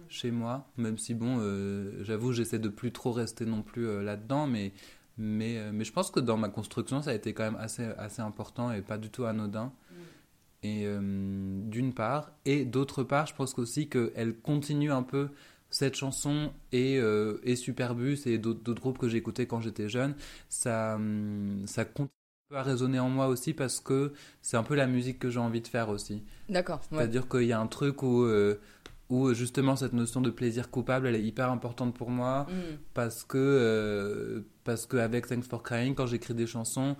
chez 0.09 0.31
moi, 0.31 0.67
même 0.77 0.97
si 0.97 1.13
bon, 1.13 1.37
euh, 1.39 2.03
j'avoue, 2.03 2.31
j'essaie 2.31 2.59
de 2.59 2.69
plus 2.69 2.91
trop 2.91 3.11
rester 3.11 3.45
non 3.45 3.61
plus 3.61 3.87
euh, 3.87 4.01
là-dedans, 4.01 4.47
mais, 4.47 4.73
mais, 5.17 5.71
mais 5.71 5.83
je 5.83 5.91
pense 5.91 6.11
que 6.11 6.19
dans 6.19 6.37
ma 6.37 6.49
construction, 6.49 7.01
ça 7.01 7.11
a 7.11 7.13
été 7.13 7.33
quand 7.33 7.43
même 7.43 7.59
assez, 7.59 7.85
assez 7.97 8.21
important 8.21 8.71
et 8.71 8.81
pas 8.81 8.97
du 8.97 9.09
tout 9.09 9.25
anodin. 9.25 9.71
Et 10.63 10.83
euh, 10.85 11.61
d'une 11.65 11.93
part, 11.93 12.31
et 12.45 12.65
d'autre 12.65 13.03
part, 13.03 13.27
je 13.27 13.35
pense 13.35 13.57
aussi 13.59 13.89
qu'elle 13.89 14.37
continue 14.41 14.91
un 14.91 15.03
peu 15.03 15.29
cette 15.69 15.95
chanson 15.95 16.51
et, 16.71 16.95
et 17.43 17.55
Superbus 17.55 18.19
et 18.25 18.37
d'autres 18.37 18.81
groupes 18.81 18.97
que 18.97 19.09
j'écoutais 19.09 19.47
quand 19.47 19.61
j'étais 19.61 19.89
jeune, 19.89 20.15
ça, 20.49 20.95
hum, 20.95 21.63
ça 21.67 21.85
continue 21.85 22.16
peu 22.49 22.55
à 22.57 22.63
résonner 22.63 22.99
en 22.99 23.09
moi 23.09 23.27
aussi 23.27 23.53
parce 23.53 23.79
que 23.79 24.13
c'est 24.41 24.57
un 24.57 24.63
peu 24.63 24.75
la 24.75 24.87
musique 24.87 25.19
que 25.19 25.29
j'ai 25.29 25.39
envie 25.39 25.61
de 25.61 25.67
faire 25.67 25.89
aussi. 25.89 26.23
D'accord. 26.49 26.79
ouais. 26.91 26.99
C'est-à-dire 26.99 27.27
qu'il 27.27 27.43
y 27.43 27.51
a 27.53 27.59
un 27.59 27.67
truc 27.67 28.03
où, 28.03 28.23
euh, 28.23 28.59
où 29.09 29.33
justement 29.33 29.75
cette 29.75 29.93
notion 29.93 30.21
de 30.21 30.29
plaisir 30.29 30.69
coupable, 30.71 31.07
elle 31.07 31.15
est 31.15 31.23
hyper 31.23 31.51
importante 31.51 31.93
pour 31.93 32.09
moi 32.09 32.47
Mm. 32.49 32.53
parce 32.93 33.23
que 33.23 33.37
euh, 33.37 34.41
parce 34.63 34.85
qu'avec 34.85 35.27
Thanks 35.27 35.43
for 35.45 35.61
Crying, 35.63 35.93
quand 35.95 36.05
j'écris 36.07 36.33
des 36.33 36.47
chansons, 36.47 36.95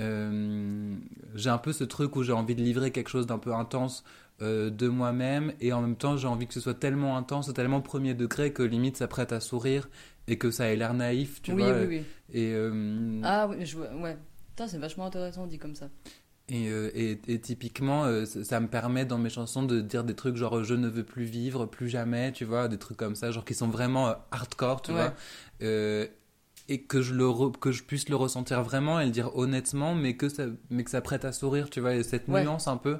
euh, 0.00 0.94
j'ai 1.34 1.50
un 1.50 1.58
peu 1.58 1.72
ce 1.72 1.84
truc 1.84 2.14
où 2.16 2.22
j'ai 2.22 2.32
envie 2.32 2.54
de 2.54 2.62
livrer 2.62 2.92
quelque 2.92 3.10
chose 3.10 3.26
d'un 3.26 3.38
peu 3.38 3.52
intense 3.52 4.04
euh, 4.40 4.70
de 4.70 4.86
moi-même 4.88 5.52
et 5.60 5.72
en 5.72 5.82
même 5.82 5.96
temps 5.96 6.16
j'ai 6.16 6.28
envie 6.28 6.46
que 6.46 6.54
ce 6.54 6.60
soit 6.60 6.74
tellement 6.78 7.16
intense, 7.16 7.52
tellement 7.52 7.80
premier 7.80 8.14
degré 8.14 8.52
que 8.52 8.62
limite 8.62 8.96
ça 8.96 9.08
prête 9.08 9.32
à 9.32 9.40
sourire 9.40 9.88
et 10.28 10.38
que 10.38 10.50
ça 10.52 10.66
ait 10.68 10.76
l'air 10.76 10.94
naïf, 10.94 11.42
tu 11.42 11.52
oui, 11.52 11.62
vois. 11.64 11.72
oui, 11.80 11.86
oui. 11.88 12.02
Et, 12.32 12.54
Ah 13.24 13.48
oui, 13.50 13.66
je 13.66 13.76
ouais. 13.76 14.16
Putain, 14.52 14.68
c'est 14.68 14.78
vachement 14.78 15.06
intéressant 15.06 15.46
dit 15.46 15.58
comme 15.58 15.74
ça. 15.74 15.88
Et, 16.48 16.68
euh, 16.68 16.90
et, 16.94 17.18
et 17.28 17.40
typiquement, 17.40 18.04
euh, 18.04 18.26
ça, 18.26 18.60
me 18.60 18.66
permet 18.68 19.06
dans 19.06 19.16
mes 19.16 19.30
chansons 19.30 19.62
de 19.62 19.80
dire 19.80 20.04
des 20.04 20.14
trucs 20.14 20.36
genre 20.36 20.62
je 20.64 20.74
ne 20.74 20.88
veux 20.88 21.04
plus 21.04 21.24
vivre, 21.24 21.66
plus 21.66 21.88
jamais, 21.88 22.32
tu 22.32 22.44
vois, 22.44 22.68
des 22.68 22.78
trucs 22.78 22.98
comme 22.98 23.14
ça, 23.14 23.30
genre 23.30 23.44
qui 23.44 23.54
sont 23.54 23.68
vraiment 23.68 24.08
euh, 24.08 24.14
hardcore, 24.30 24.82
tu 24.82 24.92
Ouais. 24.92 24.98
vois. 24.98 25.14
Euh, 25.62 26.06
et 26.68 26.82
que 26.82 27.00
je, 27.02 27.14
le 27.14 27.24
re- 27.26 27.56
que 27.58 27.72
je 27.72 27.82
puisse 27.82 28.08
le 28.08 28.16
ressentir 28.16 28.62
vraiment 28.62 29.00
et 29.00 29.06
le 29.06 29.10
dire 29.10 29.34
honnêtement, 29.36 29.94
mais 29.94 30.16
que 30.16 30.28
ça, 30.28 30.44
mais 30.70 30.84
que 30.84 30.90
ça 30.90 31.00
prête 31.00 31.24
à 31.24 31.32
sourire, 31.32 31.70
tu 31.70 31.80
vois. 31.80 31.94
Et 31.94 32.02
cette 32.02 32.28
Ouais. 32.28 32.42
nuance 32.42 32.68
un 32.68 32.76
peu 32.76 32.98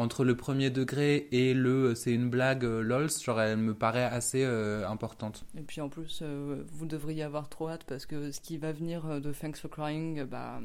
entre 0.00 0.24
le 0.24 0.34
premier 0.34 0.70
degré 0.70 1.28
et 1.30 1.52
le 1.52 1.94
c'est 1.94 2.12
une 2.12 2.30
blague 2.30 2.64
euh, 2.64 2.80
lols, 2.80 3.10
genre 3.10 3.40
elle 3.40 3.58
me 3.58 3.74
paraît 3.74 4.04
assez 4.04 4.44
euh, 4.44 4.88
importante. 4.88 5.44
Et 5.58 5.62
puis 5.62 5.80
en 5.80 5.88
plus, 5.88 6.20
euh, 6.22 6.64
vous 6.72 6.86
devriez 6.86 7.22
avoir 7.22 7.48
trop 7.48 7.68
hâte 7.68 7.84
parce 7.84 8.06
que 8.06 8.30
ce 8.32 8.40
qui 8.40 8.56
va 8.56 8.72
venir 8.72 9.20
de 9.20 9.32
Thanks 9.32 9.56
for 9.56 9.70
Crying, 9.70 10.24
bah, 10.24 10.60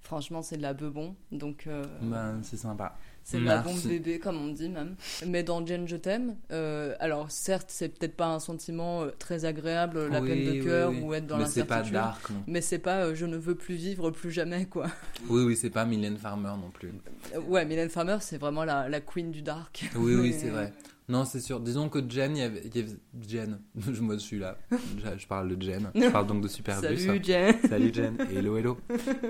franchement, 0.00 0.42
c'est 0.42 0.56
de 0.56 0.62
la 0.62 0.74
bebon. 0.74 1.14
Donc, 1.32 1.66
euh, 1.66 1.84
Ben, 2.02 2.40
c'est 2.42 2.56
sympa. 2.56 2.96
C'est 3.24 3.38
la 3.40 3.58
bombe 3.58 3.80
bébé, 3.82 4.18
comme 4.18 4.36
on 4.36 4.48
dit 4.48 4.68
même. 4.68 4.96
Mais 5.26 5.42
dans 5.42 5.64
Jen, 5.64 5.86
je 5.86 5.96
t'aime, 5.96 6.36
euh, 6.50 6.94
alors 7.00 7.30
certes, 7.30 7.66
c'est 7.68 7.88
peut-être 7.88 8.16
pas 8.16 8.26
un 8.26 8.40
sentiment 8.40 9.02
euh, 9.02 9.10
très 9.18 9.44
agréable, 9.44 10.08
la 10.08 10.20
Oui, 10.20 10.28
peine 10.28 10.44
de 10.58 10.62
cœur 10.64 10.90
oui. 10.90 11.00
ou 11.02 11.14
être 11.14 11.26
dans 11.26 11.38
Mais 11.38 11.46
c'est 11.46 11.64
pas 11.64 11.82
dark, 11.82 12.30
non. 12.30 12.42
Mais 12.46 12.60
c'est 12.60 12.78
pas 12.78 13.04
euh, 13.04 13.14
je 13.14 13.26
ne 13.26 13.36
veux 13.36 13.54
plus 13.54 13.74
vivre 13.74 14.10
plus 14.10 14.30
jamais, 14.30 14.66
quoi. 14.66 14.86
Oui, 15.28 15.44
oui, 15.44 15.56
c'est 15.56 15.70
pas 15.70 15.84
Mylène 15.84 16.16
Farmer 16.16 16.48
non 16.60 16.70
plus. 16.72 16.92
Euh, 17.34 17.40
ouais, 17.42 17.64
Mylène 17.64 17.90
Farmer, 17.90 18.16
c'est 18.20 18.38
vraiment 18.38 18.64
la, 18.64 18.88
la 18.88 19.00
queen 19.00 19.30
du 19.30 19.42
dark. 19.42 19.88
Oui, 19.96 20.14
oui, 20.14 20.34
c'est 20.38 20.48
vrai. 20.48 20.72
Non, 21.10 21.24
c'est 21.24 21.40
sûr. 21.40 21.60
Disons 21.60 21.88
que 21.88 21.98
Jen, 22.08 22.36
il 22.36 22.40
y 22.40 22.42
avait, 22.42 22.62
il 22.64 22.76
y 22.76 22.78
avait- 22.80 22.96
Jen, 23.28 23.58
je 23.92 24.00
me 24.00 24.16
suis 24.18 24.38
là. 24.38 24.56
Je, 24.70 25.18
je 25.18 25.26
parle 25.26 25.56
de 25.56 25.60
Jen. 25.62 25.90
Je 25.94 26.08
parle 26.08 26.26
donc 26.26 26.40
de 26.42 26.48
Superbus. 26.48 26.96
Salut 26.98 27.20
Jen. 27.24 27.54
Salut 27.68 27.92
Jen. 27.92 28.16
Hello, 28.30 28.56
hello. 28.56 28.78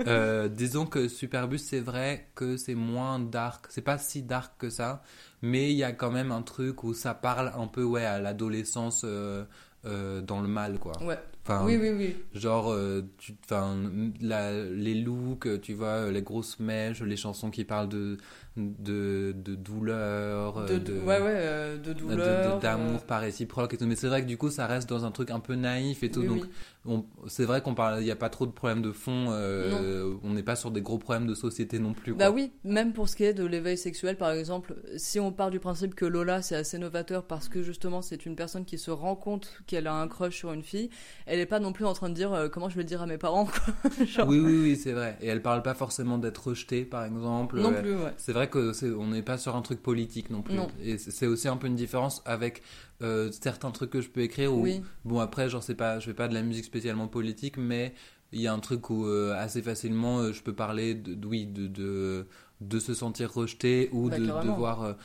Euh, 0.06 0.48
disons 0.48 0.86
que 0.86 1.08
Superbus, 1.08 1.58
c'est 1.58 1.80
vrai 1.80 2.28
que 2.34 2.56
c'est 2.56 2.74
moins 2.74 3.18
dark. 3.18 3.66
C'est 3.70 3.82
pas 3.82 3.98
si 3.98 4.22
dark 4.22 4.52
que 4.58 4.70
ça, 4.70 5.02
mais 5.42 5.70
il 5.72 5.76
y 5.76 5.84
a 5.84 5.92
quand 5.92 6.10
même 6.10 6.32
un 6.32 6.42
truc 6.42 6.84
où 6.84 6.92
ça 6.94 7.14
parle 7.14 7.52
un 7.56 7.66
peu, 7.66 7.82
ouais, 7.82 8.04
à 8.04 8.20
l'adolescence 8.20 9.02
euh, 9.04 9.44
euh, 9.86 10.20
dans 10.20 10.40
le 10.42 10.48
mal, 10.48 10.78
quoi. 10.78 10.92
Ouais. 11.02 11.18
Enfin, 11.42 11.64
Oui, 11.64 11.78
oui, 11.80 11.88
oui. 11.96 12.14
Genre, 12.34 12.70
euh, 12.70 13.00
tu, 13.16 13.34
enfin, 13.44 13.74
la- 14.20 14.62
les 14.64 14.94
looks, 14.94 15.48
tu 15.62 15.72
vois, 15.72 16.10
les 16.10 16.20
grosses 16.22 16.60
mèches, 16.60 17.00
les 17.00 17.16
chansons 17.16 17.50
qui 17.50 17.64
parlent 17.64 17.88
de, 17.88 18.18
de, 18.56 19.32
de 19.36 19.54
douleur, 19.54 20.64
De, 20.66 20.74
euh, 20.74 20.78
de, 20.78 20.92
ouais, 20.98 21.04
ouais, 21.06 21.22
euh, 21.26 21.76
de 21.78 21.92
de- 21.92 21.92
de- 21.92 22.00
douleur. 22.00 22.58
d'amour 22.58 22.96
euh, 22.96 23.06
pas 23.06 23.18
réciproque 23.18 23.74
et 23.74 23.76
tout. 23.76 23.86
Mais 23.86 23.96
c'est 23.96 24.08
vrai 24.08 24.22
que 24.22 24.26
du 24.26 24.36
coup, 24.36 24.50
ça 24.50 24.66
reste 24.66 24.88
dans 24.88 25.04
un 25.04 25.10
truc 25.10 25.30
un 25.30 25.40
peu 25.40 25.54
naïf 25.54 26.02
et 26.02 26.10
tout. 26.10 26.20
oui, 26.20 26.26
donc, 26.26 26.44
oui. 26.86 27.02
c'est 27.28 27.44
vrai 27.44 27.62
qu'on 27.62 27.74
parle, 27.74 28.00
il 28.00 28.04
n'y 28.04 28.10
a 28.10 28.16
pas 28.16 28.28
trop 28.28 28.46
de 28.46 28.50
problèmes 28.52 28.82
de 28.82 28.92
fond. 28.92 29.26
euh, 29.30 30.14
on 30.24 30.30
n'est 30.30 30.42
pas 30.42 30.56
sur 30.56 30.70
des 30.70 30.82
gros 30.82 30.98
problèmes 30.98 31.26
de 31.26 31.34
société 31.34 31.78
non 31.78 31.92
plus. 31.94 32.12
Bah 32.14 32.30
oui, 32.30 32.52
même 32.64 32.92
pour 32.92 33.08
ce 33.08 33.16
qui 33.16 33.24
est 33.24 33.34
de 33.34 33.44
l'éveil 33.44 33.78
sexuel, 33.78 34.16
par 34.16 34.30
exemple, 34.32 34.74
si 34.96 35.20
on 35.20 35.32
part 35.32 35.50
du 35.50 35.60
principe 35.60 35.94
que 35.94 36.04
Lola 36.04 36.42
c'est 36.42 36.56
assez 36.56 36.78
novateur 36.78 37.24
parce 37.24 37.48
que 37.48 37.62
justement 37.62 38.02
c'est 38.02 38.26
une 38.26 38.36
personne 38.36 38.64
qui 38.64 38.78
se 38.78 38.90
rend 38.90 39.14
compte 39.16 39.52
qu'elle 39.66 39.86
a 39.86 39.94
un 39.94 40.08
crush 40.08 40.36
sur 40.36 40.52
une 40.52 40.62
fille, 40.62 40.90
elle 41.26 41.38
est 41.38 41.46
pas 41.46 41.60
non 41.60 41.72
plus 41.72 41.84
en 41.84 41.92
train 41.92 42.08
de 42.08 42.14
dire 42.14 42.32
euh, 42.32 42.48
comment 42.48 42.68
je 42.68 42.74
vais 42.76 42.82
le 42.82 42.88
dire 42.88 43.02
à 43.02 43.06
mes 43.06 43.18
parents, 43.18 43.46
quoi. 43.46 43.90
Genre, 44.06 44.28
Oui, 44.28 44.38
oui, 44.40 44.58
oui, 44.62 44.76
c'est 44.76 44.92
vrai. 44.92 45.16
Et 45.20 45.28
elle 45.28 45.42
parle 45.42 45.62
pas 45.62 45.74
forcément 45.74 46.18
d'être 46.18 46.48
rejetée, 46.48 46.84
par 46.84 47.04
exemple. 47.04 47.60
non 47.60 47.72
plus, 47.72 47.94
ouais. 47.94 48.12
C'est 48.16 48.32
vrai 48.32 48.48
que 48.50 48.94
on 48.96 49.06
n'est 49.08 49.22
pas 49.22 49.38
sur 49.38 49.56
un 49.56 49.62
truc 49.62 49.80
politique 49.82 50.28
non 50.30 50.42
plus. 50.42 50.54
Non. 50.56 50.68
Et 50.82 50.98
c'est 50.98 51.26
aussi 51.26 51.48
un 51.48 51.56
peu 51.56 51.66
une 51.68 51.76
différence 51.76 52.20
avec 52.26 52.62
euh, 53.02 53.30
certains 53.32 53.70
trucs 53.70 53.90
que 53.90 54.00
je 54.02 54.10
peux 54.10 54.20
écrire 54.20 54.52
où, 54.52 54.62
Oui. 54.62 54.82
bon 55.06 55.20
après, 55.20 55.48
genre 55.48 55.62
c'est 55.62 55.74
pas, 55.74 55.98
je 56.00 56.06
fais 56.06 56.14
pas 56.14 56.28
de 56.28 56.34
la 56.34 56.42
musique 56.42 56.64
spécialement 56.66 57.08
politique, 57.08 57.56
mais 57.56 57.94
il 58.32 58.40
y 58.40 58.46
a 58.46 58.52
un 58.52 58.58
truc 58.60 58.90
où 58.90 59.06
euh, 59.06 59.34
assez 59.34 59.62
facilement 59.62 60.18
euh, 60.18 60.32
je 60.32 60.42
peux 60.42 60.52
parler 60.54 60.94
de, 60.94 61.14
de- 61.14 61.26
oui, 61.26 61.46
de, 61.46 61.66
de, 61.66 62.26
de 62.60 62.78
se 62.78 62.92
sentir 62.94 63.32
rejeté 63.32 63.88
ou 63.92 64.08
Bah, 64.10 64.18
de 64.18 64.26
devoir 64.26 64.96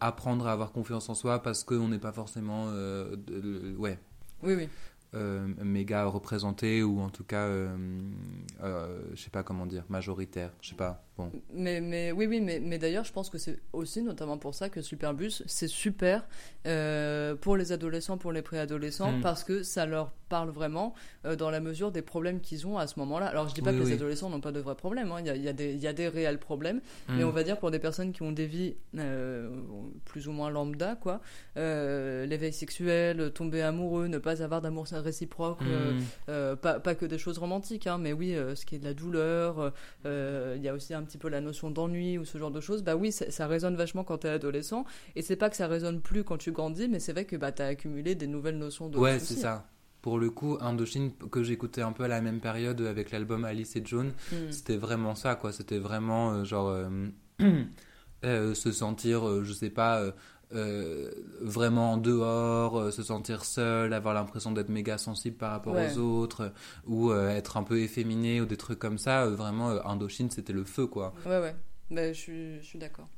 apprendre 0.00 0.46
à 0.46 0.52
avoir 0.52 0.72
confiance 0.72 1.08
en 1.10 1.14
soi 1.14 1.42
parce 1.42 1.62
qu'on 1.62 1.88
n'est 1.88 1.98
pas 1.98 2.12
forcément, 2.12 2.70
de- 2.72 3.74
ouais, 3.78 3.98
Oui, 4.42 4.54
oui. 4.54 4.68
euh, 5.14 5.46
méga 5.62 6.04
représenté 6.06 6.82
ou 6.82 7.00
en 7.00 7.10
tout 7.10 7.24
cas, 7.24 7.44
euh, 7.46 7.76
euh, 8.62 8.98
je 9.14 9.20
sais 9.22 9.30
pas 9.30 9.42
comment 9.42 9.66
dire, 9.66 9.84
majoritaire, 9.88 10.52
je 10.62 10.70
sais 10.70 10.74
pas. 10.74 11.04
Bon. 11.18 11.32
Mais, 11.52 11.80
mais 11.80 12.12
oui, 12.12 12.26
oui, 12.26 12.40
mais, 12.40 12.60
mais 12.60 12.78
d'ailleurs, 12.78 13.04
je 13.04 13.12
pense 13.12 13.28
que 13.28 13.38
c'est 13.38 13.58
aussi 13.72 14.02
notamment 14.02 14.38
pour 14.38 14.54
ça 14.54 14.68
que 14.68 14.80
Superbus, 14.80 15.42
c'est 15.46 15.66
super 15.68 16.24
euh, 16.66 17.34
pour 17.34 17.56
les 17.56 17.72
adolescents, 17.72 18.18
pour 18.18 18.30
les 18.32 18.40
préadolescents, 18.42 19.12
Mm. 19.12 19.20
parce 19.20 19.42
que 19.42 19.62
ça 19.64 19.84
leur 19.84 20.12
parle 20.28 20.50
vraiment 20.50 20.94
euh, 21.24 21.34
dans 21.36 21.50
la 21.50 21.58
mesure 21.60 21.90
des 21.90 22.02
problèmes 22.02 22.40
qu'ils 22.40 22.66
ont 22.66 22.78
à 22.78 22.86
ce 22.86 22.98
moment-là. 23.00 23.26
Alors, 23.26 23.48
je 23.48 23.54
dis 23.54 23.62
pas 23.62 23.72
Oui, 23.72 23.78
que 23.78 23.84
les 23.84 23.92
adolescents 23.94 24.28
n'ont 24.30 24.40
pas 24.40 24.52
de 24.52 24.60
vrais 24.60 24.74
problèmes, 24.76 25.10
hein. 25.10 25.16
il 25.20 25.26
y, 25.26 25.30
a, 25.30 25.34
y, 25.36 25.48
a 25.48 25.52
y 25.72 25.86
a 25.86 25.92
des 25.92 26.06
réels 26.08 26.38
problèmes, 26.38 26.80
mais 27.08 27.24
Mm. 27.24 27.28
on 27.28 27.30
va 27.30 27.42
dire 27.42 27.58
pour 27.58 27.70
des 27.72 27.78
personnes 27.80 28.12
qui 28.12 28.22
ont 28.22 28.30
des 28.32 28.46
vies 28.46 28.76
euh, 28.96 29.50
plus 30.04 30.28
ou 30.28 30.32
moins 30.32 30.50
lambda, 30.50 30.96
quoi, 31.00 31.20
l'éveil 31.56 32.52
sexuel, 32.52 33.32
tomber 33.32 33.62
amoureux, 33.62 34.06
ne 34.06 34.18
pas 34.18 34.42
avoir 34.42 34.60
d'amour 34.60 34.86
réciproque, 34.92 35.58
euh, 35.62 35.92
Mm. 35.94 36.02
euh, 36.28 36.56
pas, 36.56 36.78
pas 36.80 36.94
que 36.94 37.06
des 37.06 37.18
choses 37.18 37.38
romantiques, 37.38 37.86
hein, 37.86 37.98
mais 37.98 38.12
oui, 38.12 38.36
ce 38.54 38.64
qui 38.64 38.76
est 38.76 38.78
de 38.78 38.84
la 38.84 38.94
douleur, 38.94 39.72
il 40.04 40.60
y 40.62 40.68
a 40.68 40.74
aussi 40.74 40.94
un 40.94 41.02
petit 41.08 41.18
peu 41.18 41.28
la 41.28 41.40
notion 41.40 41.70
d'ennui 41.72 42.18
ou 42.18 42.24
ce 42.24 42.38
genre 42.38 42.52
de 42.52 42.60
choses. 42.60 42.84
Bah 42.84 42.94
oui, 42.94 43.10
ça, 43.10 43.28
ça 43.32 43.48
résonne 43.48 43.74
vachement 43.74 44.04
quand 44.04 44.18
t'es 44.18 44.28
adolescent, 44.28 44.84
et 45.16 45.22
c'est 45.22 45.34
pas 45.36 45.50
que 45.50 45.56
ça 45.56 45.66
résonne 45.66 46.00
plus 46.00 46.22
quand 46.22 46.36
tu 46.38 46.52
grandis, 46.52 46.86
mais 46.88 47.00
c'est 47.00 47.12
vrai 47.12 47.24
que 47.24 47.34
bah, 47.34 47.50
t'as 47.50 47.66
accumulé 47.66 48.14
des 48.14 48.26
nouvelles 48.28 48.58
notions 48.58 48.88
de 48.88 48.96
Ouais, 48.98 49.18
c'est 49.18 49.34
ça. 49.34 49.66
Pour 50.02 50.20
le 50.20 50.30
coup, 50.30 50.56
Indochine, 50.60 51.10
que 51.32 51.42
j'écoutais 51.42 51.82
un 51.82 51.90
peu 51.90 52.04
à 52.04 52.08
la 52.08 52.20
même 52.20 52.38
période 52.40 52.80
avec 52.82 53.10
l'album 53.10 53.44
Alice 53.44 53.74
et 53.74 53.82
John, 53.84 54.12
Mm. 54.30 54.50
c'était 54.52 54.76
vraiment 54.76 55.16
ça, 55.16 55.34
quoi. 55.34 55.52
C'était 55.52 55.78
vraiment 55.78 56.30
euh, 56.34 56.44
genre 56.44 56.68
euh, 56.68 57.08
euh, 58.24 58.54
se 58.54 58.72
sentir, 58.72 59.44
je 59.44 59.52
sais 59.52 59.70
pas, 59.70 60.04
euh, 60.54 61.10
vraiment 61.42 61.92
en 61.92 61.96
dehors, 61.98 62.78
euh, 62.78 62.90
se 62.90 63.02
sentir 63.02 63.44
seul, 63.44 63.92
avoir 63.92 64.14
l'impression 64.14 64.50
d'être 64.52 64.70
méga 64.70 64.96
sensible 64.98 65.36
par 65.36 65.50
rapport 65.50 65.74
Ouais. 65.74 65.92
aux 65.94 65.98
autres, 65.98 66.40
euh, 66.44 66.48
ou 66.86 67.10
euh, 67.10 67.28
être 67.28 67.56
un 67.56 67.62
peu 67.62 67.80
efféminé 67.80 68.40
ou 68.40 68.46
des 68.46 68.56
trucs 68.56 68.78
comme 68.78 68.98
ça. 68.98 69.26
vraiment, 69.26 69.68
Indochine, 69.86 70.30
c'était 70.30 70.52
le 70.54 70.64
feu, 70.64 70.86
quoi. 70.86 71.12
Ouais, 71.26 71.38
ouais, 71.40 71.54
bah, 71.90 72.12
je 72.12 72.58
suis, 72.62 72.78
d'accord. 72.78 73.08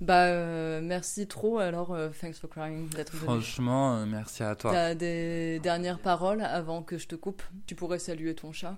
Bah, 0.00 0.24
euh, 0.24 0.80
merci 0.82 1.28
trop, 1.28 1.58
alors, 1.58 1.92
euh, 1.94 2.08
thanks 2.20 2.34
for 2.40 2.50
crying 2.50 2.88
d'être 2.88 3.12
venu. 3.12 3.22
Franchement, 3.24 3.98
euh, 3.98 4.06
merci 4.06 4.42
à 4.42 4.56
toi. 4.56 4.72
T'as 4.72 4.94
des 4.96 5.60
dernières 5.60 6.00
paroles 6.00 6.40
avant 6.42 6.82
que 6.82 6.98
je 6.98 7.06
te 7.06 7.14
coupe? 7.14 7.42
Tu 7.66 7.76
pourrais 7.76 8.00
saluer 8.00 8.34
ton 8.34 8.50
chat 8.50 8.76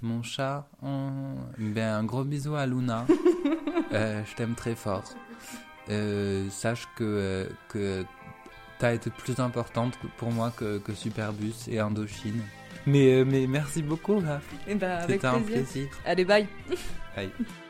Mon 0.00 0.22
chat, 0.22 0.66
ben, 0.80 1.78
un 1.94 2.04
gros 2.04 2.24
bisou 2.24 2.54
à 2.54 2.64
Luna. 2.64 3.04
Je 3.92 4.34
t'aime 4.36 4.54
très 4.54 4.74
fort. 4.74 5.04
Euh, 5.90 6.48
sache 6.50 6.86
que, 6.96 7.02
euh, 7.04 7.46
que 7.68 8.04
t'as 8.78 8.94
été 8.94 9.10
plus 9.10 9.38
importante 9.40 9.98
pour 10.18 10.30
moi 10.30 10.52
que, 10.56 10.78
que 10.78 10.94
Superbus 10.94 11.54
et 11.68 11.80
Indochine. 11.80 12.42
Mais, 12.86 13.12
euh, 13.14 13.24
mais 13.24 13.46
merci 13.46 13.82
beaucoup, 13.82 14.20
Raph. 14.20 14.42
Eh 14.68 14.74
bah, 14.74 14.98
avec 14.98 15.16
C'était 15.16 15.26
un 15.26 15.40
plaisir. 15.40 15.64
plaisir. 15.72 15.88
Allez, 16.04 16.24
bye 16.24 16.46
Bye. 17.16 17.30